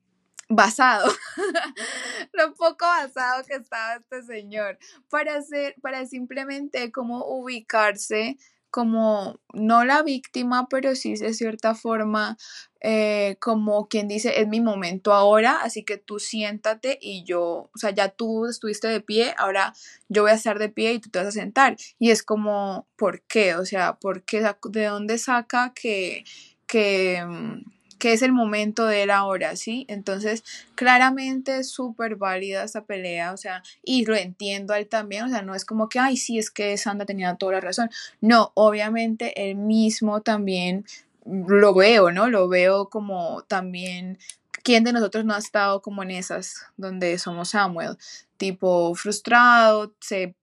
basado, 0.49 1.13
lo 2.33 2.55
poco 2.55 2.85
basado 2.85 3.43
que 3.43 3.55
estaba 3.55 3.95
este 3.95 4.23
señor, 4.23 4.79
para 5.09 5.35
hacer, 5.35 5.75
para 5.81 6.05
simplemente 6.05 6.91
como 6.91 7.25
ubicarse 7.25 8.37
como 8.77 9.39
no 9.53 9.85
la 9.85 10.03
víctima, 10.03 10.67
pero 10.69 10.93
sí 10.93 11.15
de 11.15 11.33
cierta 11.33 11.73
forma 11.73 12.37
eh, 12.79 13.37
como 13.39 13.87
quien 13.87 14.07
dice, 14.07 14.39
es 14.39 14.47
mi 14.47 14.61
momento 14.61 15.13
ahora, 15.13 15.63
así 15.63 15.83
que 15.83 15.97
tú 15.97 16.19
siéntate 16.19 16.99
y 17.01 17.23
yo, 17.23 17.41
o 17.41 17.71
sea, 17.73 17.89
ya 17.89 18.09
tú 18.09 18.45
estuviste 18.45 18.87
de 18.87 19.01
pie, 19.01 19.33
ahora 19.39 19.73
yo 20.09 20.21
voy 20.21 20.29
a 20.29 20.35
estar 20.35 20.59
de 20.59 20.69
pie 20.69 20.93
y 20.93 20.99
tú 20.99 21.09
te 21.09 21.17
vas 21.17 21.29
a 21.29 21.31
sentar. 21.31 21.75
Y 21.97 22.11
es 22.11 22.21
como, 22.21 22.87
¿por 22.97 23.23
qué? 23.23 23.55
O 23.55 23.65
sea, 23.65 23.93
¿por 23.97 24.23
qué? 24.25 24.45
¿De 24.69 24.85
dónde 24.85 25.17
saca 25.17 25.73
que, 25.73 26.23
que, 26.67 27.25
mm, 27.25 27.76
que 27.97 28.13
es 28.13 28.21
el 28.21 28.31
momento 28.31 28.85
de 28.85 29.03
él 29.03 29.11
ahora, 29.11 29.55
¿sí? 29.55 29.85
Entonces, 29.89 30.43
claramente 30.75 31.57
es 31.57 31.69
súper 31.69 32.15
válida 32.15 32.63
esta 32.63 32.85
pelea, 32.85 33.33
o 33.33 33.37
sea, 33.37 33.63
y 33.83 34.05
lo 34.05 34.15
entiendo 34.15 34.73
a 34.73 34.79
él 34.79 34.87
también, 34.87 35.25
o 35.25 35.29
sea, 35.29 35.41
no 35.41 35.55
es 35.55 35.65
como 35.65 35.89
que, 35.89 35.99
ay, 35.99 36.17
sí, 36.17 36.37
es 36.37 36.51
que 36.51 36.77
Sandra 36.77 37.05
tenía 37.05 37.35
toda 37.35 37.53
la 37.53 37.61
razón. 37.61 37.89
No, 38.21 38.51
obviamente 38.55 39.49
él 39.49 39.55
mismo 39.55 40.21
también 40.21 40.85
lo 41.25 41.73
veo, 41.73 42.11
¿no? 42.11 42.29
Lo 42.29 42.47
veo 42.47 42.89
como 42.89 43.43
también, 43.43 44.17
¿quién 44.63 44.83
de 44.83 44.93
nosotros 44.93 45.25
no 45.25 45.33
ha 45.33 45.39
estado 45.39 45.81
como 45.81 46.03
en 46.03 46.11
esas 46.11 46.65
donde 46.77 47.17
somos 47.17 47.49
Samuel? 47.49 47.97
Tipo 48.37 48.93
frustrado, 48.95 49.93
se 49.99 50.35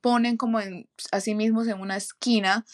ponen 0.00 0.36
como 0.36 0.60
en, 0.60 0.88
a 1.12 1.20
sí 1.20 1.34
mismos 1.34 1.66
en 1.68 1.80
una 1.80 1.96
esquina 1.96 2.64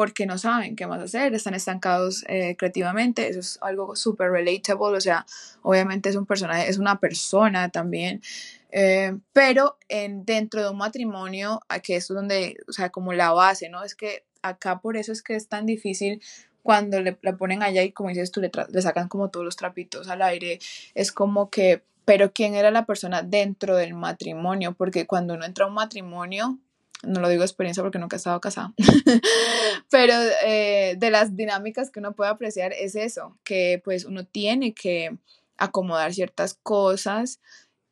porque 0.00 0.24
no 0.24 0.38
saben 0.38 0.76
qué 0.76 0.86
más 0.86 1.02
hacer, 1.02 1.34
están 1.34 1.52
estancados 1.52 2.24
eh, 2.26 2.56
creativamente, 2.56 3.28
eso 3.28 3.40
es 3.40 3.58
algo 3.60 3.94
súper 3.96 4.30
relatable, 4.30 4.96
o 4.96 5.00
sea, 5.02 5.26
obviamente 5.60 6.08
es 6.08 6.16
un 6.16 6.24
personaje, 6.24 6.70
es 6.70 6.78
una 6.78 6.98
persona 7.00 7.68
también, 7.68 8.22
eh, 8.70 9.14
pero 9.34 9.76
en, 9.90 10.24
dentro 10.24 10.62
de 10.62 10.70
un 10.70 10.78
matrimonio, 10.78 11.60
aquí 11.68 11.92
es 11.92 12.08
donde, 12.08 12.56
o 12.66 12.72
sea, 12.72 12.88
como 12.88 13.12
la 13.12 13.32
base, 13.32 13.68
¿no? 13.68 13.84
Es 13.84 13.94
que 13.94 14.24
acá 14.40 14.80
por 14.80 14.96
eso 14.96 15.12
es 15.12 15.22
que 15.22 15.36
es 15.36 15.48
tan 15.48 15.66
difícil 15.66 16.22
cuando 16.62 17.02
le, 17.02 17.18
la 17.20 17.36
ponen 17.36 17.62
allá 17.62 17.82
y 17.82 17.92
como 17.92 18.08
dices 18.08 18.32
tú, 18.32 18.40
le, 18.40 18.50
le 18.70 18.80
sacan 18.80 19.06
como 19.06 19.28
todos 19.28 19.44
los 19.44 19.56
trapitos 19.56 20.08
al 20.08 20.22
aire, 20.22 20.60
es 20.94 21.12
como 21.12 21.50
que, 21.50 21.82
pero 22.06 22.32
¿quién 22.32 22.54
era 22.54 22.70
la 22.70 22.86
persona 22.86 23.20
dentro 23.20 23.76
del 23.76 23.92
matrimonio? 23.92 24.72
Porque 24.72 25.06
cuando 25.06 25.34
uno 25.34 25.44
entra 25.44 25.66
a 25.66 25.68
un 25.68 25.74
matrimonio, 25.74 26.58
no 27.02 27.20
lo 27.20 27.28
digo 27.28 27.42
experiencia 27.42 27.82
porque 27.82 27.98
nunca 27.98 28.16
he 28.16 28.18
estado 28.18 28.40
casada, 28.40 28.72
pero 29.90 30.14
eh, 30.44 30.96
de 30.98 31.10
las 31.10 31.36
dinámicas 31.36 31.90
que 31.90 32.00
uno 32.00 32.12
puede 32.12 32.30
apreciar 32.30 32.72
es 32.72 32.94
eso, 32.94 33.38
que 33.44 33.80
pues 33.84 34.04
uno 34.04 34.24
tiene 34.24 34.74
que 34.74 35.16
acomodar 35.56 36.12
ciertas 36.12 36.54
cosas 36.62 37.40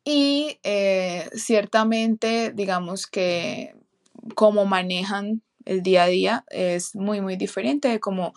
y 0.03 0.59
eh, 0.63 1.29
ciertamente 1.33 2.51
digamos 2.53 3.07
que 3.07 3.75
cómo 4.35 4.65
manejan 4.65 5.41
el 5.65 5.83
día 5.83 6.03
a 6.03 6.07
día 6.07 6.45
es 6.49 6.95
muy, 6.95 7.21
muy 7.21 7.35
diferente 7.35 7.87
de 7.87 7.99
como 7.99 8.33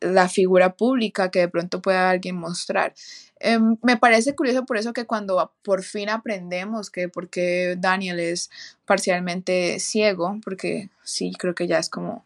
la 0.00 0.28
figura 0.28 0.74
pública 0.76 1.30
que 1.30 1.40
de 1.40 1.48
pronto 1.48 1.80
pueda 1.80 2.10
alguien 2.10 2.36
mostrar. 2.36 2.94
Em, 3.40 3.76
me 3.82 3.96
parece 3.96 4.34
curioso 4.34 4.64
por 4.64 4.78
eso 4.78 4.92
que 4.92 5.06
cuando 5.06 5.52
por 5.62 5.82
fin 5.82 6.08
aprendemos 6.08 6.90
que 6.90 7.08
porque 7.08 7.76
Daniel 7.78 8.18
es 8.20 8.50
parcialmente 8.86 9.80
ciego, 9.80 10.38
porque 10.44 10.88
sí, 11.02 11.32
creo 11.38 11.54
que 11.54 11.66
ya 11.66 11.78
es 11.78 11.88
como 11.90 12.24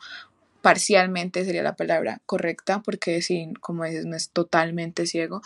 parcialmente 0.63 1.45
sería 1.45 1.63
la 1.63 1.77
palabra 1.77 2.21
correcta, 2.27 2.83
porque 2.83 3.23
sí, 3.23 3.53
como 3.61 3.85
dices, 3.85 4.07
no 4.07 4.17
es 4.17 4.31
totalmente 4.31 5.07
ciego, 5.07 5.41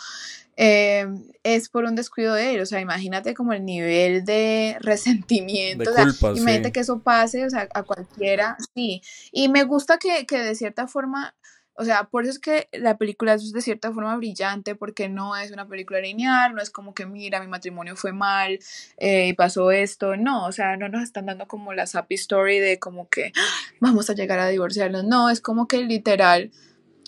eh, 0.57 1.07
es 1.43 1.69
por 1.69 1.85
un 1.85 1.95
descuido 1.95 2.33
de 2.33 2.55
él. 2.55 2.61
O 2.61 2.65
sea, 2.65 2.79
imagínate 2.79 3.33
como 3.33 3.53
el 3.53 3.65
nivel 3.65 4.25
de 4.25 4.77
resentimiento. 4.81 5.91
De 5.91 6.03
culpa, 6.03 6.31
imagínate 6.35 6.71
que 6.71 6.81
eso 6.81 6.99
pase, 6.99 7.45
o 7.45 7.49
sea, 7.49 7.67
a 7.73 7.83
cualquiera, 7.83 8.57
sí. 8.73 9.01
Y 9.31 9.49
me 9.49 9.63
gusta 9.63 9.97
que, 9.97 10.25
que 10.25 10.39
de 10.39 10.55
cierta 10.55 10.87
forma 10.87 11.35
o 11.75 11.85
sea, 11.85 12.05
por 12.05 12.23
eso 12.23 12.31
es 12.33 12.39
que 12.39 12.67
la 12.71 12.97
película 12.97 13.33
es 13.33 13.51
de 13.51 13.61
cierta 13.61 13.91
forma 13.91 14.15
brillante, 14.15 14.75
porque 14.75 15.09
no 15.09 15.35
es 15.35 15.51
una 15.51 15.67
película 15.67 15.99
lineal, 15.99 16.53
no 16.53 16.61
es 16.61 16.69
como 16.69 16.93
que, 16.93 17.05
mira, 17.05 17.39
mi 17.39 17.47
matrimonio 17.47 17.95
fue 17.95 18.13
mal 18.13 18.59
eh, 18.97 19.27
y 19.29 19.33
pasó 19.33 19.71
esto. 19.71 20.15
No, 20.15 20.45
o 20.45 20.51
sea, 20.51 20.77
no 20.77 20.87
nos 20.89 21.03
están 21.03 21.25
dando 21.25 21.47
como 21.47 21.73
la 21.73 21.85
happy 21.91 22.15
story 22.15 22.59
de 22.59 22.77
como 22.77 23.09
que 23.09 23.33
ah, 23.35 23.75
vamos 23.79 24.09
a 24.09 24.13
llegar 24.13 24.39
a 24.39 24.47
divorciarnos. 24.47 25.03
No, 25.03 25.29
es 25.29 25.41
como 25.41 25.67
que 25.67 25.81
literal 25.81 26.51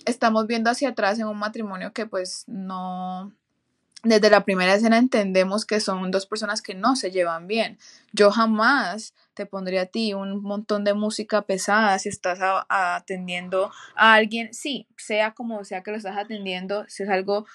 estamos 0.04 0.46
viendo 0.46 0.70
hacia 0.70 0.90
atrás 0.90 1.18
en 1.18 1.26
un 1.26 1.38
matrimonio 1.38 1.92
que 1.92 2.06
pues 2.06 2.44
no, 2.46 3.32
desde 4.02 4.30
la 4.30 4.44
primera 4.44 4.74
escena 4.74 4.98
entendemos 4.98 5.64
que 5.64 5.80
son 5.80 6.10
dos 6.10 6.26
personas 6.26 6.62
que 6.62 6.74
no 6.74 6.96
se 6.96 7.10
llevan 7.10 7.46
bien. 7.46 7.78
Yo 8.12 8.30
jamás 8.30 9.14
te 9.36 9.46
pondría 9.46 9.82
a 9.82 9.86
ti 9.86 10.14
un 10.14 10.42
montón 10.42 10.82
de 10.82 10.94
música 10.94 11.42
pesada 11.42 11.98
si 12.00 12.08
estás 12.08 12.40
atendiendo 12.68 13.70
a 13.94 14.14
alguien, 14.14 14.52
sí, 14.52 14.88
sea 14.96 15.34
como 15.34 15.62
sea 15.64 15.82
que 15.82 15.92
lo 15.92 15.98
estás 15.98 16.16
atendiendo, 16.16 16.84
si 16.88 17.04
es 17.04 17.08
algo 17.08 17.46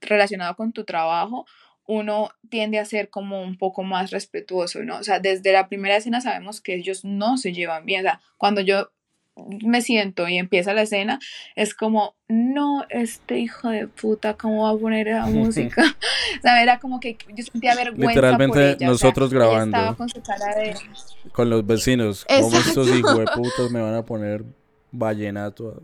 relacionado 0.00 0.54
con 0.54 0.72
tu 0.72 0.84
trabajo, 0.84 1.46
uno 1.86 2.30
tiende 2.50 2.78
a 2.78 2.84
ser 2.84 3.10
como 3.10 3.42
un 3.42 3.58
poco 3.58 3.82
más 3.82 4.10
respetuoso, 4.10 4.84
¿no? 4.84 4.98
O 4.98 5.02
sea, 5.02 5.18
desde 5.18 5.52
la 5.52 5.68
primera 5.68 5.96
escena 5.96 6.20
sabemos 6.20 6.60
que 6.60 6.74
ellos 6.74 7.04
no 7.04 7.36
se 7.36 7.52
llevan 7.52 7.84
bien. 7.84 8.00
O 8.00 8.08
sea, 8.08 8.20
cuando 8.36 8.60
yo 8.60 8.92
me 9.36 9.80
siento 9.82 10.28
y 10.28 10.38
empieza 10.38 10.74
la 10.74 10.82
escena, 10.82 11.18
es 11.56 11.74
como, 11.74 12.14
no, 12.28 12.84
este 12.90 13.38
hijo 13.38 13.68
de 13.68 13.88
puta, 13.88 14.34
¿cómo 14.34 14.64
va 14.64 14.70
a 14.70 14.76
poner 14.76 15.08
esa 15.08 15.26
música? 15.26 15.82
o 16.38 16.42
sea, 16.42 16.62
era 16.62 16.78
como 16.78 17.00
que 17.00 17.16
yo 17.34 17.44
sentía 17.44 17.74
vergüenza. 17.76 18.08
Literalmente 18.08 18.84
nosotros 18.84 19.32
grabando. 19.32 19.96
Con, 21.32 21.50
los 21.50 21.66
vecinos, 21.66 22.24
como 22.24 22.56
estos 22.56 22.88
hijos 22.88 23.18
de 23.18 23.26
putas 23.26 23.70
me 23.70 23.80
van 23.80 23.94
a 23.94 24.04
poner 24.04 24.44
vallenato 24.92 25.82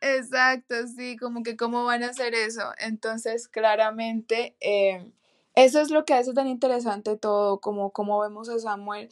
Exacto, 0.00 0.74
sí, 0.86 1.16
como 1.16 1.42
que 1.42 1.56
cómo 1.56 1.84
van 1.84 2.02
a 2.02 2.08
hacer 2.10 2.34
eso. 2.34 2.62
Entonces, 2.78 3.48
claramente, 3.48 4.54
eh, 4.60 5.10
eso 5.54 5.80
es 5.80 5.90
lo 5.90 6.04
que 6.04 6.14
hace 6.14 6.32
tan 6.32 6.46
interesante 6.46 7.16
todo, 7.16 7.58
como 7.58 7.90
cómo 7.90 8.20
vemos 8.20 8.48
a 8.48 8.58
Samuel, 8.58 9.08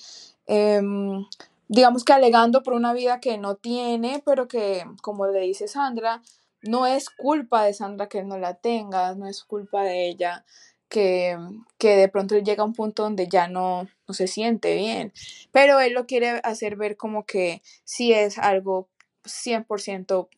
em, 0.47 1.25
digamos 1.69 2.05
que 2.05 2.13
alegando 2.13 2.63
por 2.63 2.75
una 2.75 2.93
vida 2.93 3.21
que 3.21 3.39
no 3.39 3.57
tiene, 3.57 4.23
pero 4.25 4.49
que, 4.49 4.85
como 5.03 5.27
le 5.27 5.41
dice 5.41 5.69
Sandra, 5.69 6.23
no 6.63 6.87
es 6.87 7.11
culpa 7.11 7.65
de 7.65 7.75
Sandra 7.75 8.09
que 8.09 8.25
no 8.25 8.39
la 8.39 8.55
tenga, 8.55 9.15
no 9.15 9.27
es 9.27 9.45
culpa 9.45 9.83
de 9.83 10.09
ella 10.09 10.45
que, 10.89 11.37
que 11.79 11.97
de 11.97 12.09
pronto 12.09 12.39
llega 12.39 12.63
a 12.63 12.67
un 12.67 12.75
punto 12.75 13.03
donde 13.03 13.29
ya 13.29 13.49
no, 13.49 13.89
no 14.07 14.15
se 14.15 14.27
siente 14.27 14.75
bien, 14.77 15.13
pero 15.53 15.81
él 15.81 15.95
lo 15.95 16.07
quiere 16.07 16.41
hacer 16.45 16.77
ver 16.77 16.97
como 16.97 17.25
que 17.25 17.63
sí 17.85 18.13
es 18.13 18.39
algo 18.39 18.89
100% 19.25 20.29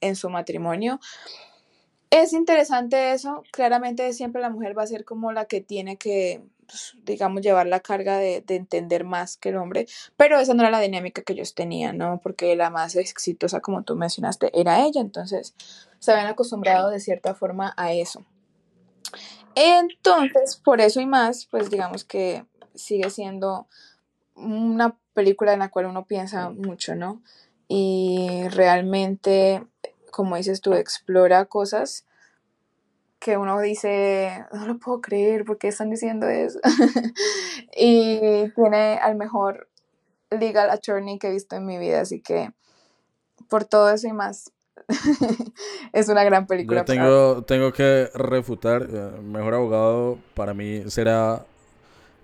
en 0.00 0.16
su 0.16 0.30
matrimonio. 0.30 1.00
Es 2.10 2.32
interesante 2.32 3.12
eso, 3.12 3.42
claramente 3.52 4.12
siempre 4.14 4.40
la 4.40 4.50
mujer 4.50 4.76
va 4.76 4.82
a 4.82 4.86
ser 4.86 5.04
como 5.04 5.30
la 5.32 5.44
que 5.44 5.60
tiene 5.60 5.98
que, 5.98 6.42
pues, 6.68 6.94
digamos, 7.04 7.42
llevar 7.42 7.66
la 7.66 7.80
carga 7.80 8.18
de, 8.18 8.42
de, 8.42 8.56
entender 8.56 9.04
más 9.04 9.38
que 9.38 9.48
el 9.48 9.56
hombre, 9.56 9.86
pero 10.16 10.38
esa 10.38 10.52
no 10.52 10.62
era 10.62 10.70
la 10.70 10.80
dinámica 10.80 11.22
que 11.22 11.32
ellos 11.32 11.54
tenían, 11.54 11.96
¿no? 11.96 12.20
Porque 12.22 12.54
la 12.56 12.68
más 12.68 12.94
exitosa, 12.94 13.60
como 13.60 13.82
tú 13.82 13.96
mencionaste, 13.96 14.50
era 14.58 14.84
ella, 14.84 15.00
entonces 15.00 15.54
se 15.98 16.12
habían 16.12 16.26
acostumbrado 16.26 16.90
de 16.90 17.00
cierta 17.00 17.34
forma 17.34 17.72
a 17.76 17.92
eso. 17.92 18.24
Entonces, 19.54 20.56
por 20.56 20.80
eso 20.80 21.00
y 21.00 21.06
más, 21.06 21.46
pues 21.46 21.70
digamos 21.70 22.04
que 22.04 22.44
sigue 22.74 23.10
siendo 23.10 23.66
una 24.36 24.96
película 25.14 25.52
en 25.52 25.58
la 25.60 25.70
cual 25.70 25.86
uno 25.86 26.04
piensa 26.04 26.50
mucho, 26.50 26.94
¿no? 26.94 27.22
Y 27.66 28.46
realmente, 28.50 29.64
como 30.10 30.36
dices 30.36 30.60
tú, 30.60 30.74
explora 30.74 31.46
cosas 31.46 32.04
que 33.28 33.36
uno 33.36 33.60
dice, 33.60 34.42
no 34.54 34.66
lo 34.66 34.78
puedo 34.78 35.02
creer, 35.02 35.44
¿por 35.44 35.58
qué 35.58 35.68
están 35.68 35.90
diciendo 35.90 36.26
eso? 36.26 36.58
y 37.76 38.48
tiene 38.54 38.98
al 39.02 39.16
mejor 39.16 39.68
legal 40.30 40.70
attorney 40.70 41.18
que 41.18 41.28
he 41.28 41.32
visto 41.32 41.54
en 41.54 41.66
mi 41.66 41.76
vida, 41.76 42.00
así 42.00 42.22
que 42.22 42.52
por 43.50 43.66
todo 43.66 43.90
eso 43.92 44.08
y 44.08 44.14
más, 44.14 44.50
es 45.92 46.08
una 46.08 46.24
gran 46.24 46.46
película. 46.46 46.80
Yo 46.80 46.84
tengo, 46.86 47.42
tengo 47.42 47.70
que 47.70 48.08
refutar. 48.14 48.88
Eh, 48.90 49.20
mejor 49.20 49.52
abogado 49.52 50.18
para 50.32 50.54
mí 50.54 50.84
será. 50.86 51.44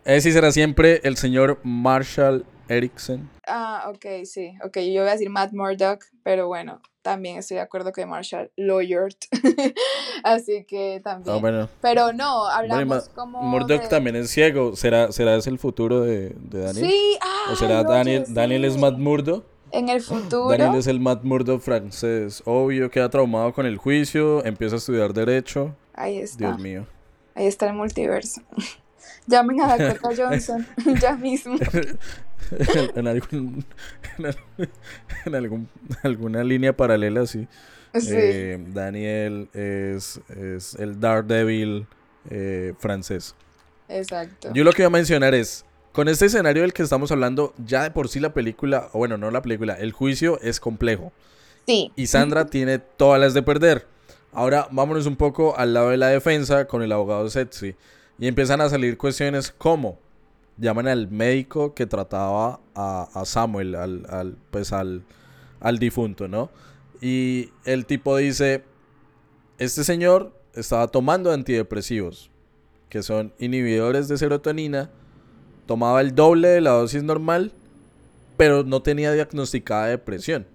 Ese 0.06 0.32
será 0.32 0.52
siempre 0.52 1.02
el 1.04 1.18
señor 1.18 1.58
Marshall 1.64 2.46
Erickson. 2.68 3.28
Ah, 3.46 3.90
ok, 3.94 4.24
sí. 4.24 4.54
Ok, 4.64 4.78
yo 4.78 5.02
voy 5.02 5.08
a 5.08 5.12
decir 5.12 5.30
Matt 5.30 5.52
Murdock, 5.52 6.04
pero 6.22 6.46
bueno, 6.46 6.80
también 7.02 7.38
estoy 7.38 7.56
de 7.56 7.62
acuerdo 7.62 7.92
que 7.92 8.06
Marshall 8.06 8.50
Lawyer. 8.56 9.08
Así 10.24 10.64
que 10.64 11.00
también. 11.02 11.36
Ah, 11.44 11.68
pero 11.80 12.12
no, 12.12 12.46
hablamos 12.46 13.08
como. 13.10 13.42
Murdock 13.42 13.88
también 13.88 14.16
es 14.16 14.30
ciego. 14.30 14.76
¿Será, 14.76 15.12
¿Será 15.12 15.36
ese 15.36 15.50
el 15.50 15.58
futuro 15.58 16.00
de, 16.00 16.30
de 16.30 16.60
Daniel? 16.60 16.86
Sí, 16.86 17.18
ah, 17.20 17.50
¿O 17.52 17.56
será 17.56 17.82
Daniel, 17.84 18.24
Daniel 18.28 18.64
es 18.64 18.76
Matt 18.76 18.98
Murdock? 18.98 19.44
en 19.74 19.88
el 19.88 20.00
futuro. 20.00 20.48
Daniel 20.48 20.76
es 20.76 20.86
el 20.86 21.00
Matt 21.00 21.24
Murdock 21.24 21.60
francés. 21.60 22.42
Obvio, 22.46 22.90
queda 22.90 23.10
traumado 23.10 23.52
con 23.52 23.66
el 23.66 23.76
juicio, 23.76 24.44
empieza 24.44 24.76
a 24.76 24.78
estudiar 24.78 25.12
Derecho. 25.12 25.74
Ahí 25.94 26.18
está. 26.18 26.46
Dios 26.46 26.58
mío. 26.60 26.86
Ahí 27.34 27.46
está 27.46 27.66
el 27.66 27.74
multiverso. 27.74 28.40
Llamen 29.26 29.60
a 29.60 29.76
Dakota 29.76 30.14
Johnson 30.16 30.66
ya 31.00 31.16
mismo. 31.16 31.56
en, 32.94 33.08
algún, 33.08 33.64
en, 35.26 35.34
algún, 35.34 35.68
alguna 36.02 36.44
línea 36.44 36.76
paralela, 36.76 37.26
sí. 37.26 37.46
sí. 37.94 38.08
Eh, 38.10 38.64
Daniel 38.68 39.48
es, 39.52 40.20
es 40.28 40.74
el 40.74 41.00
Daredevil 41.00 41.86
eh, 42.30 42.74
francés. 42.78 43.34
Exacto. 43.88 44.50
Yo 44.54 44.64
lo 44.64 44.72
que 44.72 44.82
voy 44.82 44.86
a 44.86 44.90
mencionar 44.90 45.34
es, 45.34 45.64
con 45.92 46.08
este 46.08 46.26
escenario 46.26 46.62
del 46.62 46.72
que 46.72 46.82
estamos 46.82 47.12
hablando, 47.12 47.54
ya 47.64 47.82
de 47.82 47.90
por 47.90 48.08
sí 48.08 48.20
la 48.20 48.32
película, 48.32 48.88
o 48.92 48.98
bueno, 48.98 49.16
no 49.18 49.30
la 49.30 49.42
película, 49.42 49.74
el 49.74 49.92
juicio 49.92 50.40
es 50.40 50.60
complejo. 50.60 51.12
Sí. 51.66 51.92
Y 51.96 52.06
Sandra 52.06 52.46
tiene 52.50 52.78
todas 52.78 53.20
las 53.20 53.34
de 53.34 53.42
perder. 53.42 53.86
Ahora 54.32 54.66
vámonos 54.70 55.06
un 55.06 55.16
poco 55.16 55.56
al 55.56 55.74
lado 55.74 55.90
de 55.90 55.96
la 55.96 56.08
defensa 56.08 56.66
con 56.66 56.82
el 56.82 56.90
abogado 56.90 57.28
Setsi. 57.30 57.76
Y 58.18 58.26
empiezan 58.26 58.60
a 58.60 58.68
salir 58.68 58.96
cuestiones 58.96 59.52
como 59.56 59.98
llaman 60.56 60.88
al 60.88 61.10
médico 61.10 61.74
que 61.74 61.86
trataba 61.86 62.60
a, 62.74 63.22
Samuel, 63.24 63.74
al, 63.74 64.36
pues 64.50 64.72
al, 64.72 65.02
al 65.60 65.78
difunto, 65.78 66.28
¿no? 66.28 66.50
Y 67.00 67.50
el 67.64 67.86
tipo 67.86 68.16
dice, 68.16 68.64
este 69.58 69.84
señor 69.84 70.32
estaba 70.54 70.88
tomando 70.88 71.32
antidepresivos, 71.32 72.30
que 72.88 73.02
son 73.02 73.32
inhibidores 73.38 74.08
de 74.08 74.16
serotonina, 74.16 74.90
tomaba 75.66 76.00
el 76.00 76.14
doble 76.14 76.48
de 76.48 76.60
la 76.60 76.70
dosis 76.70 77.02
normal, 77.02 77.52
pero 78.36 78.64
no 78.64 78.82
tenía 78.82 79.12
diagnosticada 79.12 79.86
depresión. 79.86 80.46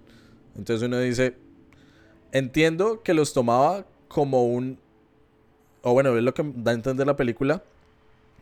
Entonces 0.58 0.86
uno 0.88 1.00
dice, 1.00 1.36
entiendo 2.32 3.02
que 3.04 3.14
los 3.14 3.34
tomaba 3.34 3.86
como 4.08 4.46
un, 4.46 4.80
o 5.82 5.94
bueno, 5.94 6.16
es 6.18 6.24
lo 6.24 6.34
que 6.34 6.44
da 6.56 6.72
a 6.72 6.76
entender 6.76 7.08
la 7.08 7.16
película, 7.16 7.64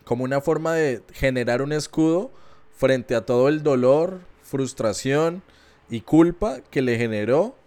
como 0.08 0.24
una 0.24 0.40
forma 0.40 0.74
de 0.74 1.02
generar 1.12 1.62
un 1.62 1.74
escudo 1.74 2.32
frente 2.78 3.14
a 3.14 3.26
todo 3.26 3.50
el 3.50 3.62
dolor, 3.62 4.22
frustración 4.42 5.44
y 5.90 6.00
culpa 6.00 6.62
que 6.72 6.82
le 6.82 6.98
generó 6.98 7.58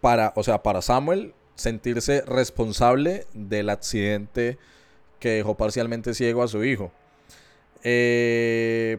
para, 0.00 0.32
o 0.34 0.42
sea, 0.42 0.64
para 0.64 0.82
Samuel 0.82 1.34
sentirse 1.54 2.22
responsable 2.22 3.26
del 3.32 3.70
accidente 3.70 4.58
que 5.20 5.30
dejó 5.30 5.56
parcialmente 5.56 6.14
ciego 6.14 6.42
a 6.42 6.48
su 6.48 6.64
hijo. 6.64 6.90
Eh, 7.84 8.98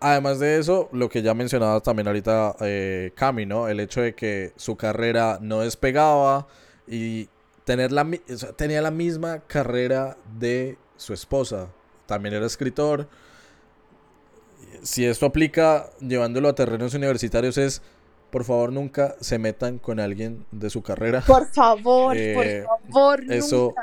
además 0.00 0.38
de 0.38 0.58
eso, 0.58 0.90
lo 0.92 1.08
que 1.08 1.22
ya 1.22 1.32
mencionaba 1.32 1.80
también 1.80 2.08
ahorita 2.08 2.56
eh, 2.60 3.12
Cami, 3.14 3.46
¿no? 3.46 3.68
El 3.68 3.80
hecho 3.80 4.02
de 4.02 4.14
que 4.14 4.52
su 4.56 4.76
carrera 4.76 5.38
no 5.40 5.60
despegaba 5.60 6.46
y 6.86 7.30
tener 7.64 7.90
la, 7.90 8.06
tenía 8.56 8.82
la 8.82 8.90
misma 8.90 9.38
carrera 9.46 10.18
de 10.38 10.76
su 11.00 11.14
esposa. 11.14 11.68
También 12.06 12.34
era 12.34 12.46
escritor. 12.46 13.08
Si 14.82 15.06
esto 15.06 15.26
aplica 15.26 15.90
llevándolo 16.00 16.48
a 16.48 16.54
terrenos 16.54 16.94
universitarios 16.94 17.56
es, 17.56 17.82
por 18.30 18.44
favor, 18.44 18.70
nunca 18.72 19.16
se 19.20 19.38
metan 19.38 19.78
con 19.78 19.98
alguien 19.98 20.44
de 20.50 20.68
su 20.68 20.82
carrera. 20.82 21.22
Por 21.26 21.46
favor, 21.46 22.16
por 22.34 22.46
eh, 22.46 22.64
favor, 22.92 23.24
eso, 23.32 23.74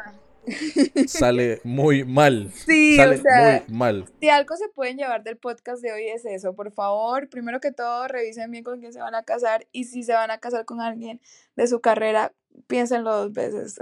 sale 1.07 1.59
muy 1.63 2.05
mal. 2.05 2.51
Sí, 2.65 2.95
sale 2.95 3.21
muy 3.67 3.77
mal. 3.77 4.05
Si 4.21 4.29
algo 4.29 4.55
se 4.55 4.69
pueden 4.69 4.97
llevar 4.97 5.23
del 5.23 5.37
podcast 5.37 5.81
de 5.81 5.91
hoy 5.91 6.07
es 6.07 6.23
eso. 6.25 6.53
Por 6.53 6.71
favor, 6.71 7.29
primero 7.29 7.59
que 7.59 7.71
todo, 7.71 8.07
revisen 8.07 8.51
bien 8.51 8.63
con 8.63 8.79
quién 8.79 8.93
se 8.93 8.99
van 8.99 9.15
a 9.15 9.23
casar 9.23 9.67
y 9.71 9.85
si 9.85 10.03
se 10.03 10.13
van 10.13 10.29
a 10.29 10.37
casar 10.37 10.65
con 10.65 10.81
alguien 10.81 11.19
de 11.55 11.67
su 11.67 11.81
carrera, 11.81 12.31
piénsenlo 12.67 13.11
dos 13.11 13.33
veces. 13.33 13.75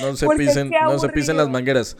No 0.00 0.14
se 0.14 0.28
pisen, 0.36 0.70
no 0.70 0.98
se 0.98 1.08
pisen 1.08 1.38
las 1.38 1.48
mangueras. 1.48 1.96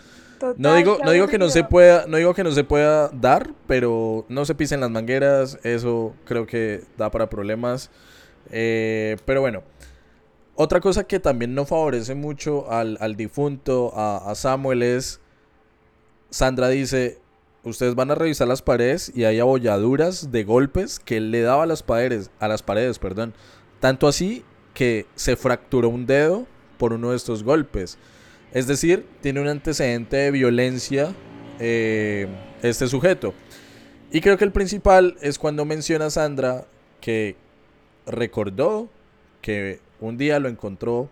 No 0.57 0.75
digo, 0.75 0.99
no 1.05 1.11
digo 1.11 1.27
que 1.27 1.39
no 1.39 1.49
se 1.49 1.65
pueda, 1.65 2.07
no 2.07 2.17
digo 2.17 2.35
que 2.35 2.45
no 2.45 2.53
se 2.53 2.65
pueda 2.65 3.09
dar, 3.09 3.53
pero 3.67 4.25
no 4.29 4.45
se 4.45 4.55
pisen 4.55 4.81
las 4.81 4.91
mangueras, 4.91 5.59
eso 5.63 6.15
creo 6.25 6.47
que 6.47 6.83
da 6.97 7.11
para 7.11 7.29
problemas. 7.29 7.91
Eh, 8.51 9.17
pero 9.25 9.41
bueno, 9.41 9.63
otra 10.57 10.81
cosa 10.81 11.05
que 11.05 11.19
también 11.19 11.55
no 11.55 11.65
favorece 11.65 12.15
mucho 12.15 12.71
al, 12.71 13.17
difunto, 13.17 13.93
a, 13.95 14.35
Samuel, 14.35 14.83
es, 14.83 15.21
Sandra 16.31 16.69
dice, 16.69 17.19
ustedes 17.65 17.95
van 17.95 18.11
a 18.11 18.15
revisar 18.15 18.47
las 18.47 18.63
paredes 18.63 19.11
y 19.15 19.25
hay 19.25 19.41
abolladuras 19.41 20.31
de 20.31 20.45
golpes 20.45 21.01
que 21.01 21.17
él 21.17 21.31
le 21.31 21.43
daba 21.43 21.65
a 21.65 21.67
las 21.67 21.83
paredes, 21.83 22.31
a 22.39 22.49
las 22.49 22.63
paredes, 22.63 22.99
perdón. 22.99 23.35
Tanto 23.81 24.07
así 24.07 24.45
que 24.75 25.07
se 25.15 25.37
fracturó 25.37 25.89
un 25.89 26.07
dedo 26.07 26.47
por 26.79 26.93
uno 26.93 27.11
de 27.11 27.17
estos 27.17 27.43
golpes. 27.43 27.99
Es 28.55 28.69
decir, 28.69 29.05
tiene 29.21 29.41
un 29.41 29.49
antecedente 29.49 30.17
de 30.17 30.31
violencia 30.31 31.13
eh, 31.59 32.29
este 32.63 32.87
sujeto. 32.87 33.35
Y 34.13 34.21
creo 34.21 34.39
que 34.39 34.45
el 34.45 34.53
principal 34.53 35.17
es 35.21 35.41
cuando 35.41 35.65
menciona 35.65 36.07
a 36.07 36.11
Sandra 36.11 36.65
que 37.01 37.35
recordó 38.07 38.89
que 39.43 39.81
un 39.99 40.17
día 40.17 40.39
lo 40.39 40.49
encontró 40.49 41.11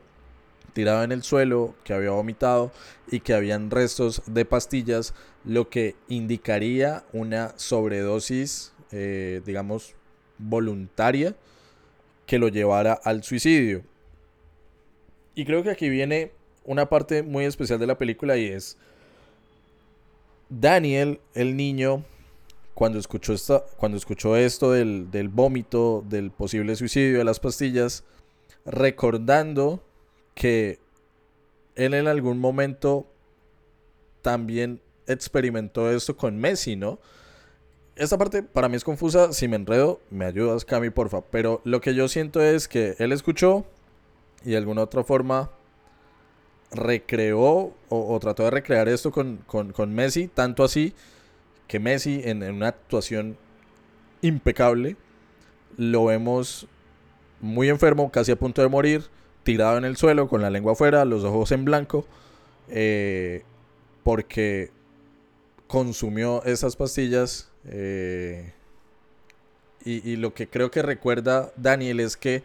tirado 0.72 1.02
en 1.02 1.10
el 1.10 1.24
suelo, 1.24 1.74
que 1.82 1.92
había 1.92 2.10
vomitado 2.10 2.70
y 3.10 3.18
que 3.18 3.34
habían 3.34 3.72
restos 3.72 4.22
de 4.26 4.44
pastillas, 4.44 5.12
lo 5.44 5.68
que 5.68 5.96
indicaría 6.08 7.04
una 7.12 7.54
sobredosis, 7.56 8.72
eh, 8.92 9.42
digamos, 9.44 9.96
voluntaria 10.38 11.34
que 12.24 12.38
lo 12.38 12.46
llevara 12.48 12.92
al 12.92 13.24
suicidio. 13.24 13.82
Y 15.34 15.44
creo 15.44 15.64
que 15.64 15.70
aquí 15.70 15.88
viene 15.88 16.30
una 16.64 16.88
parte 16.88 17.22
muy 17.22 17.44
especial 17.44 17.78
de 17.78 17.86
la 17.86 17.98
película 17.98 18.36
y 18.36 18.46
es 18.46 18.76
Daniel, 20.48 21.20
el 21.34 21.56
niño, 21.56 22.04
cuando 22.74 22.98
escuchó, 22.98 23.32
esta, 23.32 23.64
cuando 23.78 23.96
escuchó 23.96 24.36
esto 24.36 24.70
del, 24.70 25.10
del 25.10 25.28
vómito, 25.28 26.04
del 26.08 26.30
posible 26.30 26.76
suicidio 26.76 27.18
de 27.18 27.24
las 27.24 27.40
pastillas, 27.40 28.04
recordando 28.66 29.82
que 30.34 30.78
él 31.74 31.94
en 31.94 32.06
algún 32.06 32.38
momento 32.38 33.06
también 34.20 34.80
experimentó 35.06 35.90
esto 35.90 36.16
con 36.16 36.38
Messi, 36.38 36.76
¿no? 36.76 36.98
Esta 37.96 38.16
parte 38.16 38.42
para 38.42 38.68
mí 38.68 38.76
es 38.76 38.84
confusa, 38.84 39.32
si 39.32 39.48
me 39.48 39.56
enredo, 39.56 40.00
me 40.10 40.24
ayudas 40.24 40.64
Cami, 40.64 40.90
porfa, 40.90 41.22
pero 41.22 41.60
lo 41.64 41.80
que 41.80 41.94
yo 41.94 42.08
siento 42.08 42.40
es 42.40 42.68
que 42.68 42.94
él 42.98 43.12
escuchó 43.12 43.64
y 44.44 44.50
de 44.50 44.56
alguna 44.56 44.82
otra 44.82 45.04
forma 45.04 45.50
recreó 46.72 47.74
o, 47.88 48.18
trató 48.20 48.44
de 48.44 48.50
recrear 48.50 48.88
esto 48.88 49.12
con, 49.12 49.94
Messi, 49.94 50.28
tanto 50.28 50.64
así 50.64 50.94
que 51.68 51.78
Messi 51.78 52.20
en, 52.24 52.42
una 52.42 52.68
actuación 52.68 53.36
impecable 54.22 54.96
lo 55.76 56.06
vemos 56.06 56.66
muy 57.40 57.68
enfermo, 57.68 58.10
casi 58.10 58.32
a 58.32 58.36
punto 58.36 58.62
de 58.62 58.68
morir, 58.68 59.04
tirado 59.42 59.76
en 59.78 59.84
el 59.84 59.96
suelo, 59.96 60.28
con 60.28 60.42
la 60.42 60.50
lengua 60.50 60.72
afuera, 60.72 61.04
los 61.04 61.24
ojos 61.24 61.50
en 61.52 61.64
blanco, 61.64 62.06
eh, 62.68 63.42
porque 64.04 64.70
consumió 65.66 66.42
esas 66.44 66.76
pastillas. 66.76 67.50
Eh, 67.64 68.52
y, 69.84 70.14
lo 70.14 70.32
que 70.32 70.48
creo 70.48 70.70
que 70.70 70.80
recuerda 70.80 71.52
Daniel 71.56 71.98
es 71.98 72.16
que 72.16 72.44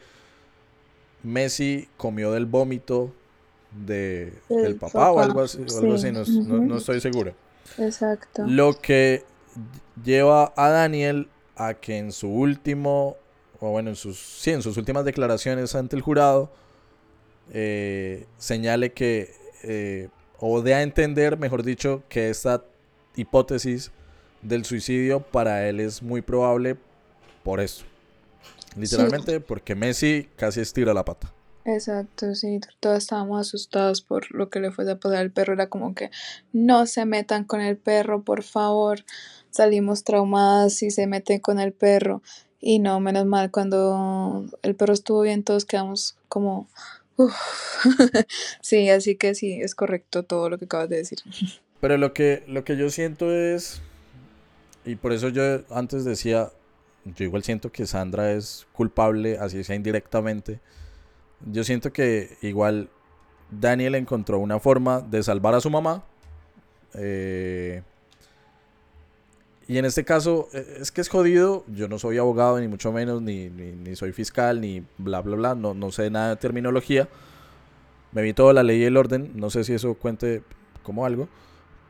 Messi 1.22 1.88
comió 1.98 2.32
del 2.32 2.48
vómito 2.48 3.14
de, 3.86 4.34
del 4.50 4.76
papá, 4.76 5.12
o 5.12 5.20
algo 5.20 5.42
así, 5.42 5.60
no, 5.60 6.78
estoy 6.78 7.02
seguro. 7.02 7.34
Exacto. 7.78 8.46
Lo 8.46 8.80
que 8.80 9.24
lleva 10.04 10.54
a 10.56 10.70
Daniel 10.70 11.28
a 11.56 11.74
que 11.74 11.98
en 11.98 12.12
su 12.12 12.30
último, 12.30 13.18
o 13.60 13.72
bueno, 13.72 13.90
en 13.90 13.96
sus, 13.96 14.20
sí, 14.20 14.52
en 14.52 14.62
sus 14.62 14.78
últimas 14.78 15.06
declaraciones 15.06 15.76
ante 15.76 15.96
el 15.96 16.02
jurado, 16.02 16.52
eh, 17.52 18.26
señale 18.38 18.94
que, 18.94 19.34
eh, 19.64 20.10
o 20.40 20.62
dé 20.62 20.76
a 20.76 20.82
entender, 20.84 21.38
mejor 21.38 21.64
dicho, 21.64 22.04
que 22.10 22.30
esta 22.30 22.64
hipótesis 23.16 23.92
del 24.42 24.66
suicidio 24.66 25.20
para 25.20 25.68
él 25.68 25.80
es 25.80 26.02
muy 26.02 26.22
probable 26.22 26.78
por 27.44 27.60
eso. 27.60 27.86
Literalmente 28.76 29.40
porque 29.40 29.76
Messi 29.76 30.30
casi 30.36 30.62
estira 30.62 30.94
la 30.94 31.04
pata. 31.04 31.34
Exacto, 31.68 32.34
sí, 32.34 32.62
todos 32.80 33.00
estábamos 33.00 33.46
asustados 33.46 34.02
por 34.02 34.34
lo 34.34 34.50
que 34.50 34.62
le 34.62 34.72
fue 34.72 34.90
a 34.90 35.00
pasar 35.00 35.18
al 35.18 35.32
perro. 35.32 35.52
Era 35.52 35.68
como 35.68 35.94
que 35.94 36.12
no 36.54 36.86
se 36.86 37.06
metan 37.06 37.44
con 37.44 37.60
el 37.60 37.76
perro, 37.76 38.24
por 38.24 38.44
favor. 38.44 39.04
Salimos 39.50 40.06
traumadas 40.06 40.82
y 40.82 40.92
se 40.92 41.08
meten 41.08 41.42
con 41.42 41.60
el 41.60 41.74
perro. 41.74 42.22
Y 42.62 42.80
no, 42.80 43.02
menos 43.02 43.26
mal, 43.26 43.52
cuando 43.52 44.46
el 44.62 44.76
perro 44.76 44.94
estuvo 44.94 45.22
bien, 45.22 45.44
todos 45.44 45.66
quedamos 45.66 46.18
como 46.30 46.70
sí, 48.62 48.90
así 48.90 49.16
que 49.16 49.36
sí, 49.36 49.60
es 49.62 49.76
correcto 49.76 50.24
todo 50.24 50.50
lo 50.50 50.58
que 50.58 50.66
acabas 50.66 50.88
de 50.88 50.98
decir. 50.98 51.20
Pero 51.82 51.98
lo 51.98 52.14
que, 52.14 52.44
lo 52.48 52.64
que 52.64 52.78
yo 52.78 52.90
siento 52.90 53.32
es, 53.32 53.82
y 54.86 54.96
por 54.96 55.12
eso 55.12 55.28
yo 55.30 55.64
antes 55.70 56.06
decía, 56.06 56.50
yo 57.04 57.26
igual 57.26 57.44
siento 57.44 57.72
que 57.74 57.86
Sandra 57.86 58.32
es 58.32 58.68
culpable, 58.72 59.38
así 59.38 59.64
sea 59.66 59.76
indirectamente. 59.76 60.62
Yo 61.46 61.64
siento 61.64 61.94
que 61.94 62.38
igual 62.42 62.90
Daniel 63.52 63.96
encontró 63.96 64.40
una 64.40 64.60
forma 64.60 65.02
de 65.02 65.24
salvar 65.24 65.54
a 65.56 65.62
su 65.62 65.70
mamá. 65.70 66.04
Eh, 66.94 67.82
y 69.68 69.78
en 69.78 69.86
este 69.86 70.04
caso, 70.04 70.48
e, 70.54 70.80
es 70.82 70.92
que 70.92 71.02
es 71.02 71.10
jodido. 71.10 71.64
Yo 71.68 71.88
no 71.88 72.00
soy 72.00 72.18
abogado, 72.18 72.60
ni 72.60 72.68
mucho 72.68 72.92
menos, 72.92 73.22
ni, 73.22 73.50
ni, 73.50 73.96
soy 73.96 74.12
fiscal, 74.14 74.62
ni 74.62 74.84
bla, 74.98 75.22
bla, 75.22 75.36
bla. 75.36 75.56
No, 75.56 75.74
no 75.74 75.92
sé 75.92 76.10
nada 76.10 76.30
de 76.30 76.36
terminología. 76.38 77.08
Me 78.12 78.22
vi 78.22 78.34
toda 78.34 78.54
la 78.54 78.64
ley 78.64 78.82
y 78.82 78.86
el 78.86 78.98
orden. 78.98 79.32
No 79.36 79.50
sé 79.50 79.64
si 79.64 79.74
eso 79.74 79.94
cuente 79.96 80.42
como 80.84 81.06
algo. 81.06 81.28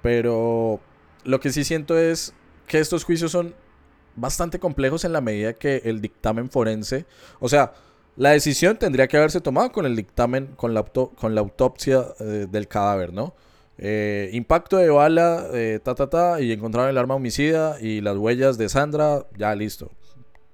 Pero 0.01 0.79
lo 1.23 1.39
que 1.39 1.51
sí 1.51 1.63
siento 1.63 1.97
es 1.97 2.33
que 2.67 2.79
estos 2.79 3.03
juicios 3.03 3.31
son 3.31 3.53
bastante 4.15 4.59
complejos 4.59 5.05
en 5.05 5.13
la 5.13 5.21
medida 5.21 5.53
que 5.53 5.81
el 5.85 6.01
dictamen 6.01 6.49
forense. 6.49 7.05
O 7.39 7.47
sea, 7.47 7.73
la 8.17 8.31
decisión 8.31 8.77
tendría 8.77 9.07
que 9.07 9.15
haberse 9.15 9.41
tomado 9.41 9.71
con 9.71 9.85
el 9.85 9.95
dictamen, 9.95 10.47
con 10.55 10.73
la, 10.73 10.83
con 10.83 11.35
la 11.35 11.41
autopsia 11.41 12.03
eh, 12.19 12.47
del 12.49 12.67
cadáver, 12.67 13.13
¿no? 13.13 13.35
Eh, 13.77 14.31
impacto 14.33 14.77
de 14.77 14.89
bala, 14.89 15.47
eh, 15.53 15.79
ta, 15.83 15.93
ta, 15.93 16.09
ta, 16.09 16.41
y 16.41 16.51
encontraron 16.51 16.89
el 16.89 16.97
arma 16.97 17.13
homicida 17.13 17.79
y 17.79 18.01
las 18.01 18.17
huellas 18.17 18.57
de 18.57 18.69
Sandra, 18.69 19.27
ya 19.37 19.53
listo. 19.53 19.91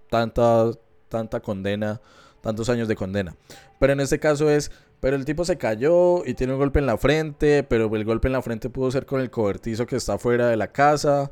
Tanta, 0.10 0.72
tanta 1.08 1.40
condena, 1.40 2.02
tantos 2.42 2.68
años 2.68 2.90
de 2.90 2.98
condena. 2.98 3.34
Pero 3.80 3.94
en 3.94 4.02
este 4.02 4.20
caso 4.20 4.50
es, 4.50 4.70
pero 5.00 5.16
el 5.16 5.24
tipo 5.24 5.46
se 5.46 5.58
cayó 5.58 6.26
y 6.26 6.34
tiene 6.34 6.54
un 6.54 6.60
golpe 6.60 6.80
en 6.80 6.86
la 6.86 6.98
frente, 6.98 7.64
pero 7.64 7.94
el 7.96 8.04
golpe 8.04 8.28
en 8.28 8.34
la 8.34 8.42
frente 8.42 8.70
pudo 8.70 8.92
ser 8.92 9.06
con 9.06 9.22
el 9.22 9.30
cobertizo 9.30 9.86
que 9.86 9.96
está 9.96 10.18
fuera 10.18 10.50
de 10.50 10.58
la 10.58 10.74
casa. 10.74 11.32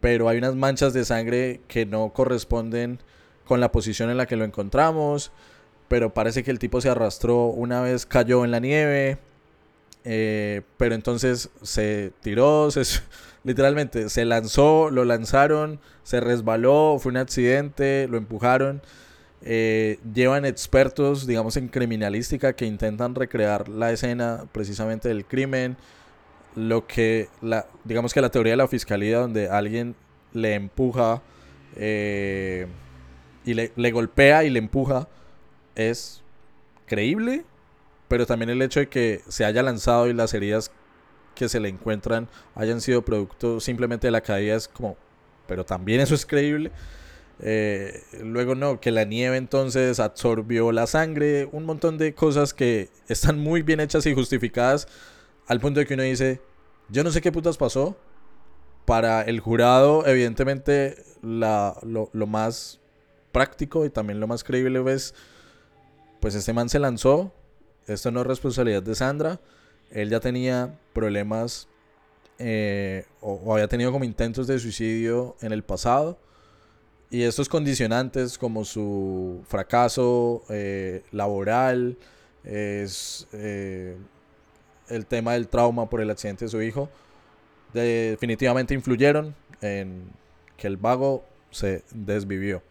Pero 0.00 0.30
hay 0.30 0.38
unas 0.38 0.54
manchas 0.54 0.94
de 0.94 1.04
sangre 1.04 1.60
que 1.68 1.84
no 1.84 2.14
corresponden 2.14 2.98
con 3.50 3.60
la 3.60 3.72
posición 3.72 4.10
en 4.10 4.16
la 4.16 4.26
que 4.26 4.36
lo 4.36 4.44
encontramos. 4.44 5.32
Pero 5.88 6.14
parece 6.14 6.44
que 6.44 6.52
el 6.52 6.60
tipo 6.60 6.80
se 6.80 6.88
arrastró 6.88 7.46
una 7.46 7.80
vez 7.80 8.06
cayó 8.06 8.44
en 8.44 8.52
la 8.52 8.60
nieve 8.60 9.18
eh, 10.04 10.62
pero 10.76 10.94
entonces 10.94 11.50
se 11.62 12.12
tiró, 12.22 12.70
se, 12.70 12.82
literalmente 13.44 14.08
se 14.08 14.24
lanzó, 14.24 14.88
lo 14.88 15.04
lanzaron, 15.04 15.80
se 16.04 16.20
resbaló, 16.20 16.98
fue 17.00 17.10
un 17.10 17.18
accidente, 17.18 18.06
lo 18.08 18.16
empujaron. 18.16 18.82
Eh, 19.42 19.98
llevan 20.14 20.44
expertos, 20.44 21.26
digamos, 21.26 21.56
en 21.56 21.66
criminalística 21.66 22.52
que 22.52 22.66
intentan 22.66 23.16
recrear 23.16 23.68
la 23.68 23.90
escena 23.90 24.44
precisamente 24.52 25.08
del 25.08 25.24
crimen. 25.24 25.76
Lo 26.54 26.86
que, 26.86 27.28
la, 27.42 27.66
digamos 27.84 28.14
que 28.14 28.20
la 28.20 28.30
teoría 28.30 28.52
de 28.52 28.58
la 28.58 28.68
fiscalía, 28.68 29.18
donde 29.18 29.48
alguien 29.48 29.96
le 30.32 30.54
empuja 30.54 31.22
eh, 31.76 32.66
y 33.50 33.54
le, 33.54 33.90
golpea 33.90 34.44
y 34.44 34.50
le 34.50 34.58
empuja, 34.58 35.08
es 35.74 36.22
creíble, 36.86 37.44
pero 38.08 38.26
también 38.26 38.50
el 38.50 38.62
hecho 38.62 38.80
de 38.80 38.88
que 38.88 39.22
se 39.28 39.44
haya 39.44 39.62
lanzado 39.62 40.08
y 40.08 40.12
las 40.12 40.34
heridas 40.34 40.70
que 41.34 41.48
se 41.48 41.60
le 41.60 41.68
encuentran 41.68 42.28
hayan 42.54 42.80
sido 42.80 43.02
producto 43.04 43.60
simplemente 43.60 44.06
de 44.06 44.10
la 44.10 44.20
caída 44.20 44.56
es 44.56 44.68
como, 44.68 44.96
pero 45.46 45.64
también 45.64 46.00
eso 46.00 46.14
es 46.14 46.26
creíble. 46.26 46.70
Eh, 47.42 48.02
luego 48.22 48.54
no, 48.54 48.80
que 48.80 48.90
la 48.90 49.04
nieve 49.04 49.36
entonces 49.36 49.98
absorbió 49.98 50.72
la 50.72 50.86
sangre, 50.86 51.48
un 51.52 51.64
montón 51.64 51.96
de 51.96 52.14
cosas 52.14 52.52
que 52.52 52.90
están 53.08 53.38
muy 53.38 53.62
bien 53.62 53.80
hechas 53.80 54.04
y 54.06 54.14
justificadas 54.14 54.88
al 55.46 55.58
punto 55.60 55.80
de 55.80 55.86
que 55.86 55.94
uno 55.94 56.02
dice, 56.02 56.40
yo 56.90 57.02
no 57.02 57.10
sé 57.10 57.20
qué 57.20 57.32
putas 57.32 57.56
pasó. 57.56 57.96
Para 58.84 59.22
el 59.22 59.40
jurado, 59.40 60.04
evidentemente, 60.06 61.04
la, 61.22 61.76
lo 61.82 62.26
más 62.26 62.79
práctico 63.32 63.84
y 63.84 63.90
también 63.90 64.20
lo 64.20 64.26
más 64.26 64.44
creíble 64.44 64.82
es, 64.92 65.14
pues 66.20 66.34
este 66.34 66.52
man 66.52 66.68
se 66.68 66.78
lanzó, 66.78 67.32
esto 67.86 68.10
no 68.10 68.20
es 68.20 68.26
responsabilidad 68.26 68.82
de 68.82 68.94
Sandra. 68.94 69.40
Él 69.90 70.10
ya 70.10 70.20
tenía 70.20 70.78
problemas 70.92 71.68
eh, 72.38 73.04
o, 73.20 73.52
había 73.52 73.68
tenido 73.68 73.92
como 73.92 74.04
intentos 74.04 74.46
de 74.46 74.58
suicidio 74.58 75.36
en 75.40 75.52
el 75.52 75.62
pasado. 75.62 76.18
Y 77.10 77.22
estos 77.22 77.48
condicionantes 77.48 78.38
como 78.38 78.64
su 78.64 79.42
fracaso 79.48 80.44
eh, 80.48 81.02
laboral, 81.10 81.98
es 82.44 83.26
eh, 83.32 83.96
el 84.88 85.06
tema 85.06 85.34
del 85.34 85.48
trauma 85.48 85.88
por 85.88 86.00
el 86.00 86.10
accidente 86.10 86.46
de 86.46 86.50
su 86.50 86.62
hijo, 86.62 86.88
definitivamente 87.72 88.74
influyeron 88.74 89.34
en 89.60 90.10
que 90.56 90.66
el 90.66 90.76
vago 90.76 91.24
se 91.50 91.84
desvivió. 91.90 92.62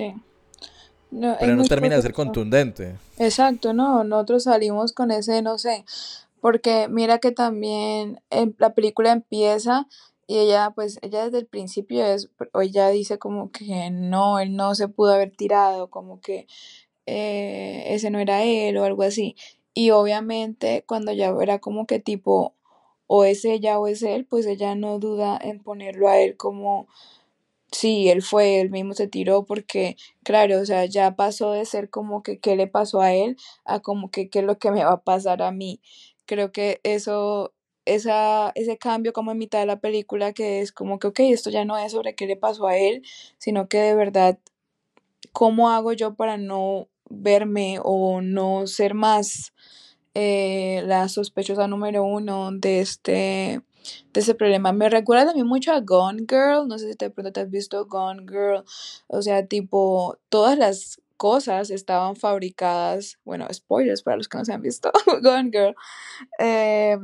Sí. 0.00 0.14
No, 1.10 1.36
Pero 1.40 1.56
no 1.56 1.64
termina 1.64 1.96
de 1.96 2.02
ser 2.02 2.12
contundente. 2.12 2.96
Exacto, 3.18 3.72
no, 3.72 4.04
nosotros 4.04 4.44
salimos 4.44 4.92
con 4.92 5.10
ese, 5.10 5.42
no 5.42 5.58
sé, 5.58 5.84
porque 6.40 6.86
mira 6.88 7.18
que 7.18 7.32
también 7.32 8.20
la 8.58 8.74
película 8.74 9.10
empieza 9.12 9.88
y 10.28 10.38
ella, 10.38 10.70
pues, 10.70 11.00
ella 11.02 11.24
desde 11.24 11.38
el 11.38 11.46
principio 11.46 12.04
es, 12.04 12.30
ella 12.60 12.88
dice 12.90 13.18
como 13.18 13.50
que 13.50 13.90
no, 13.90 14.38
él 14.38 14.54
no 14.54 14.76
se 14.76 14.86
pudo 14.86 15.12
haber 15.12 15.32
tirado, 15.32 15.90
como 15.90 16.20
que 16.20 16.46
eh, 17.06 17.86
ese 17.88 18.10
no 18.10 18.20
era 18.20 18.44
él 18.44 18.76
o 18.76 18.84
algo 18.84 19.02
así. 19.02 19.34
Y 19.74 19.90
obviamente 19.90 20.84
cuando 20.86 21.12
ya 21.12 21.34
era 21.40 21.58
como 21.58 21.86
que 21.86 21.98
tipo, 21.98 22.54
o 23.08 23.24
es 23.24 23.44
ella 23.44 23.80
o 23.80 23.88
es 23.88 24.02
él, 24.04 24.24
pues 24.24 24.46
ella 24.46 24.76
no 24.76 25.00
duda 25.00 25.36
en 25.42 25.58
ponerlo 25.60 26.08
a 26.08 26.20
él 26.20 26.36
como 26.36 26.86
Sí, 27.72 28.08
él 28.08 28.22
fue, 28.22 28.60
él 28.60 28.70
mismo 28.70 28.94
se 28.94 29.06
tiró 29.06 29.44
porque, 29.44 29.96
claro, 30.24 30.60
o 30.60 30.64
sea, 30.66 30.86
ya 30.86 31.14
pasó 31.14 31.52
de 31.52 31.64
ser 31.64 31.88
como 31.88 32.22
que 32.22 32.40
qué 32.40 32.56
le 32.56 32.66
pasó 32.66 33.00
a 33.00 33.12
él 33.14 33.36
a 33.64 33.78
como 33.80 34.10
que 34.10 34.28
qué 34.28 34.40
es 34.40 34.44
lo 34.44 34.58
que 34.58 34.70
me 34.72 34.84
va 34.84 34.92
a 34.92 35.02
pasar 35.04 35.40
a 35.42 35.52
mí. 35.52 35.80
Creo 36.26 36.50
que 36.52 36.80
eso 36.82 37.52
esa, 37.84 38.50
ese 38.56 38.76
cambio 38.78 39.12
como 39.12 39.30
en 39.32 39.38
mitad 39.38 39.60
de 39.60 39.66
la 39.66 39.80
película 39.80 40.32
que 40.32 40.60
es 40.60 40.72
como 40.72 40.98
que, 40.98 41.08
ok, 41.08 41.20
esto 41.20 41.50
ya 41.50 41.64
no 41.64 41.78
es 41.78 41.92
sobre 41.92 42.14
qué 42.14 42.26
le 42.26 42.36
pasó 42.36 42.66
a 42.66 42.76
él, 42.76 43.02
sino 43.38 43.68
que 43.68 43.78
de 43.78 43.94
verdad, 43.94 44.38
¿cómo 45.32 45.70
hago 45.70 45.92
yo 45.92 46.14
para 46.14 46.36
no 46.36 46.88
verme 47.08 47.78
o 47.82 48.20
no 48.22 48.66
ser 48.66 48.94
más 48.94 49.52
eh, 50.14 50.82
la 50.86 51.08
sospechosa 51.08 51.68
número 51.68 52.04
uno 52.04 52.50
de 52.52 52.80
este, 52.80 53.62
de 54.12 54.20
ese 54.20 54.34
problema? 54.34 54.72
Me 54.72 54.88
recuerda 54.88 55.26
también 55.26 55.46
mucho 55.46 55.72
a 55.72 55.80
Gone 55.80 56.24
Girl, 56.28 56.68
no 56.68 56.78
sé 56.78 56.92
si 56.92 56.96
de 56.98 57.10
pronto 57.10 57.32
te 57.32 57.40
has 57.40 57.50
visto 57.50 57.86
Gone 57.86 58.26
Girl, 58.28 58.64
o 59.06 59.22
sea, 59.22 59.46
tipo, 59.46 60.18
todas 60.28 60.58
las 60.58 61.00
cosas 61.16 61.70
estaban 61.70 62.16
fabricadas, 62.16 63.18
bueno, 63.24 63.46
spoilers 63.52 64.02
para 64.02 64.16
los 64.16 64.28
que 64.28 64.38
no 64.38 64.44
se 64.44 64.52
han 64.52 64.62
visto 64.62 64.90
Gone 65.22 65.50
Girl, 65.52 65.74
eh, 66.38 66.96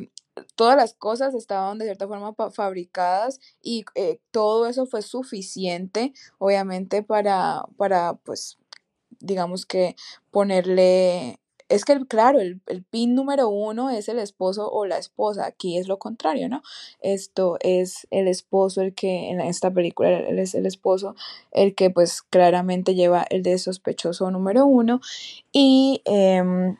todas 0.55 0.77
las 0.77 0.95
cosas 0.95 1.35
estaban 1.35 1.79
de 1.79 1.87
cierta 1.87 2.07
forma 2.07 2.35
fabricadas 2.51 3.41
y 3.62 3.85
eh, 3.95 4.20
todo 4.31 4.66
eso 4.66 4.87
fue 4.87 5.03
suficiente, 5.03 6.12
obviamente, 6.39 7.03
para, 7.03 7.64
para, 7.77 8.14
pues, 8.14 8.59
digamos 9.20 9.66
que 9.66 9.97
ponerle... 10.31 11.39
Es 11.69 11.85
que, 11.85 11.99
claro, 12.07 12.41
el, 12.41 12.61
el 12.67 12.85
pin 12.85 13.14
número 13.14 13.49
uno 13.49 13.91
es 13.91 14.09
el 14.09 14.19
esposo 14.19 14.71
o 14.71 14.87
la 14.87 14.99
esposa. 14.99 15.47
Aquí 15.47 15.79
es 15.79 15.89
lo 15.89 15.99
contrario, 15.99 16.49
¿no? 16.49 16.62
Esto 17.01 17.57
es 17.61 18.07
el 18.11 18.29
esposo 18.29 18.83
el 18.83 18.95
que, 18.95 19.31
en 19.31 19.41
esta 19.41 19.71
película, 19.73 20.11
es 20.11 20.55
el 20.55 20.67
esposo 20.67 21.17
el 21.51 21.75
que, 21.75 21.91
pues, 21.91 22.23
claramente 22.23 22.95
lleva 22.95 23.27
el 23.31 23.43
de 23.43 23.59
sospechoso 23.59 24.31
número 24.31 24.67
uno. 24.67 25.01
Y... 25.53 26.03
Em, 26.05 26.77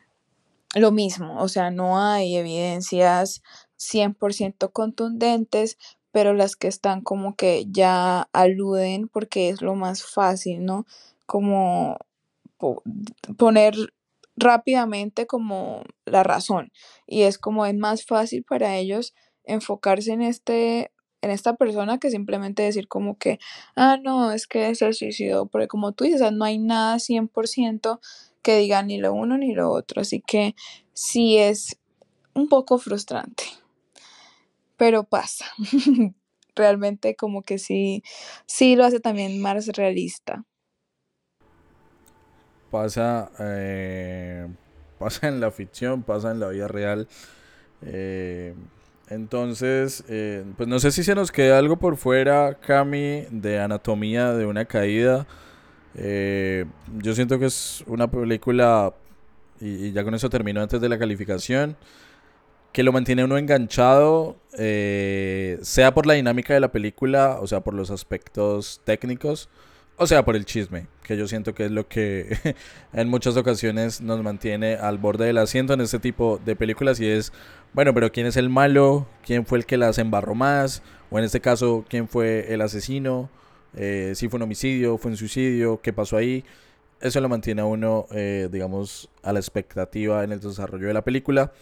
lo 0.75 0.93
mismo, 0.93 1.41
o 1.41 1.49
sea, 1.49 1.71
no 1.71 1.99
hay 1.99 2.37
evidencias 2.37 3.43
100% 3.79 4.73
contundentes, 4.73 5.79
pero 6.13 6.35
las 6.35 6.57
que 6.57 6.69
están 6.69 7.01
como 7.01 7.35
que 7.35 7.67
ya 7.71 8.29
aluden 8.33 9.09
porque 9.09 9.49
es 9.49 9.63
lo 9.63 9.75
más 9.75 10.03
fácil, 10.03 10.65
¿no? 10.65 10.87
Como 11.27 11.99
poner 13.37 13.75
rápidamente 14.37 15.27
como 15.27 15.83
la 16.05 16.23
razón 16.23 16.73
y 17.07 17.23
es 17.23 17.39
como 17.39 17.67
es 17.67 17.75
más 17.75 18.05
fácil 18.05 18.45
para 18.45 18.77
ellos 18.77 19.15
enfocarse 19.45 20.13
en 20.13 20.23
este 20.23 20.93
en 21.23 21.31
esta 21.31 21.57
persona 21.57 21.99
que 21.99 22.11
simplemente 22.11 22.63
decir 22.63 22.89
como 22.89 23.19
que 23.19 23.39
ah 23.75 23.99
no 24.03 24.33
es 24.33 24.47
que 24.47 24.69
es 24.69 24.83
el 24.83 24.95
suicidio 24.95 25.47
porque 25.47 25.69
como 25.69 25.93
tú 25.93 26.05
dices 26.05 26.31
no 26.33 26.45
hay 26.45 26.59
nada 26.59 26.99
100% 26.99 28.01
que 28.47 28.59
diga 28.59 28.81
ni 28.85 28.99
lo 28.99 29.13
uno 29.13 29.37
ni 29.37 29.55
lo 29.55 29.73
otro. 29.73 30.03
Así 30.03 30.21
que 30.21 30.55
sí 30.93 31.37
es 31.37 31.81
un 32.33 32.49
poco 32.49 32.79
frustrante, 32.79 33.43
pero 34.77 35.03
pasa. 35.03 35.47
Realmente 36.55 37.17
como 37.17 37.43
que 37.43 37.59
sí, 37.59 38.05
sí 38.47 38.77
lo 38.77 38.85
hace 38.85 39.01
también 39.01 39.41
más 39.41 39.67
realista. 39.67 40.45
Pasa, 42.71 43.31
eh, 43.39 44.47
pasa 44.99 45.29
en 45.29 45.41
la 45.41 45.51
ficción, 45.51 46.03
pasa 46.03 46.31
en 46.31 46.41
la 46.41 46.49
vida 46.49 46.69
real. 46.69 47.09
Eh, 47.83 48.55
entonces, 49.09 50.05
eh, 50.09 50.45
pues 50.57 50.69
no 50.69 50.79
sé 50.79 50.91
si 50.91 51.05
se 51.05 51.15
nos 51.15 51.31
queda 51.31 51.59
algo 51.59 51.77
por 51.77 51.97
fuera, 51.97 52.59
Cami, 52.61 53.25
de 53.31 53.61
anatomía 53.61 54.33
de 54.33 54.47
una 54.47 54.65
caída. 54.65 55.27
Eh, 55.95 56.67
yo 56.99 57.15
siento 57.15 57.39
que 57.39 57.47
es 57.47 57.85
una 57.87 58.11
película, 58.11 58.95
y, 59.61 59.93
ya 59.93 60.05
con 60.05 60.15
eso 60.15 60.29
termino 60.29 60.61
antes 60.61 60.81
de 60.81 60.89
la 60.89 60.99
calificación, 60.99 61.77
que 62.73 62.83
lo 62.83 62.93
mantiene 62.93 63.25
uno 63.25 63.39
enganchado, 63.39 64.37
sea 64.51 65.95
por 65.95 66.07
la 66.07 66.15
dinámica 66.15 66.53
de 66.53 66.61
la 66.61 66.73
película, 66.73 67.39
o 67.41 67.47
sea, 67.47 67.61
por 67.61 67.75
los 67.75 67.91
aspectos 67.91 68.83
técnicos, 68.85 69.49
o 69.97 70.07
sea, 70.07 70.25
por 70.25 70.37
el 70.37 70.45
chisme, 70.45 70.87
que 71.03 71.17
yo 71.17 71.27
siento 71.27 71.55
que 71.55 71.67
es 71.67 71.71
lo 71.71 71.89
que 71.89 72.37
en 72.93 73.09
muchas 73.09 73.37
ocasiones 73.37 74.01
nos 74.01 74.23
mantiene 74.23 74.75
al 74.75 74.99
borde 74.99 75.27
del 75.27 75.39
asiento 75.39 75.75
en 75.75 75.81
este 75.81 75.99
tipo 75.99 76.41
de 76.45 76.57
películas 76.57 77.01
y 77.01 77.07
es, 77.09 77.33
bueno, 77.73 77.95
pero 77.95 78.13
¿quién 78.13 78.27
es 78.27 78.37
el 78.37 78.49
malo? 78.49 79.07
¿Quién 79.25 79.47
fue 79.47 79.59
el 79.59 79.67
que 79.67 79.77
las 79.77 79.99
embarró 79.99 80.35
más? 80.35 80.83
O 81.11 81.19
en 81.19 81.25
este 81.25 81.41
caso, 81.41 81.85
¿quién 81.89 82.09
fue 82.09 82.53
el 82.53 82.61
asesino? 82.61 83.31
eh, 83.77 84.13
si 84.15 84.29
fue 84.29 84.39
un 84.39 84.43
homicidio, 84.43 84.99
fue 84.99 85.11
un 85.11 85.17
suicidio, 85.17 85.81
qué 85.83 85.93
pasó 85.93 86.17
ahí. 86.17 86.45
Eso 87.01 87.21
lo 87.21 87.29
mantiene 87.29 87.61
a 87.61 87.67
uno, 87.67 88.07
eh, 88.11 88.49
digamos, 88.51 89.11
a 89.23 89.33
la 89.33 89.39
expectativa 89.39 90.25
en 90.25 90.33
el 90.33 90.41
desarrollo 90.41 90.89
de 90.89 90.95
la 90.95 91.05
película. 91.05 91.53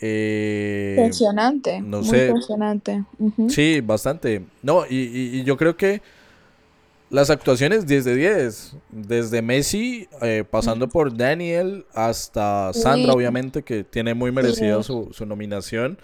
Eh, 0.00 0.96
Impresionante. 0.98 1.80
No 1.80 2.00
muy 2.00 2.08
sé. 2.08 2.26
Impresionante. 2.26 3.04
Sí, 3.48 3.80
bastante. 3.80 4.44
No, 4.62 4.84
y, 4.88 5.44
yo 5.44 5.56
creo 5.56 5.76
que 5.76 6.02
las 7.10 7.30
actuaciones 7.30 7.86
10 7.86 8.04
de 8.04 8.16
10. 8.16 8.76
Desde 8.90 9.42
Messi, 9.42 10.08
eh, 10.22 10.44
pasando 10.48 10.88
por 10.88 11.16
Daniel, 11.16 11.86
hasta 11.94 12.72
Sandra, 12.72 13.12
obviamente, 13.12 13.62
que 13.62 13.84
tiene 13.84 14.14
muy 14.14 14.32
merecida 14.32 14.82
su, 14.82 15.10
su, 15.12 15.26
nominación, 15.26 15.98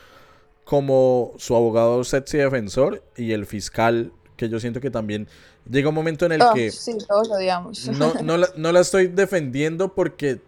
como 0.65 1.33
su 1.37 1.57
abogado 1.57 2.05
sexy 2.05 2.39
defensor 2.39 3.03
y 3.17 3.33
el 3.33 3.47
fiscal 3.47 4.13
que 4.37 4.49
yo 4.49 4.59
siento 4.59 4.81
que 4.81 4.91
también 4.91 5.29
llega 5.69 5.91
un 5.91 5.95
momento 5.95 6.25
en 6.25 6.33
el 6.33 6.43
oh, 6.43 6.55
que... 6.55 6.71
Sí, 6.71 6.97
todos 7.07 7.29
odiamos. 7.31 7.89
No, 7.89 8.15
no, 8.23 8.37
la, 8.37 8.49
no 8.57 8.73
la 8.73 8.81
estoy 8.81 9.09
defendiendo 9.09 9.95
porque 9.95 10.41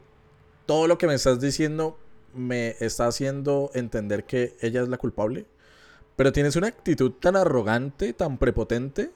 todo 0.64 0.86
lo 0.86 0.96
que 0.96 1.06
me 1.06 1.14
estás 1.14 1.40
diciendo 1.40 1.98
me 2.34 2.76
está 2.80 3.06
haciendo 3.06 3.70
entender 3.74 4.24
que 4.24 4.56
ella 4.60 4.82
es 4.82 4.88
la 4.88 4.96
culpable. 4.96 5.46
Pero 6.16 6.32
tienes 6.32 6.56
una 6.56 6.68
actitud 6.68 7.12
tan 7.12 7.36
arrogante, 7.36 8.12
tan 8.12 8.38
prepotente, 8.38 9.10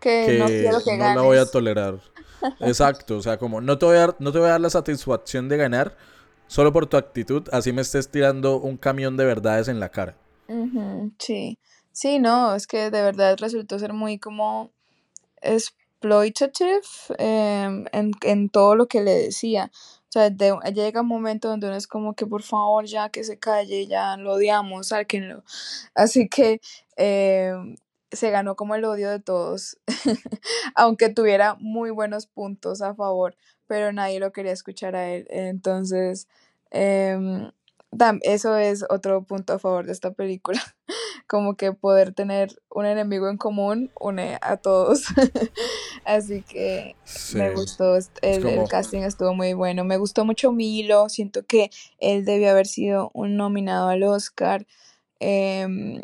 que, 0.00 0.36
no, 0.38 0.46
quiero 0.46 0.78
que 0.84 0.96
no 0.96 1.14
la 1.14 1.22
voy 1.22 1.38
a 1.38 1.46
tolerar. 1.46 2.00
Exacto, 2.60 3.16
o 3.16 3.22
sea, 3.22 3.36
como 3.36 3.60
no 3.60 3.78
te, 3.78 3.86
voy 3.86 3.96
a 3.96 4.00
dar, 4.00 4.16
no 4.18 4.32
te 4.32 4.38
voy 4.38 4.48
a 4.48 4.52
dar 4.52 4.60
la 4.60 4.70
satisfacción 4.70 5.48
de 5.48 5.56
ganar 5.56 5.96
solo 6.46 6.72
por 6.72 6.86
tu 6.86 6.96
actitud, 6.96 7.48
así 7.52 7.72
me 7.72 7.82
estés 7.82 8.10
tirando 8.10 8.58
un 8.60 8.76
camión 8.76 9.16
de 9.16 9.24
verdades 9.24 9.68
en 9.68 9.80
la 9.80 9.90
cara. 9.90 10.16
sí. 11.18 11.58
Sí, 11.92 12.20
no, 12.20 12.54
es 12.54 12.68
que 12.68 12.92
de 12.92 13.02
verdad 13.02 13.36
resultó 13.40 13.76
ser 13.76 13.92
muy 13.92 14.20
como 14.20 14.70
exploitative 15.42 16.80
em, 17.18 17.86
en, 17.90 18.12
en 18.22 18.48
todo 18.50 18.76
lo 18.76 18.86
que 18.86 19.02
le 19.02 19.10
decía. 19.14 19.72
O 20.08 20.12
sea, 20.12 20.30
llega 20.30 21.00
un 21.00 21.08
momento 21.08 21.48
donde 21.48 21.66
uno 21.66 21.76
es 21.76 21.88
como 21.88 22.14
que 22.14 22.24
por 22.24 22.42
favor 22.42 22.86
ya 22.86 23.10
que 23.10 23.24
se 23.24 23.38
calle, 23.38 23.88
ya 23.88 24.16
lo 24.16 24.34
odiamos, 24.34 24.88
sáquenlo. 24.88 25.42
Así 25.94 26.28
que 26.28 26.60
em, 26.96 27.76
se 28.12 28.30
ganó 28.30 28.56
como 28.56 28.74
el 28.74 28.84
odio 28.84 29.10
de 29.10 29.20
todos, 29.20 29.78
aunque 30.74 31.08
tuviera 31.08 31.56
muy 31.60 31.90
buenos 31.90 32.26
puntos 32.26 32.82
a 32.82 32.94
favor, 32.94 33.36
pero 33.66 33.92
nadie 33.92 34.20
lo 34.20 34.32
quería 34.32 34.52
escuchar 34.52 34.96
a 34.96 35.10
él. 35.10 35.26
Entonces, 35.30 36.28
em, 36.70 37.50
eso 38.22 38.56
es 38.56 38.84
otro 38.88 39.22
punto 39.22 39.54
a 39.54 39.58
favor 39.58 39.86
de 39.86 39.92
esta 39.92 40.12
película. 40.12 40.60
Como 41.26 41.56
que 41.56 41.72
poder 41.72 42.14
tener 42.14 42.58
un 42.70 42.86
enemigo 42.86 43.28
en 43.28 43.36
común 43.36 43.90
une 44.00 44.38
a 44.40 44.56
todos. 44.56 45.04
Así 46.06 46.42
que 46.42 46.96
me 47.34 47.52
gustó. 47.52 47.96
El, 48.22 48.66
casting 48.68 49.02
estuvo 49.02 49.34
muy 49.34 49.52
bueno. 49.52 49.84
Me 49.84 49.98
gustó 49.98 50.24
mucho 50.24 50.52
Milo. 50.52 51.10
Siento 51.10 51.44
que 51.44 51.70
él 51.98 52.24
debió 52.24 52.50
haber 52.50 52.66
sido 52.66 53.10
un 53.12 53.36
nominado 53.36 53.88
al 53.88 54.04
Oscar. 54.04 54.66
Eh, 55.20 56.00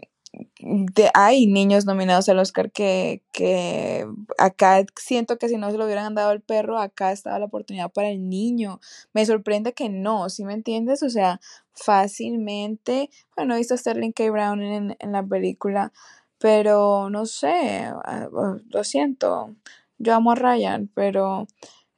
hay 1.14 1.47
niños 1.47 1.87
nominados 1.87 2.28
al 2.28 2.39
Oscar 2.39 2.70
que, 2.70 3.22
que 3.32 4.07
acá 4.39 4.85
siento 4.97 5.39
que 5.39 5.49
si 5.49 5.57
no 5.57 5.70
se 5.70 5.78
lo 5.78 5.85
hubieran 5.85 6.14
dado 6.14 6.30
al 6.30 6.41
perro, 6.41 6.78
acá 6.78 7.12
estaba 7.12 7.39
la 7.39 7.47
oportunidad 7.47 7.93
para 7.93 8.11
el 8.11 8.28
niño. 8.28 8.80
Me 9.12 9.26
sorprende 9.26 9.72
que 9.72 9.89
no, 9.89 10.28
¿sí 10.30 10.45
me 10.45 10.55
entiendes? 10.55 11.03
O 11.03 11.11
sea, 11.11 11.41
fácilmente, 11.74 13.11
bueno, 13.37 13.55
he 13.55 13.59
visto 13.59 13.74
a 13.74 13.76
Sterling 13.76 14.12
K. 14.12 14.30
Brown 14.30 14.62
en, 14.62 14.97
en 14.99 15.12
la 15.12 15.22
película, 15.22 15.93
pero 16.39 17.11
no 17.11 17.26
sé, 17.26 17.85
ah, 17.85 18.28
ah, 18.37 18.57
lo 18.68 18.85
siento, 18.85 19.55
yo 19.99 20.14
amo 20.14 20.32
a 20.32 20.35
Ryan, 20.35 20.91
pero 20.95 21.47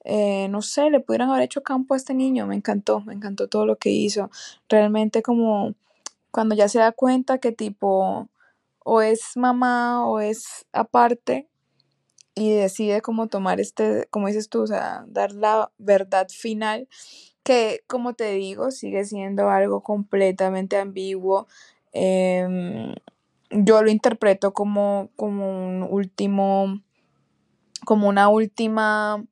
eh, 0.05 0.47
no 0.51 0.63
sé, 0.63 0.89
le 0.91 1.01
pudieran 1.01 1.31
haber 1.31 1.43
hecho 1.43 1.63
campo 1.63 1.95
a 1.95 1.97
este 1.97 2.15
niño, 2.15 2.47
me 2.47 2.55
encantó, 2.55 3.01
me 3.01 3.13
encantó 3.13 3.49
todo 3.49 3.67
lo 3.67 3.77
que 3.77 3.91
hizo. 3.91 4.31
Realmente 4.69 5.21
como 5.21 5.75
cuando 6.37 6.55
ya 6.55 6.69
se 6.69 6.79
da 6.79 6.93
cuenta 6.93 7.39
que 7.39 7.51
tipo 7.51 8.29
o 8.85 9.01
es 9.01 9.39
mamá 9.39 10.07
o 10.07 10.21
es 10.21 10.67
aparte 10.71 11.49
y 12.35 12.51
decide 12.51 13.01
como 13.01 13.29
tomar 13.29 13.59
este, 13.59 14.07
como 14.11 14.27
dices 14.27 14.51
tú, 14.51 14.61
o 14.61 14.67
sea, 14.67 15.07
dar 15.09 15.33
la 15.33 15.73
verdad 15.79 16.29
final, 16.29 16.89
que 17.43 17.85
como 17.87 18.13
te 18.13 18.33
digo, 18.33 18.71
sigue 18.71 19.07
siendo 19.07 19.49
algo 19.49 19.83
completamente 19.83 20.77
ambiguo. 20.77 21.47
Em, 21.93 22.95
yo 23.51 23.83
lo 23.83 23.91
interpreto 23.91 24.53
como, 24.53 25.09
como 25.17 25.49
un 25.49 25.89
último, 25.89 26.83
como 27.87 28.09
una 28.09 28.29
última, 28.29 29.25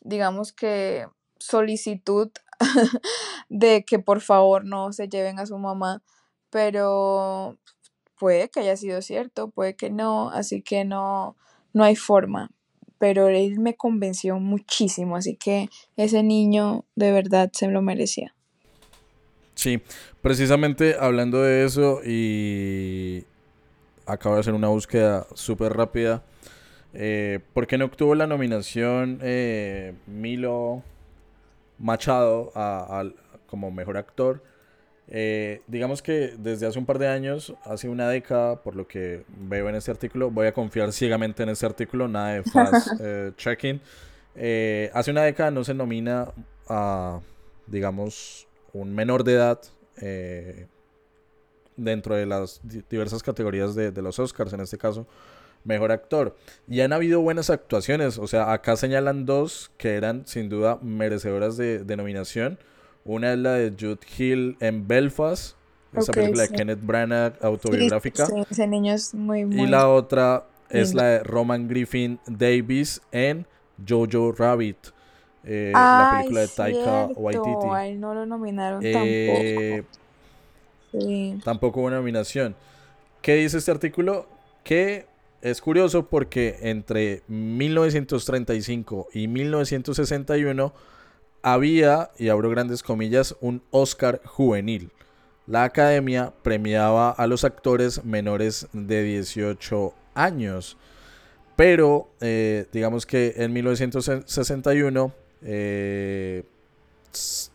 digamos 0.00 0.52
que 0.52 1.06
solicitud 1.38 2.32
de 3.48 3.84
que 3.84 4.00
por 4.00 4.20
favor 4.20 4.64
no 4.64 4.92
se 4.92 5.08
lleven 5.08 5.38
a 5.38 5.46
su 5.46 5.56
mamá 5.58 6.02
pero 6.54 7.58
puede 8.16 8.48
que 8.48 8.60
haya 8.60 8.76
sido 8.76 9.02
cierto, 9.02 9.50
puede 9.50 9.74
que 9.74 9.90
no, 9.90 10.30
así 10.30 10.62
que 10.62 10.84
no, 10.84 11.36
no 11.72 11.82
hay 11.82 11.96
forma. 11.96 12.52
Pero 12.96 13.26
él 13.26 13.58
me 13.58 13.74
convenció 13.74 14.38
muchísimo, 14.38 15.16
así 15.16 15.34
que 15.34 15.68
ese 15.96 16.22
niño 16.22 16.84
de 16.94 17.10
verdad 17.10 17.50
se 17.52 17.66
lo 17.66 17.82
merecía. 17.82 18.36
Sí, 19.56 19.82
precisamente 20.22 20.94
hablando 20.96 21.42
de 21.42 21.64
eso 21.64 22.02
y 22.06 23.24
acabo 24.06 24.36
de 24.36 24.42
hacer 24.42 24.54
una 24.54 24.68
búsqueda 24.68 25.26
súper 25.34 25.72
rápida. 25.72 26.22
Eh, 26.92 27.40
¿Por 27.52 27.66
qué 27.66 27.78
no 27.78 27.86
obtuvo 27.86 28.14
la 28.14 28.28
nominación 28.28 29.18
eh, 29.22 29.94
Milo 30.06 30.84
Machado 31.80 32.52
a, 32.54 33.02
como 33.48 33.72
mejor 33.72 33.96
actor? 33.96 34.53
Eh, 35.08 35.60
digamos 35.66 36.00
que 36.00 36.34
desde 36.38 36.66
hace 36.66 36.78
un 36.78 36.86
par 36.86 36.98
de 36.98 37.08
años, 37.08 37.54
hace 37.64 37.88
una 37.88 38.08
década, 38.08 38.62
por 38.62 38.74
lo 38.74 38.86
que 38.86 39.24
veo 39.28 39.68
en 39.68 39.74
este 39.74 39.90
artículo, 39.90 40.30
voy 40.30 40.46
a 40.46 40.54
confiar 40.54 40.92
ciegamente 40.92 41.42
en 41.42 41.50
este 41.50 41.66
artículo, 41.66 42.08
nada 42.08 42.34
de 42.34 42.42
fast 42.42 42.88
checking. 43.36 43.80
hace 44.92 45.10
una 45.10 45.22
década 45.22 45.50
no 45.50 45.62
se 45.64 45.74
nomina 45.74 46.32
a, 46.68 47.20
digamos, 47.66 48.48
un 48.72 48.94
menor 48.94 49.24
de 49.24 49.34
edad 49.34 49.60
dentro 51.76 52.14
de 52.14 52.26
las 52.26 52.60
diversas 52.88 53.22
categorías 53.22 53.74
de, 53.74 53.90
los 54.02 54.18
Oscars, 54.18 54.52
en 54.52 54.60
este 54.60 54.78
caso, 54.78 55.06
mejor 55.64 55.92
actor. 55.92 56.36
Y 56.68 56.80
han 56.80 56.92
habido 56.92 57.20
buenas 57.20 57.50
actuaciones, 57.50 58.18
o 58.18 58.26
sea, 58.26 58.52
acá 58.52 58.76
señalan 58.76 59.26
dos 59.26 59.70
que 59.76 59.94
eran 59.94 60.26
sin 60.26 60.48
duda 60.48 60.78
merecedoras 60.82 61.56
de, 61.56 61.96
nominación. 61.96 62.58
Una 63.04 63.32
es 63.32 63.38
la 63.38 63.52
de 63.54 63.70
Jude 63.78 63.98
Hill 64.16 64.56
en 64.60 64.88
Belfast, 64.88 65.56
esa 65.94 66.12
película 66.12 66.44
de 66.44 66.48
Kenneth 66.48 66.80
Branagh 66.82 67.34
autobiográfica. 67.42 68.26
ese 68.50 68.66
niño 68.66 68.94
es 68.94 69.14
muy, 69.14 69.44
muy 69.44 69.62
Y 69.62 69.66
la 69.66 69.88
otra 69.88 70.46
es 70.70 70.94
la 70.94 71.04
de 71.04 71.18
Roman 71.20 71.68
Griffin 71.68 72.18
Davis 72.26 73.00
en 73.12 73.46
Jojo 73.86 74.32
Rabbit. 74.32 74.78
Eh, 75.44 75.72
la 75.74 76.16
película 76.16 76.40
de 76.40 76.48
Taika 76.48 77.06
Waititi. 77.14 77.98
no 77.98 78.14
lo 78.14 78.24
nominaron 78.24 78.80
eh, 78.82 79.84
tampoco. 80.92 81.44
Tampoco 81.44 81.80
hubo 81.80 81.90
nominación. 81.90 82.54
¿Qué 83.20 83.34
dice 83.34 83.58
este 83.58 83.70
artículo? 83.70 84.26
Que 84.62 85.06
es 85.42 85.60
curioso 85.60 86.06
porque 86.06 86.56
entre 86.62 87.22
1935 87.28 89.08
y 89.12 89.28
1961 89.28 90.72
había, 91.44 92.10
y 92.18 92.30
abro 92.30 92.48
grandes 92.48 92.82
comillas, 92.82 93.36
un 93.42 93.62
Oscar 93.70 94.22
juvenil. 94.24 94.90
La 95.46 95.64
academia 95.64 96.32
premiaba 96.42 97.10
a 97.10 97.26
los 97.26 97.44
actores 97.44 98.02
menores 98.02 98.66
de 98.72 99.02
18 99.02 99.94
años. 100.14 100.78
Pero 101.54 102.08
eh, 102.22 102.64
digamos 102.72 103.04
que 103.04 103.34
en 103.36 103.52
1961 103.52 105.12
eh, 105.42 106.44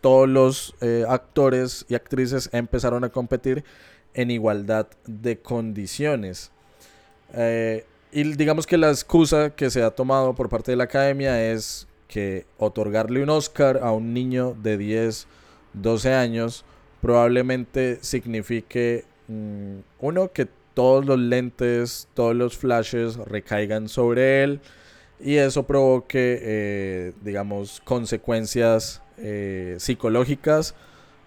todos 0.01 0.29
los 0.29 0.75
eh, 0.81 1.03
actores 1.09 1.83
y 1.89 1.95
actrices 1.95 2.47
empezaron 2.53 3.03
a 3.03 3.09
competir 3.09 3.63
en 4.13 4.29
igualdad 4.29 4.85
de 5.07 5.39
condiciones. 5.39 6.51
Y 8.11 8.23
digamos 8.33 8.67
que 8.67 8.77
la 8.77 8.89
excusa 8.89 9.49
que 9.49 9.69
se 9.71 9.81
ha 9.81 9.89
tomado 9.89 10.35
por 10.35 10.47
parte 10.47 10.71
de 10.71 10.77
la 10.77 10.85
academia 10.85 11.51
es 11.51 11.88
que 12.09 12.45
otorgarle 12.57 13.23
un 13.23 13.29
Oscar 13.29 13.79
a 13.81 13.93
un 13.93 14.13
niño 14.13 14.57
de 14.61 14.77
10, 14.77 15.27
12 15.73 16.13
años 16.13 16.65
probablemente 17.01 17.99
signifique, 18.01 19.05
mm, 19.27 19.77
uno, 19.99 20.31
que 20.33 20.47
todos 20.73 21.05
los 21.05 21.19
lentes, 21.19 22.09
todos 22.13 22.35
los 22.35 22.57
flashes 22.57 23.15
recaigan 23.15 23.87
sobre 23.87 24.43
él 24.43 24.59
y 25.19 25.35
eso 25.35 25.63
provoque, 25.63 26.39
eh, 26.41 27.13
digamos, 27.21 27.81
consecuencias 27.83 29.01
eh, 29.17 29.75
psicológicas, 29.77 30.75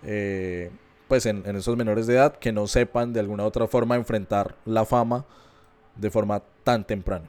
eh, 0.04 0.70
pues 1.08 1.26
en, 1.26 1.44
esos 1.54 1.76
menores 1.76 2.06
de 2.06 2.14
edad 2.14 2.36
que 2.36 2.52
no 2.52 2.66
sepan 2.66 3.12
de 3.12 3.20
alguna 3.20 3.44
otra 3.44 3.66
forma 3.66 3.96
enfrentar 3.96 4.56
la 4.64 4.86
fama 4.86 5.26
de 5.96 6.10
forma 6.10 6.42
tan 6.64 6.86
temprana. 6.86 7.28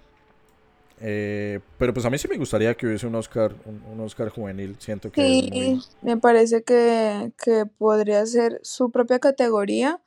Eh, 1.06 1.60
pero 1.78 1.93
pues 1.93 2.06
a 2.06 2.10
mí 2.10 2.18
sí 2.18 2.30
me 2.30 2.38
gustaría 2.38 2.74
que 2.76 2.88
hubiese 2.88 3.06
un 3.06 3.16
Oscar, 3.16 3.54
un, 3.66 3.99
Oscar 3.99 4.30
juvenil. 4.30 4.78
Siento 4.80 5.12
que 5.12 5.22
sí, 5.22 5.82
me 6.01 6.16
parece 6.16 6.64
que, 6.64 7.34
que, 7.43 7.66
podría 7.66 8.26
ser 8.26 8.62
su 8.64 8.89
propia 8.89 9.20
categoría. 9.20 9.99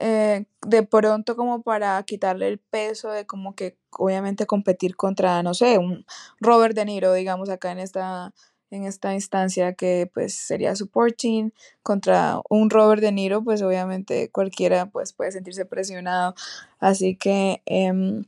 de 0.00 0.82
pronto 0.90 1.36
como 1.36 1.62
para 1.62 2.02
quitarle 2.02 2.48
el 2.48 2.58
peso 2.58 3.12
de 3.12 3.26
como 3.26 3.54
que 3.54 3.76
obviamente 3.92 4.44
competir 4.44 4.96
contra, 4.96 5.42
no 5.44 5.54
sé, 5.54 5.78
un 5.78 6.04
Robert 6.40 6.74
De 6.74 6.84
Niro, 6.84 7.12
digamos, 7.12 7.48
acá 7.48 7.70
en 7.70 7.78
esta 7.78 8.34
en 8.74 8.84
esta 8.84 9.14
instancia 9.14 9.74
que 9.74 10.10
pues 10.12 10.34
sería 10.34 10.74
supporting 10.74 11.52
contra 11.82 12.40
un 12.48 12.70
Robert 12.70 13.00
De 13.00 13.12
Niro, 13.12 13.42
pues 13.44 13.62
obviamente 13.62 14.30
cualquiera 14.30 14.86
pues 14.86 15.12
puede 15.12 15.32
sentirse 15.32 15.64
presionado. 15.64 16.34
Así 16.80 17.16
que 17.16 17.62
em, 17.66 18.24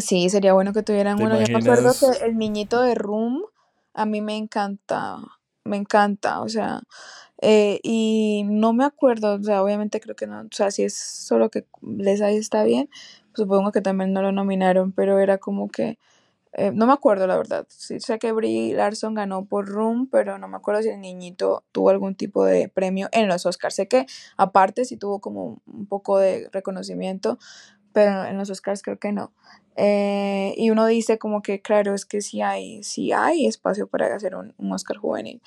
sí, 0.00 0.28
sería 0.30 0.52
bueno 0.52 0.72
que 0.72 0.82
tuvieran 0.82 1.20
uno. 1.20 1.40
Yo 1.40 1.46
me 1.48 1.58
acuerdo 1.58 1.92
que 1.98 2.24
el 2.24 2.36
niñito 2.36 2.82
de 2.82 2.94
Room 2.94 3.42
a 3.94 4.06
mí 4.06 4.20
me 4.20 4.36
encanta, 4.36 5.18
me 5.64 5.76
encanta, 5.76 6.40
o 6.40 6.48
sea, 6.48 6.82
eh, 7.40 7.80
y 7.82 8.44
no 8.46 8.72
me 8.72 8.84
acuerdo, 8.84 9.34
o 9.34 9.42
sea, 9.42 9.62
obviamente 9.62 10.00
creo 10.00 10.14
que 10.14 10.26
no, 10.26 10.40
o 10.40 10.48
sea, 10.50 10.70
si 10.70 10.84
es 10.84 10.94
solo 10.94 11.50
que 11.50 11.64
Les 11.82 12.20
ahí 12.20 12.36
está 12.36 12.64
bien, 12.64 12.88
supongo 13.34 13.72
que 13.72 13.80
también 13.80 14.12
no 14.12 14.22
lo 14.22 14.32
nominaron, 14.32 14.92
pero 14.92 15.18
era 15.18 15.38
como 15.38 15.68
que 15.68 15.98
eh, 16.52 16.72
no 16.74 16.86
me 16.86 16.92
acuerdo 16.92 17.26
la 17.28 17.36
verdad. 17.36 17.66
Sí 17.68 18.00
sé 18.00 18.18
que 18.18 18.32
Brie 18.32 18.74
Larson 18.74 19.14
ganó 19.14 19.44
por 19.44 19.68
Room, 19.68 20.08
pero 20.10 20.36
no 20.38 20.48
me 20.48 20.56
acuerdo 20.56 20.82
si 20.82 20.88
el 20.88 21.00
niñito 21.00 21.64
tuvo 21.70 21.90
algún 21.90 22.16
tipo 22.16 22.44
de 22.44 22.68
premio 22.68 23.08
en 23.12 23.28
los 23.28 23.46
Oscars. 23.46 23.76
Sé 23.76 23.86
que 23.86 24.06
aparte 24.36 24.84
sí 24.84 24.96
tuvo 24.96 25.20
como 25.20 25.62
un 25.66 25.86
poco 25.86 26.18
de 26.18 26.48
reconocimiento, 26.52 27.38
pero 27.92 28.24
en 28.24 28.36
los 28.38 28.50
Oscars 28.50 28.82
creo 28.82 28.98
que 28.98 29.12
no. 29.12 29.32
Eh, 29.76 30.54
y 30.56 30.70
uno 30.70 30.86
dice 30.86 31.18
como 31.18 31.42
que 31.42 31.60
claro, 31.62 31.94
es 31.94 32.04
que 32.04 32.20
sí 32.20 32.42
hay, 32.42 32.82
sí 32.82 33.12
hay 33.12 33.46
espacio 33.46 33.86
para 33.86 34.14
hacer 34.14 34.34
un, 34.34 34.54
un 34.58 34.72
Oscar 34.72 34.96
juvenil. 34.96 35.40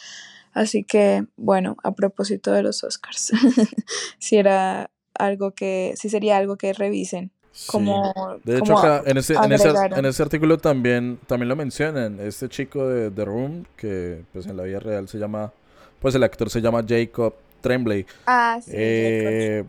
Así 0.54 0.84
que, 0.84 1.26
bueno, 1.36 1.78
a 1.84 1.94
propósito 1.94 2.52
de 2.52 2.62
los 2.62 2.84
Oscars, 2.84 3.32
si 4.20 4.38
era 4.38 4.91
algo 5.16 5.52
que, 5.52 5.94
si 5.98 6.10
sería 6.10 6.38
algo 6.38 6.58
que 6.58 6.74
revisen 6.74 7.32
como, 7.68 8.39
de 8.44 8.58
hecho, 8.58 8.78
acá, 8.78 9.04
en, 9.06 9.18
ese, 9.18 9.36
en, 9.36 9.52
ese, 9.52 9.70
en, 9.70 10.06
ese, 10.06 10.24
artículo 10.24 10.58
también, 10.58 11.20
también 11.28 11.50
lo 11.50 11.56
mencionan. 11.56 12.20
Este 12.20 12.50
chico 12.50 12.88
de 12.88 13.12
The 13.12 13.26
Room, 13.26 13.66
que 13.78 14.24
pues 14.34 14.48
en 14.48 14.58
la 14.58 14.64
vida 14.64 14.80
real 14.80 15.08
se 15.08 15.20
llama, 15.20 15.54
pues 16.00 16.16
el 16.16 16.24
actor 16.24 16.50
se 16.50 16.62
llama 16.62 16.84
Jacob 16.88 17.36
Tremblay. 17.62 18.08
Ah, 18.26 18.60
sí. 18.60 18.72
Eh, 18.74 19.64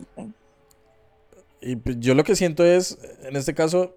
y 1.64 1.76
pues, 1.76 1.98
yo 1.98 2.14
lo 2.14 2.24
que 2.24 2.36
siento 2.36 2.64
es, 2.64 2.98
en 3.22 3.36
este 3.36 3.54
caso, 3.54 3.96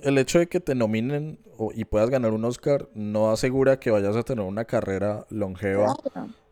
el 0.00 0.18
hecho 0.18 0.38
de 0.38 0.48
que 0.48 0.60
te 0.60 0.74
nominen 0.74 1.38
y 1.74 1.84
puedas 1.84 2.10
ganar 2.10 2.32
un 2.32 2.44
Oscar 2.44 2.88
no 2.94 3.30
asegura 3.30 3.78
que 3.78 3.90
vayas 3.90 4.16
a 4.16 4.24
tener 4.24 4.44
una 4.44 4.64
carrera 4.64 5.24
longeva 5.30 5.94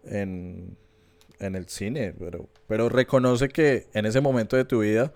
en, 0.04 0.76
en 1.40 1.56
el 1.56 1.68
cine, 1.68 2.14
pero, 2.18 2.48
pero 2.68 2.88
reconoce 2.88 3.48
que 3.48 3.88
en 3.92 4.06
ese 4.06 4.20
momento 4.20 4.56
de 4.56 4.64
tu 4.64 4.80
vida 4.80 5.12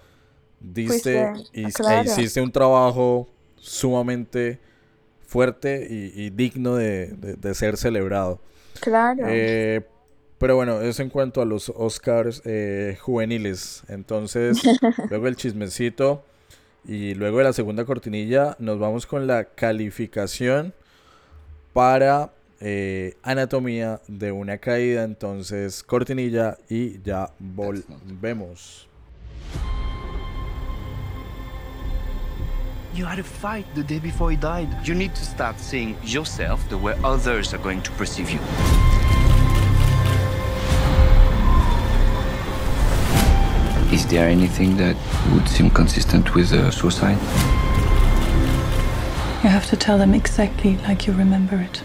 diste 0.59 1.33
y, 1.53 1.65
e 1.65 2.03
hiciste 2.05 2.41
un 2.41 2.51
trabajo 2.51 3.29
sumamente 3.57 4.59
fuerte 5.27 5.87
y, 5.89 6.31
digno 6.31 6.75
de, 6.75 7.55
ser 7.55 7.77
celebrado. 7.77 8.41
Claro. 8.81 9.25
Eh, 9.29 9.87
pero 10.39 10.57
bueno, 10.57 10.81
eso 10.81 11.03
en 11.03 11.09
cuanto 11.09 11.41
a 11.41 11.45
los 11.45 11.71
Oscars 11.71 12.43
eh, 12.45 12.99
juveniles. 13.01 13.83
Entonces, 13.89 14.63
luego 15.11 15.29
el 15.29 15.37
chismecito 15.37 16.25
y 16.85 17.15
luego 17.15 17.39
de 17.39 17.45
la 17.45 17.53
segunda 17.53 17.85
cortinilla 17.85 18.57
nos 18.59 18.79
vamos 18.79 19.07
con 19.07 19.27
la 19.27 19.45
calificación 19.45 20.75
para 21.73 22.33
eh, 22.61 23.15
anatomía 23.23 24.01
de 24.09 24.33
una 24.33 24.59
caída. 24.59 25.05
Entonces, 25.05 25.83
cortinilla 25.83 26.59
y 26.69 27.01
ya 27.03 27.31
volvemos. 27.39 28.87
You 32.95 33.05
had 33.05 33.19
a 33.19 33.23
fight 33.23 33.67
the 33.75 33.83
day 33.83 33.99
before 33.99 34.31
he 34.31 34.37
died. 34.39 34.69
You 34.83 34.95
need 34.95 35.15
to 35.15 35.25
start 35.25 35.59
seeing 35.59 35.97
yourself 36.03 36.67
the 36.71 36.79
way 36.79 36.95
others 37.05 37.53
are 37.53 37.63
going 37.63 37.83
to 37.83 37.93
perceive 37.93 38.31
you. 38.31 38.41
Is 43.93 44.05
there 44.07 44.29
anything 44.29 44.77
that 44.79 44.97
would 45.33 45.49
seem 45.49 45.71
consistent 45.71 46.35
with 46.35 46.53
a 46.53 46.73
suicide? 46.73 47.19
You 49.43 49.51
have 49.51 49.67
to 49.71 49.77
tell 49.77 49.97
them 49.97 50.13
exactly 50.13 50.77
like 50.89 51.07
you 51.07 51.13
remember 51.13 51.61
it. 51.61 51.83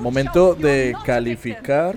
Momento 0.00 0.54
de 0.54 0.94
calificar 1.04 1.94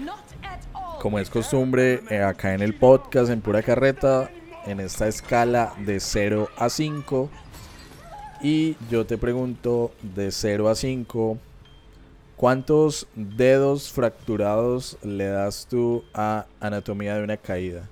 como 1.02 1.20
es 1.20 1.30
costumbre 1.30 2.02
eh, 2.10 2.22
acá 2.22 2.54
en 2.54 2.62
el 2.62 2.76
podcast, 2.76 3.30
en 3.32 3.42
pura 3.42 3.64
carreta, 3.64 4.30
en 4.66 4.80
esta 4.80 5.08
escala 5.08 5.74
de 5.86 6.00
0 6.00 6.50
a 6.58 6.70
5. 6.70 7.30
Y 8.42 8.76
yo 8.92 9.06
te 9.06 9.18
pregunto 9.18 9.92
de 10.02 10.32
0 10.32 10.70
a 10.70 10.76
5, 10.76 11.38
¿cuántos 12.38 13.08
dedos 13.16 13.92
fracturados 13.92 14.98
le 15.04 15.26
das 15.26 15.68
tú 15.70 16.06
a 16.14 16.46
Anatomía 16.62 17.16
de 17.16 17.24
una 17.24 17.36
caída? 17.36 17.90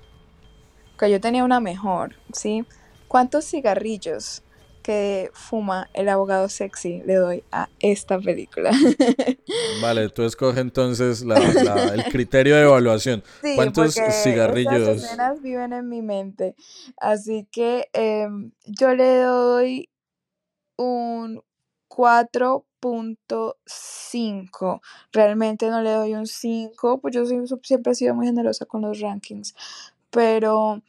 Que 0.98 1.10
yo 1.10 1.20
tenía 1.20 1.44
una 1.44 1.60
mejor, 1.60 2.14
¿sí? 2.32 2.64
¿Cuántos 3.08 3.44
cigarrillos 3.44 4.42
que 4.82 5.30
fuma 5.34 5.90
el 5.94 6.08
abogado 6.08 6.48
sexy 6.48 7.02
le 7.04 7.16
doy 7.16 7.44
a 7.50 7.68
esta 7.80 8.18
película? 8.18 8.70
Vale, 9.82 10.08
tú 10.08 10.22
escoge 10.22 10.60
entonces 10.60 11.22
el 11.22 12.04
criterio 12.04 12.56
de 12.56 12.62
evaluación. 12.62 13.22
¿Cuántos 13.56 13.94
cigarrillos? 14.22 14.88
Estas 14.88 15.04
escenas 15.04 15.42
viven 15.42 15.72
en 15.72 15.88
mi 15.88 16.02
mente. 16.02 16.54
Así 16.98 17.46
que 17.50 17.90
em, 17.92 18.52
yo 18.64 18.94
le 18.94 19.18
doy 19.18 19.90
un 20.76 21.42
4.5. 21.88 24.80
Realmente 25.12 25.70
no 25.70 25.82
le 25.82 25.92
doy 25.92 26.14
un 26.14 26.26
5, 26.26 27.00
pues 27.00 27.14
yo 27.14 27.24
siempre 27.62 27.92
he 27.92 27.94
sido 27.94 28.14
muy 28.14 28.26
generosa 28.26 28.66
con 28.66 28.82
los 28.82 29.00
rankings. 29.00 29.54
Pero 30.10 30.82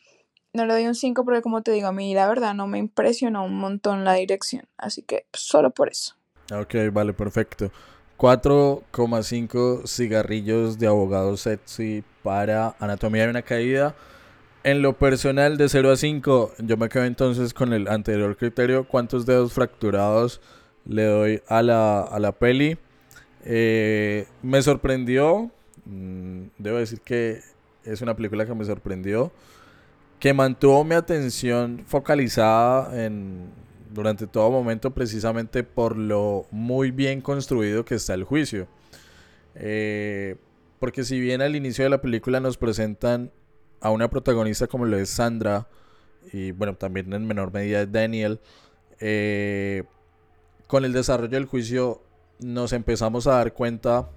no 0.54 0.66
le 0.66 0.74
doy 0.74 0.88
un 0.88 0.96
5 0.96 1.26
porque 1.26 1.42
como 1.42 1.62
te 1.62 1.72
digo, 1.72 1.88
a 1.88 1.92
mí 1.92 2.14
la 2.14 2.28
verdad 2.28 2.54
no 2.54 2.68
me 2.68 2.78
impresionó 2.78 3.46
un 3.46 3.58
montón 3.58 4.04
la 4.04 4.14
dirección. 4.14 4.68
Así 4.78 5.02
que 5.02 5.26
solo 5.34 5.72
por 5.72 5.90
eso. 5.90 6.16
Ok, 6.52 6.76
vale, 6.92 7.14
perfecto. 7.14 7.72
4,5 8.18 9.88
cigarrillos 9.88 10.80
de 10.80 10.88
abogado 10.88 11.38
sexy 11.38 12.04
para 12.24 12.76
Anatomía 12.80 13.26
de 13.26 13.30
una 13.30 13.44
caída. 13.44 13.96
En 14.64 14.82
lo 14.82 14.98
personal, 14.98 15.58
de 15.58 15.70
0 15.70 15.92
a 15.92 15.96
5, 15.96 16.54
yo 16.60 16.78
me 16.78 16.90
quedo 16.90 17.06
entonces 17.06 17.54
con 17.54 17.74
el 17.74 17.88
anterior 17.88 18.36
criterio. 18.36 18.88
¿Cuántos 18.88 19.26
dedos 19.26 19.54
fracturados 19.54 20.42
le 20.88 21.04
doy 21.04 21.42
a 21.48 21.62
la, 21.62 22.02
a 22.02 22.20
la 22.20 22.32
peli? 22.32 22.78
Eh, 23.46 24.26
me 24.42 24.62
sorprendió. 24.62 25.52
Mm, 25.86 26.44
debo 26.58 26.78
decir 26.78 27.02
que 27.02 27.42
es 27.84 28.02
una 28.02 28.16
película 28.16 28.46
que 28.46 28.54
me 28.54 28.66
sorprendió. 28.66 29.32
Que 30.20 30.34
mantuvo 30.34 30.84
mi 30.84 30.96
atención 30.96 31.84
focalizada 31.86 33.06
en, 33.06 33.50
durante 33.94 34.28
todo 34.28 34.50
momento 34.50 34.92
precisamente 34.92 35.64
por 35.64 35.98
lo 35.98 36.46
muy 36.52 36.92
bien 36.92 37.22
construido 37.22 37.86
que 37.86 37.96
está 37.96 38.14
el 38.14 38.24
juicio. 38.24 38.68
Eh, 39.56 40.36
porque 40.80 41.04
si 41.04 41.20
bien 41.20 41.42
al 41.42 41.56
inicio 41.56 41.84
de 41.84 41.90
la 41.90 42.02
película 42.02 42.40
nos 42.40 42.58
presentan 42.58 43.32
a 43.80 43.92
una 43.92 44.10
protagonista 44.10 44.68
como 44.68 44.86
lo 44.86 44.98
es 44.98 45.10
Sandra, 45.10 45.68
y 46.34 46.52
bueno, 46.52 46.76
también 46.76 47.14
en 47.14 47.26
menor 47.26 47.54
medida 47.54 47.86
Daniel, 47.86 48.40
eh, 49.00 49.84
con 50.68 50.86
el 50.86 50.94
desarrollo 50.94 51.32
del 51.32 51.46
juicio 51.46 52.02
nos 52.40 52.74
empezamos 52.74 53.26
a 53.28 53.32
dar 53.32 53.54
cuenta 53.54 54.10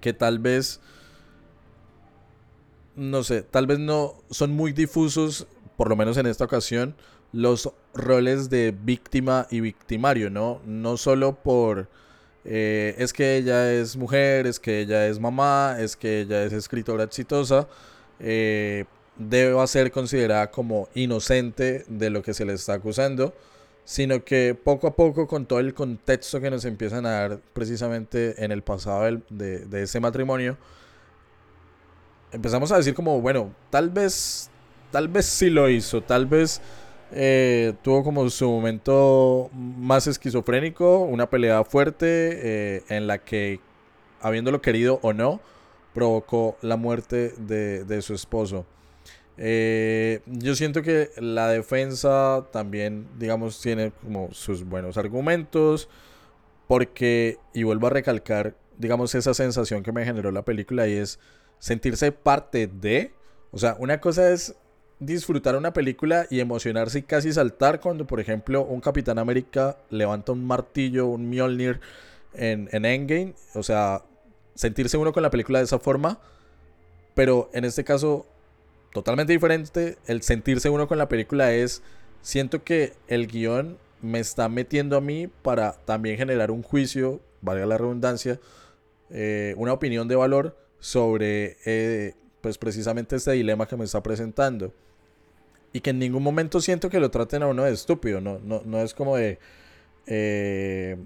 que 0.00 0.12
tal 0.12 0.38
vez, 0.38 0.80
no 2.94 3.22
sé, 3.24 3.42
tal 3.42 3.66
vez 3.66 3.78
no 3.78 4.14
son 4.30 4.52
muy 4.52 4.72
difusos, 4.72 5.46
por 5.76 5.88
lo 5.88 5.96
menos 5.96 6.16
en 6.16 6.26
esta 6.26 6.44
ocasión, 6.44 6.94
los 7.32 7.70
roles 7.92 8.48
de 8.48 8.74
víctima 8.78 9.46
y 9.50 9.60
victimario, 9.60 10.30
¿no? 10.30 10.60
No 10.64 10.96
solo 10.96 11.34
por... 11.34 11.88
Eh, 12.44 12.94
es 12.98 13.12
que 13.12 13.36
ella 13.36 13.72
es 13.72 13.96
mujer, 13.96 14.46
es 14.46 14.60
que 14.60 14.80
ella 14.80 15.08
es 15.08 15.18
mamá, 15.18 15.76
es 15.80 15.96
que 15.96 16.20
ella 16.20 16.44
es 16.44 16.52
escritora 16.52 17.02
exitosa, 17.02 17.66
eh, 18.20 18.84
deba 19.16 19.66
ser 19.66 19.90
considerada 19.90 20.52
como 20.52 20.88
inocente 20.94 21.84
de 21.88 22.08
lo 22.10 22.22
que 22.22 22.34
se 22.34 22.44
le 22.44 22.52
está 22.52 22.74
acusando, 22.74 23.34
sino 23.86 24.24
que 24.24 24.58
poco 24.60 24.88
a 24.88 24.96
poco 24.96 25.28
con 25.28 25.46
todo 25.46 25.60
el 25.60 25.72
contexto 25.72 26.40
que 26.40 26.50
nos 26.50 26.64
empiezan 26.64 27.06
a 27.06 27.10
dar 27.10 27.40
precisamente 27.52 28.44
en 28.44 28.50
el 28.50 28.62
pasado 28.62 29.22
de, 29.30 29.82
ese 29.82 30.00
matrimonio, 30.00 30.58
empezamos 32.32 32.72
a 32.72 32.78
decir 32.78 32.94
como, 32.94 33.20
bueno, 33.20 33.54
tal 33.70 33.88
vez, 33.88 34.50
tal 34.90 35.06
vez 35.06 35.26
sí 35.26 35.50
lo 35.50 35.70
hizo, 35.70 36.02
tal 36.02 36.26
vez 36.26 36.60
eh, 37.12 37.74
tuvo 37.82 38.02
como 38.02 38.28
su 38.28 38.50
momento 38.50 39.50
más 39.54 40.08
esquizofrénico, 40.08 40.98
una 41.02 41.30
pelea 41.30 41.62
fuerte 41.62 42.06
eh, 42.08 42.82
en 42.88 43.06
la 43.06 43.18
que, 43.18 43.60
habiéndolo 44.20 44.60
querido 44.60 44.98
o 45.02 45.12
no, 45.12 45.40
provocó 45.94 46.56
la 46.60 46.76
muerte 46.76 47.34
de, 47.38 48.02
su 48.02 48.14
esposo. 48.14 48.66
Eh, 49.38 50.20
yo 50.26 50.54
siento 50.54 50.82
que 50.82 51.10
la 51.18 51.48
defensa 51.48 52.46
también, 52.52 53.06
digamos, 53.18 53.60
tiene 53.60 53.92
como 54.02 54.32
sus 54.32 54.64
buenos 54.64 54.96
argumentos, 54.96 55.88
porque, 56.68 57.38
y 57.52 57.62
vuelvo 57.62 57.86
a 57.88 57.90
recalcar, 57.90 58.54
digamos, 58.78 59.14
esa 59.14 59.34
sensación 59.34 59.82
que 59.82 59.92
me 59.92 60.04
generó 60.04 60.30
la 60.30 60.44
película 60.44 60.88
y 60.88 60.94
es 60.94 61.18
sentirse 61.58 62.12
parte 62.12 62.66
de, 62.66 63.12
o 63.50 63.58
sea, 63.58 63.76
una 63.78 64.00
cosa 64.00 64.30
es 64.30 64.54
disfrutar 64.98 65.56
una 65.56 65.74
película 65.74 66.26
y 66.30 66.40
emocionarse 66.40 67.00
y 67.00 67.02
casi 67.02 67.32
saltar 67.32 67.80
cuando, 67.80 68.06
por 68.06 68.20
ejemplo, 68.20 68.64
un 68.64 68.80
Capitán 68.80 69.18
América 69.18 69.76
levanta 69.90 70.32
un 70.32 70.44
martillo, 70.46 71.06
un 71.06 71.28
Mjolnir 71.28 71.80
en, 72.32 72.68
en 72.72 72.84
Endgame, 72.86 73.34
o 73.54 73.62
sea, 73.62 74.02
sentirse 74.54 74.96
uno 74.96 75.12
con 75.12 75.22
la 75.22 75.30
película 75.30 75.58
de 75.58 75.66
esa 75.66 75.78
forma, 75.78 76.18
pero 77.14 77.50
en 77.52 77.64
este 77.66 77.84
caso 77.84 78.26
totalmente 78.92 79.32
diferente, 79.32 79.98
el 80.06 80.22
sentirse 80.22 80.70
uno 80.70 80.88
con 80.88 80.98
la 80.98 81.08
película 81.08 81.52
es, 81.52 81.82
siento 82.22 82.64
que 82.64 82.94
el 83.08 83.26
guion 83.26 83.78
me 84.02 84.20
está 84.20 84.48
metiendo 84.48 84.96
a 84.96 85.00
mí 85.00 85.28
para 85.42 85.72
también 85.84 86.16
generar 86.16 86.50
un 86.50 86.62
juicio, 86.62 87.20
valga 87.40 87.66
la 87.66 87.78
redundancia, 87.78 88.40
eh, 89.10 89.54
una 89.56 89.72
opinión 89.72 90.08
de 90.08 90.16
valor 90.16 90.56
sobre, 90.78 91.56
eh, 91.64 92.14
pues 92.40 92.58
precisamente 92.58 93.16
este 93.16 93.32
dilema 93.32 93.66
que 93.66 93.76
me 93.76 93.84
está 93.84 94.02
presentando. 94.02 94.72
Y 95.72 95.80
que 95.80 95.90
en 95.90 95.98
ningún 95.98 96.22
momento 96.22 96.60
siento 96.60 96.88
que 96.88 97.00
lo 97.00 97.10
traten 97.10 97.42
a 97.42 97.48
uno 97.48 97.64
de 97.64 97.72
estúpido, 97.72 98.20
no, 98.20 98.38
no, 98.38 98.62
no 98.64 98.80
es 98.80 98.94
como 98.94 99.16
de, 99.16 99.38
eh, 100.06 100.96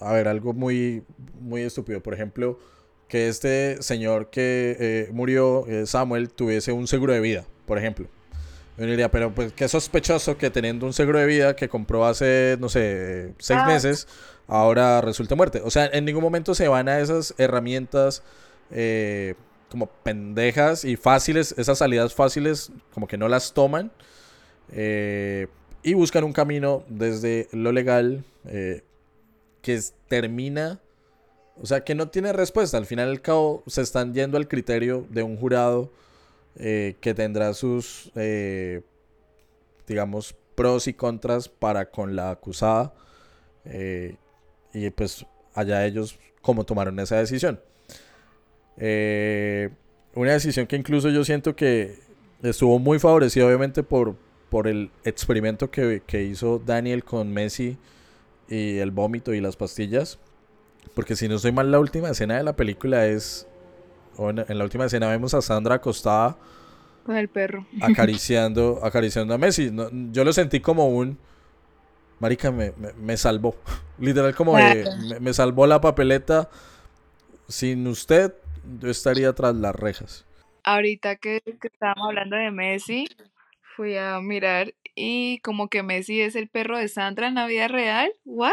a 0.00 0.12
ver, 0.12 0.28
algo 0.28 0.52
muy, 0.52 1.02
muy 1.40 1.62
estúpido. 1.62 2.02
Por 2.02 2.14
ejemplo, 2.14 2.58
que 3.12 3.28
este 3.28 3.82
señor 3.82 4.30
que 4.30 4.74
eh, 4.80 5.08
murió, 5.12 5.66
eh, 5.66 5.84
Samuel, 5.84 6.30
tuviese 6.30 6.72
un 6.72 6.86
seguro 6.86 7.12
de 7.12 7.20
vida, 7.20 7.44
por 7.66 7.76
ejemplo. 7.76 8.08
Yo 8.78 8.86
diría, 8.86 9.10
pero 9.10 9.34
pues 9.34 9.52
qué 9.52 9.68
sospechoso 9.68 10.38
que 10.38 10.48
teniendo 10.48 10.86
un 10.86 10.94
seguro 10.94 11.18
de 11.18 11.26
vida 11.26 11.54
que 11.54 11.68
compró 11.68 12.06
hace, 12.06 12.56
no 12.58 12.70
sé, 12.70 13.34
seis 13.36 13.60
ah. 13.62 13.66
meses, 13.66 14.08
ahora 14.46 15.02
resulta 15.02 15.34
muerte. 15.34 15.60
O 15.62 15.70
sea, 15.70 15.90
en 15.92 16.06
ningún 16.06 16.22
momento 16.22 16.54
se 16.54 16.68
van 16.68 16.88
a 16.88 17.00
esas 17.00 17.34
herramientas 17.36 18.22
eh, 18.70 19.34
como 19.68 19.88
pendejas 19.88 20.86
y 20.86 20.96
fáciles, 20.96 21.54
esas 21.58 21.76
salidas 21.76 22.14
fáciles, 22.14 22.72
como 22.94 23.06
que 23.06 23.18
no 23.18 23.28
las 23.28 23.52
toman. 23.52 23.92
y 24.72 25.92
buscan 25.92 26.24
un 26.24 26.32
camino 26.32 26.82
desde 26.88 27.46
lo 27.52 27.72
legal 27.72 28.24
que 29.60 29.80
termina 30.08 30.80
o 31.62 31.66
sea, 31.66 31.84
que 31.84 31.94
no 31.94 32.08
tiene 32.08 32.32
respuesta. 32.32 32.76
Al 32.76 32.86
final 32.86 33.08
y 33.08 33.12
al 33.12 33.22
cabo 33.22 33.62
se 33.68 33.82
están 33.82 34.12
yendo 34.12 34.36
al 34.36 34.48
criterio 34.48 35.06
de 35.10 35.22
un 35.22 35.36
jurado 35.36 35.92
eh, 36.56 36.96
que 37.00 37.14
tendrá 37.14 37.54
sus, 37.54 38.10
eh, 38.16 38.82
digamos, 39.86 40.34
pros 40.56 40.88
y 40.88 40.92
contras 40.92 41.48
para 41.48 41.88
con 41.88 42.16
la 42.16 42.30
acusada. 42.30 42.92
Eh, 43.64 44.16
y 44.74 44.90
pues 44.90 45.24
allá 45.54 45.86
ellos 45.86 46.18
cómo 46.40 46.64
tomaron 46.64 46.98
esa 46.98 47.18
decisión. 47.18 47.60
una 48.76 50.32
decisión 50.32 50.66
que 50.66 50.74
incluso 50.74 51.10
yo 51.10 51.24
siento 51.24 51.54
que 51.54 51.96
estuvo 52.42 52.80
muy 52.80 52.98
favorecida 52.98 53.46
obviamente 53.46 53.84
por, 53.84 54.16
por 54.50 54.66
el 54.66 54.90
experimento 55.04 55.70
que, 55.70 56.02
que 56.04 56.24
hizo 56.24 56.58
Daniel 56.58 57.04
con 57.04 57.32
Messi 57.32 57.78
y 58.48 58.78
el 58.78 58.90
vómito 58.90 59.32
y 59.32 59.40
las 59.40 59.54
pastillas 59.54 60.18
porque 60.94 61.16
si 61.16 61.28
no 61.28 61.36
estoy 61.36 61.52
mal, 61.52 61.70
la 61.70 61.78
última 61.78 62.10
escena 62.10 62.36
de 62.36 62.42
la 62.42 62.54
película 62.54 63.06
es. 63.06 63.46
en, 64.18 64.58
la 64.58 64.64
última 64.64 64.86
escena 64.86 65.08
vemos 65.08 65.34
a 65.34 65.42
Sandra 65.42 65.76
acostada. 65.76 66.36
Con 67.04 67.16
el 67.16 67.28
perro. 67.28 67.66
Acariciando, 67.80 68.80
acariciando 68.82 69.34
a 69.34 69.38
Messi. 69.38 69.72
yo 70.10 70.24
lo 70.24 70.32
sentí 70.32 70.60
como 70.60 70.88
un. 70.88 71.18
Marica, 72.20 72.52
me, 72.52 72.72
me, 72.98 73.16
salvó. 73.16 73.56
Literal, 73.98 74.34
como 74.34 74.56
de, 74.56 74.88
me, 75.20 75.32
salvó 75.32 75.66
la 75.66 75.80
papeleta. 75.80 76.48
Sin 77.48 77.86
usted, 77.86 78.32
yo 78.78 78.88
estaría 78.88 79.32
tras 79.32 79.54
las 79.56 79.74
rejas. 79.74 80.24
Ahorita 80.64 81.16
que, 81.16 81.40
que 81.42 81.68
estábamos 81.68 82.06
hablando 82.06 82.36
de 82.36 82.52
Messi, 82.52 83.08
fui 83.76 83.96
a 83.96 84.20
mirar 84.20 84.74
y 84.94 85.40
como 85.40 85.68
que 85.68 85.82
Messi 85.82 86.20
es 86.20 86.36
el 86.36 86.48
perro 86.48 86.78
de 86.78 86.88
Sandra 86.88 87.26
en 87.26 87.34
la 87.34 87.46
vida 87.46 87.66
real. 87.66 88.12
¿What? 88.24 88.52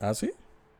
¿Ah, 0.00 0.14
sí? 0.14 0.32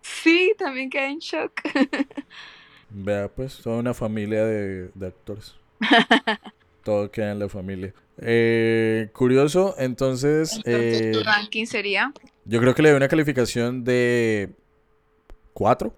Sí, 0.03 0.55
también 0.59 0.91
quedé 0.91 1.07
en 1.07 1.19
shock. 1.19 1.53
Vea, 2.91 3.29
pues, 3.29 3.59
toda 3.59 3.79
una 3.79 3.95
familia 3.95 4.45
de, 4.45 4.91
de 4.95 5.07
actores. 5.07 5.55
Todo 6.85 7.11
queda 7.11 7.33
en 7.33 7.39
la 7.39 7.49
familia. 7.49 7.95
Eh, 8.19 9.09
curioso, 9.13 9.75
entonces. 9.79 10.57
Entonces, 10.65 11.01
eh, 11.01 11.13
tu 11.13 11.23
ranking 11.23 11.65
sería. 11.65 12.13
yo 12.45 12.61
creo 12.61 12.75
que 12.75 12.83
le 12.83 12.91
doy 12.91 12.97
una 12.97 13.09
calificación 13.09 13.85
de 13.85 14.51
4. 15.55 15.95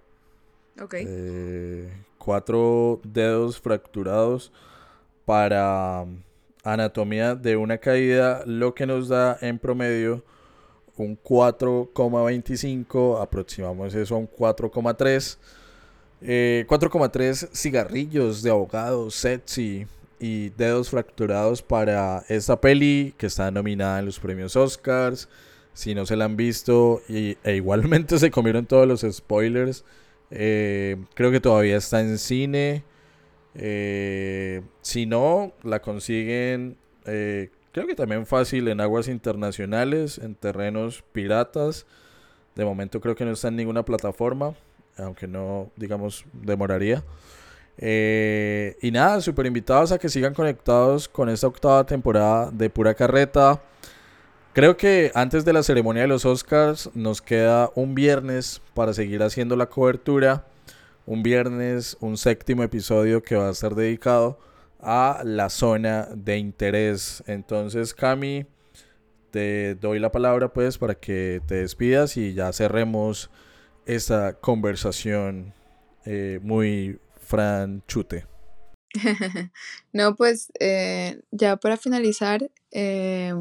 Ok. 0.80 0.94
Eh, 0.98 1.90
cuatro 2.18 3.00
dedos 3.04 3.60
fracturados 3.60 4.52
para 5.24 6.06
anatomía 6.62 7.34
de 7.34 7.56
una 7.56 7.78
caída, 7.78 8.42
lo 8.46 8.74
que 8.74 8.86
nos 8.86 9.08
da 9.08 9.36
en 9.40 9.58
promedio 9.58 10.24
un 10.96 11.18
4,25, 11.20 13.20
aproximamos 13.20 13.94
eso 13.94 14.14
a 14.14 14.18
un 14.18 14.28
4,3. 14.28 15.38
Eh, 16.22 16.64
4,3 16.68 17.48
cigarrillos 17.52 18.42
de 18.42 18.50
abogado, 18.50 19.10
sexy 19.10 19.86
y 20.18 20.50
dedos 20.50 20.90
fracturados 20.90 21.62
para 21.62 22.24
esta 22.28 22.60
peli 22.60 23.14
que 23.18 23.26
está 23.26 23.50
nominada 23.50 23.98
en 23.98 24.06
los 24.06 24.18
premios 24.18 24.56
Oscars. 24.56 25.28
Si 25.74 25.94
no 25.94 26.06
se 26.06 26.16
la 26.16 26.26
han 26.26 26.36
visto 26.36 27.02
y, 27.08 27.36
e 27.42 27.56
igualmente 27.56 28.18
se 28.18 28.30
comieron 28.30 28.64
todos 28.64 28.86
los 28.86 29.02
spoilers, 29.02 29.84
eh, 30.30 30.96
creo 31.14 31.30
que 31.30 31.40
todavía 31.40 31.76
está 31.76 32.00
en 32.00 32.18
cine. 32.18 32.84
Eh, 33.54 34.62
si 34.82 35.06
no, 35.06 35.52
la 35.62 35.80
consiguen, 35.80 36.76
eh, 37.06 37.50
creo 37.74 37.88
que 37.88 37.96
también 37.96 38.24
fácil 38.24 38.68
en 38.68 38.80
aguas 38.80 39.08
internacionales, 39.08 40.18
en 40.18 40.36
terrenos 40.36 41.02
piratas. 41.12 41.86
De 42.54 42.64
momento 42.64 43.00
creo 43.00 43.16
que 43.16 43.24
no 43.24 43.32
está 43.32 43.48
en 43.48 43.56
ninguna 43.56 43.84
plataforma, 43.84 44.54
aunque 44.96 45.26
no, 45.26 45.72
digamos, 45.74 46.24
demoraría. 46.32 47.02
Eh, 47.76 48.76
y 48.80 48.92
nada, 48.92 49.20
súper 49.20 49.46
invitados 49.46 49.90
a 49.90 49.98
que 49.98 50.08
sigan 50.08 50.34
conectados 50.34 51.08
con 51.08 51.28
esta 51.28 51.48
octava 51.48 51.84
temporada 51.84 52.48
de 52.52 52.70
Pura 52.70 52.94
Carreta. 52.94 53.60
Creo 54.52 54.76
que 54.76 55.10
antes 55.16 55.44
de 55.44 55.52
la 55.52 55.64
ceremonia 55.64 56.02
de 56.02 56.08
los 56.08 56.24
Oscars 56.24 56.90
nos 56.94 57.20
queda 57.20 57.72
un 57.74 57.96
viernes 57.96 58.62
para 58.74 58.92
seguir 58.92 59.20
haciendo 59.24 59.56
la 59.56 59.66
cobertura. 59.66 60.46
Un 61.06 61.24
viernes, 61.24 61.96
un 61.98 62.16
séptimo 62.18 62.62
episodio 62.62 63.20
que 63.20 63.34
va 63.34 63.48
a 63.48 63.50
estar 63.50 63.74
dedicado 63.74 64.38
a 64.84 65.22
la 65.24 65.48
zona 65.48 66.08
de 66.14 66.38
interés. 66.38 67.24
Entonces, 67.26 67.94
Cami, 67.94 68.46
te 69.30 69.74
doy 69.74 69.98
la 69.98 70.12
palabra 70.12 70.52
pues 70.52 70.78
para 70.78 70.94
que 70.94 71.40
te 71.46 71.56
despidas 71.56 72.16
y 72.16 72.34
ya 72.34 72.52
cerremos 72.52 73.30
esta 73.86 74.34
conversación 74.34 75.52
eh, 76.04 76.38
muy 76.42 77.00
franchute. 77.18 78.26
no, 79.92 80.14
pues 80.14 80.52
eh, 80.60 81.20
ya 81.32 81.56
para 81.56 81.76
finalizar, 81.76 82.48
eh, 82.70 83.34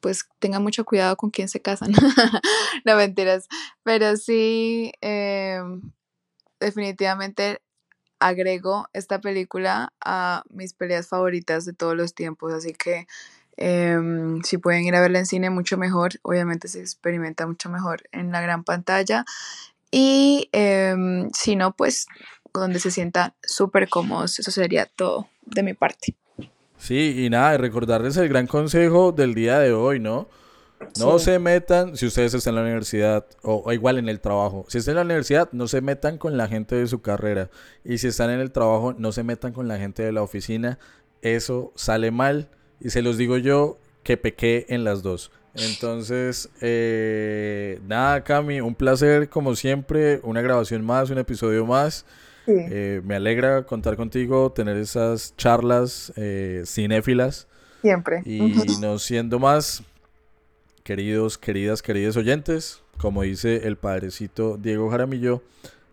pues 0.00 0.28
tengan 0.40 0.62
mucho 0.62 0.84
cuidado 0.84 1.16
con 1.16 1.30
quién 1.30 1.48
se 1.48 1.62
casan. 1.62 1.92
no 2.84 2.96
mentiras, 2.96 3.48
pero 3.82 4.16
sí, 4.16 4.92
definitivamente 6.60 7.62
agrego 8.24 8.88
esta 8.94 9.20
película 9.20 9.92
a 10.00 10.44
mis 10.48 10.72
peleas 10.72 11.08
favoritas 11.08 11.66
de 11.66 11.74
todos 11.74 11.94
los 11.94 12.14
tiempos, 12.14 12.54
así 12.54 12.72
que 12.72 13.06
em, 13.56 14.42
si 14.42 14.56
pueden 14.56 14.84
ir 14.84 14.94
a 14.94 15.00
verla 15.00 15.18
en 15.18 15.26
cine, 15.26 15.50
mucho 15.50 15.76
mejor. 15.76 16.12
Obviamente 16.22 16.68
se 16.68 16.80
experimenta 16.80 17.46
mucho 17.46 17.68
mejor 17.68 18.02
en 18.12 18.32
la 18.32 18.40
gran 18.40 18.64
pantalla. 18.64 19.24
Y 19.90 20.48
em, 20.52 21.30
si 21.32 21.54
no, 21.54 21.76
pues 21.76 22.06
donde 22.52 22.78
se 22.80 22.90
sientan 22.90 23.34
súper 23.42 23.88
cómodos. 23.88 24.38
Eso 24.38 24.50
sería 24.50 24.86
todo 24.86 25.28
de 25.42 25.62
mi 25.62 25.74
parte. 25.74 26.16
Sí, 26.78 27.24
y 27.24 27.30
nada, 27.30 27.56
recordarles 27.58 28.16
el 28.16 28.28
gran 28.28 28.46
consejo 28.46 29.12
del 29.12 29.34
día 29.34 29.58
de 29.58 29.72
hoy, 29.72 30.00
¿no? 30.00 30.28
No 30.98 31.18
Sí. 31.18 31.26
se 31.26 31.38
metan, 31.38 31.96
si 31.96 32.06
ustedes 32.06 32.34
están 32.34 32.52
en 32.52 32.56
la 32.56 32.62
universidad 32.62 33.26
o, 33.42 33.62
o 33.66 33.72
igual 33.72 33.98
en 33.98 34.08
el 34.08 34.20
trabajo, 34.20 34.64
si 34.68 34.78
están 34.78 34.92
en 34.92 34.96
la 34.96 35.02
universidad, 35.04 35.48
no 35.52 35.66
se 35.68 35.80
metan 35.80 36.18
con 36.18 36.36
la 36.36 36.48
gente 36.48 36.74
de 36.76 36.86
su 36.86 37.00
carrera. 37.02 37.50
Y 37.84 37.98
si 37.98 38.08
están 38.08 38.30
en 38.30 38.40
el 38.40 38.50
trabajo, 38.50 38.94
no 38.96 39.12
se 39.12 39.22
metan 39.22 39.52
con 39.52 39.68
la 39.68 39.78
gente 39.78 40.02
de 40.02 40.12
la 40.12 40.22
oficina. 40.22 40.78
Eso 41.22 41.72
sale 41.74 42.10
mal. 42.10 42.48
Y 42.80 42.90
se 42.90 43.02
los 43.02 43.16
digo 43.16 43.38
yo 43.38 43.78
que 44.02 44.16
pequé 44.16 44.66
en 44.68 44.84
las 44.84 45.02
dos. 45.02 45.30
Entonces, 45.54 46.48
eh, 46.60 47.80
nada, 47.86 48.24
Cami, 48.24 48.60
un 48.60 48.74
placer 48.74 49.28
como 49.28 49.54
siempre. 49.56 50.20
Una 50.24 50.42
grabación 50.42 50.84
más, 50.84 51.10
un 51.10 51.18
episodio 51.18 51.64
más. 51.64 52.04
Eh, 52.46 53.00
me 53.04 53.14
alegra 53.14 53.62
contar 53.64 53.96
contigo, 53.96 54.52
tener 54.52 54.76
esas 54.76 55.34
charlas 55.36 56.12
eh, 56.16 56.62
cinéfilas. 56.66 57.46
Siempre. 57.80 58.22
Y 58.26 58.40
no 58.80 58.98
siendo 58.98 59.38
más, 59.38 59.82
queridos, 60.84 61.38
queridas, 61.38 61.80
queridos 61.80 62.14
oyentes, 62.18 62.82
como 62.98 63.22
dice 63.22 63.66
el 63.66 63.78
padrecito 63.78 64.58
Diego 64.58 64.90
Jaramillo, 64.90 65.42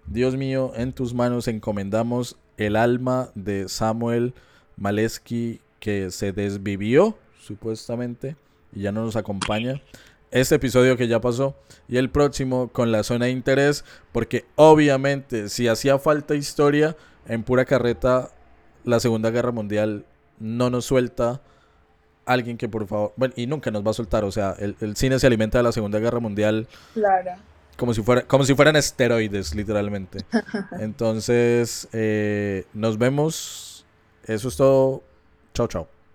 Dios 0.05 0.35
mío, 0.35 0.73
en 0.76 0.91
tus 0.91 1.13
manos 1.13 1.47
encomendamos 1.47 2.35
el 2.57 2.76
alma 2.76 3.30
de 3.34 3.69
Samuel 3.69 4.34
Maleski 4.76 5.61
que 5.80 6.11
se 6.11 6.34
desvivió, 6.34 7.18
supuestamente, 7.39 8.35
y 8.73 8.81
ya 8.81 8.91
no 8.91 9.05
nos 9.05 9.15
acompaña. 9.15 9.81
Este 10.30 10.55
episodio 10.55 10.97
que 10.97 11.07
ya 11.07 11.22
pasó 11.22 11.55
y 11.88 11.95
el 11.95 12.09
próximo 12.09 12.68
con 12.68 12.91
la 12.91 13.03
zona 13.03 13.26
de 13.26 13.31
interés, 13.31 13.85
porque 14.11 14.43
obviamente 14.55 15.47
si 15.47 15.69
hacía 15.69 15.99
falta 15.99 16.35
historia, 16.35 16.97
en 17.27 17.43
pura 17.43 17.63
carreta 17.63 18.31
la 18.84 18.99
Segunda 18.99 19.30
Guerra 19.30 19.51
Mundial 19.53 20.05
no 20.38 20.69
nos 20.69 20.84
suelta 20.84 21.41
alguien 22.26 22.57
que 22.57 22.69
por 22.69 22.88
favor, 22.88 23.14
bueno, 23.18 23.34
y 23.38 23.48
nunca 23.48 23.72
nos 23.72 23.85
va 23.85 23.91
a 23.91 23.93
soltar, 23.93 24.23
o 24.23 24.31
sea, 24.31 24.56
el, 24.60 24.76
el 24.81 24.95
cine 24.95 25.19
se 25.19 25.27
alimenta 25.27 25.57
de 25.57 25.64
la 25.64 25.72
Segunda 25.72 25.99
Guerra 25.99 26.19
Mundial 26.19 26.68
Claro. 26.93 27.31
como 27.77 27.93
si 27.93 28.02
fuera, 28.03 28.22
como 28.23 28.43
si 28.45 28.53
fueran 28.56 28.76
esteroides, 28.76 29.56
literalmente. 29.56 30.19
Entonces, 30.80 31.88
eh, 31.93 32.65
nos 32.73 32.98
vemos. 32.98 33.85
Eso 34.27 34.48
es 34.49 34.56
todo. 34.56 35.02
Chao, 35.53 35.68
chao. 35.68 35.88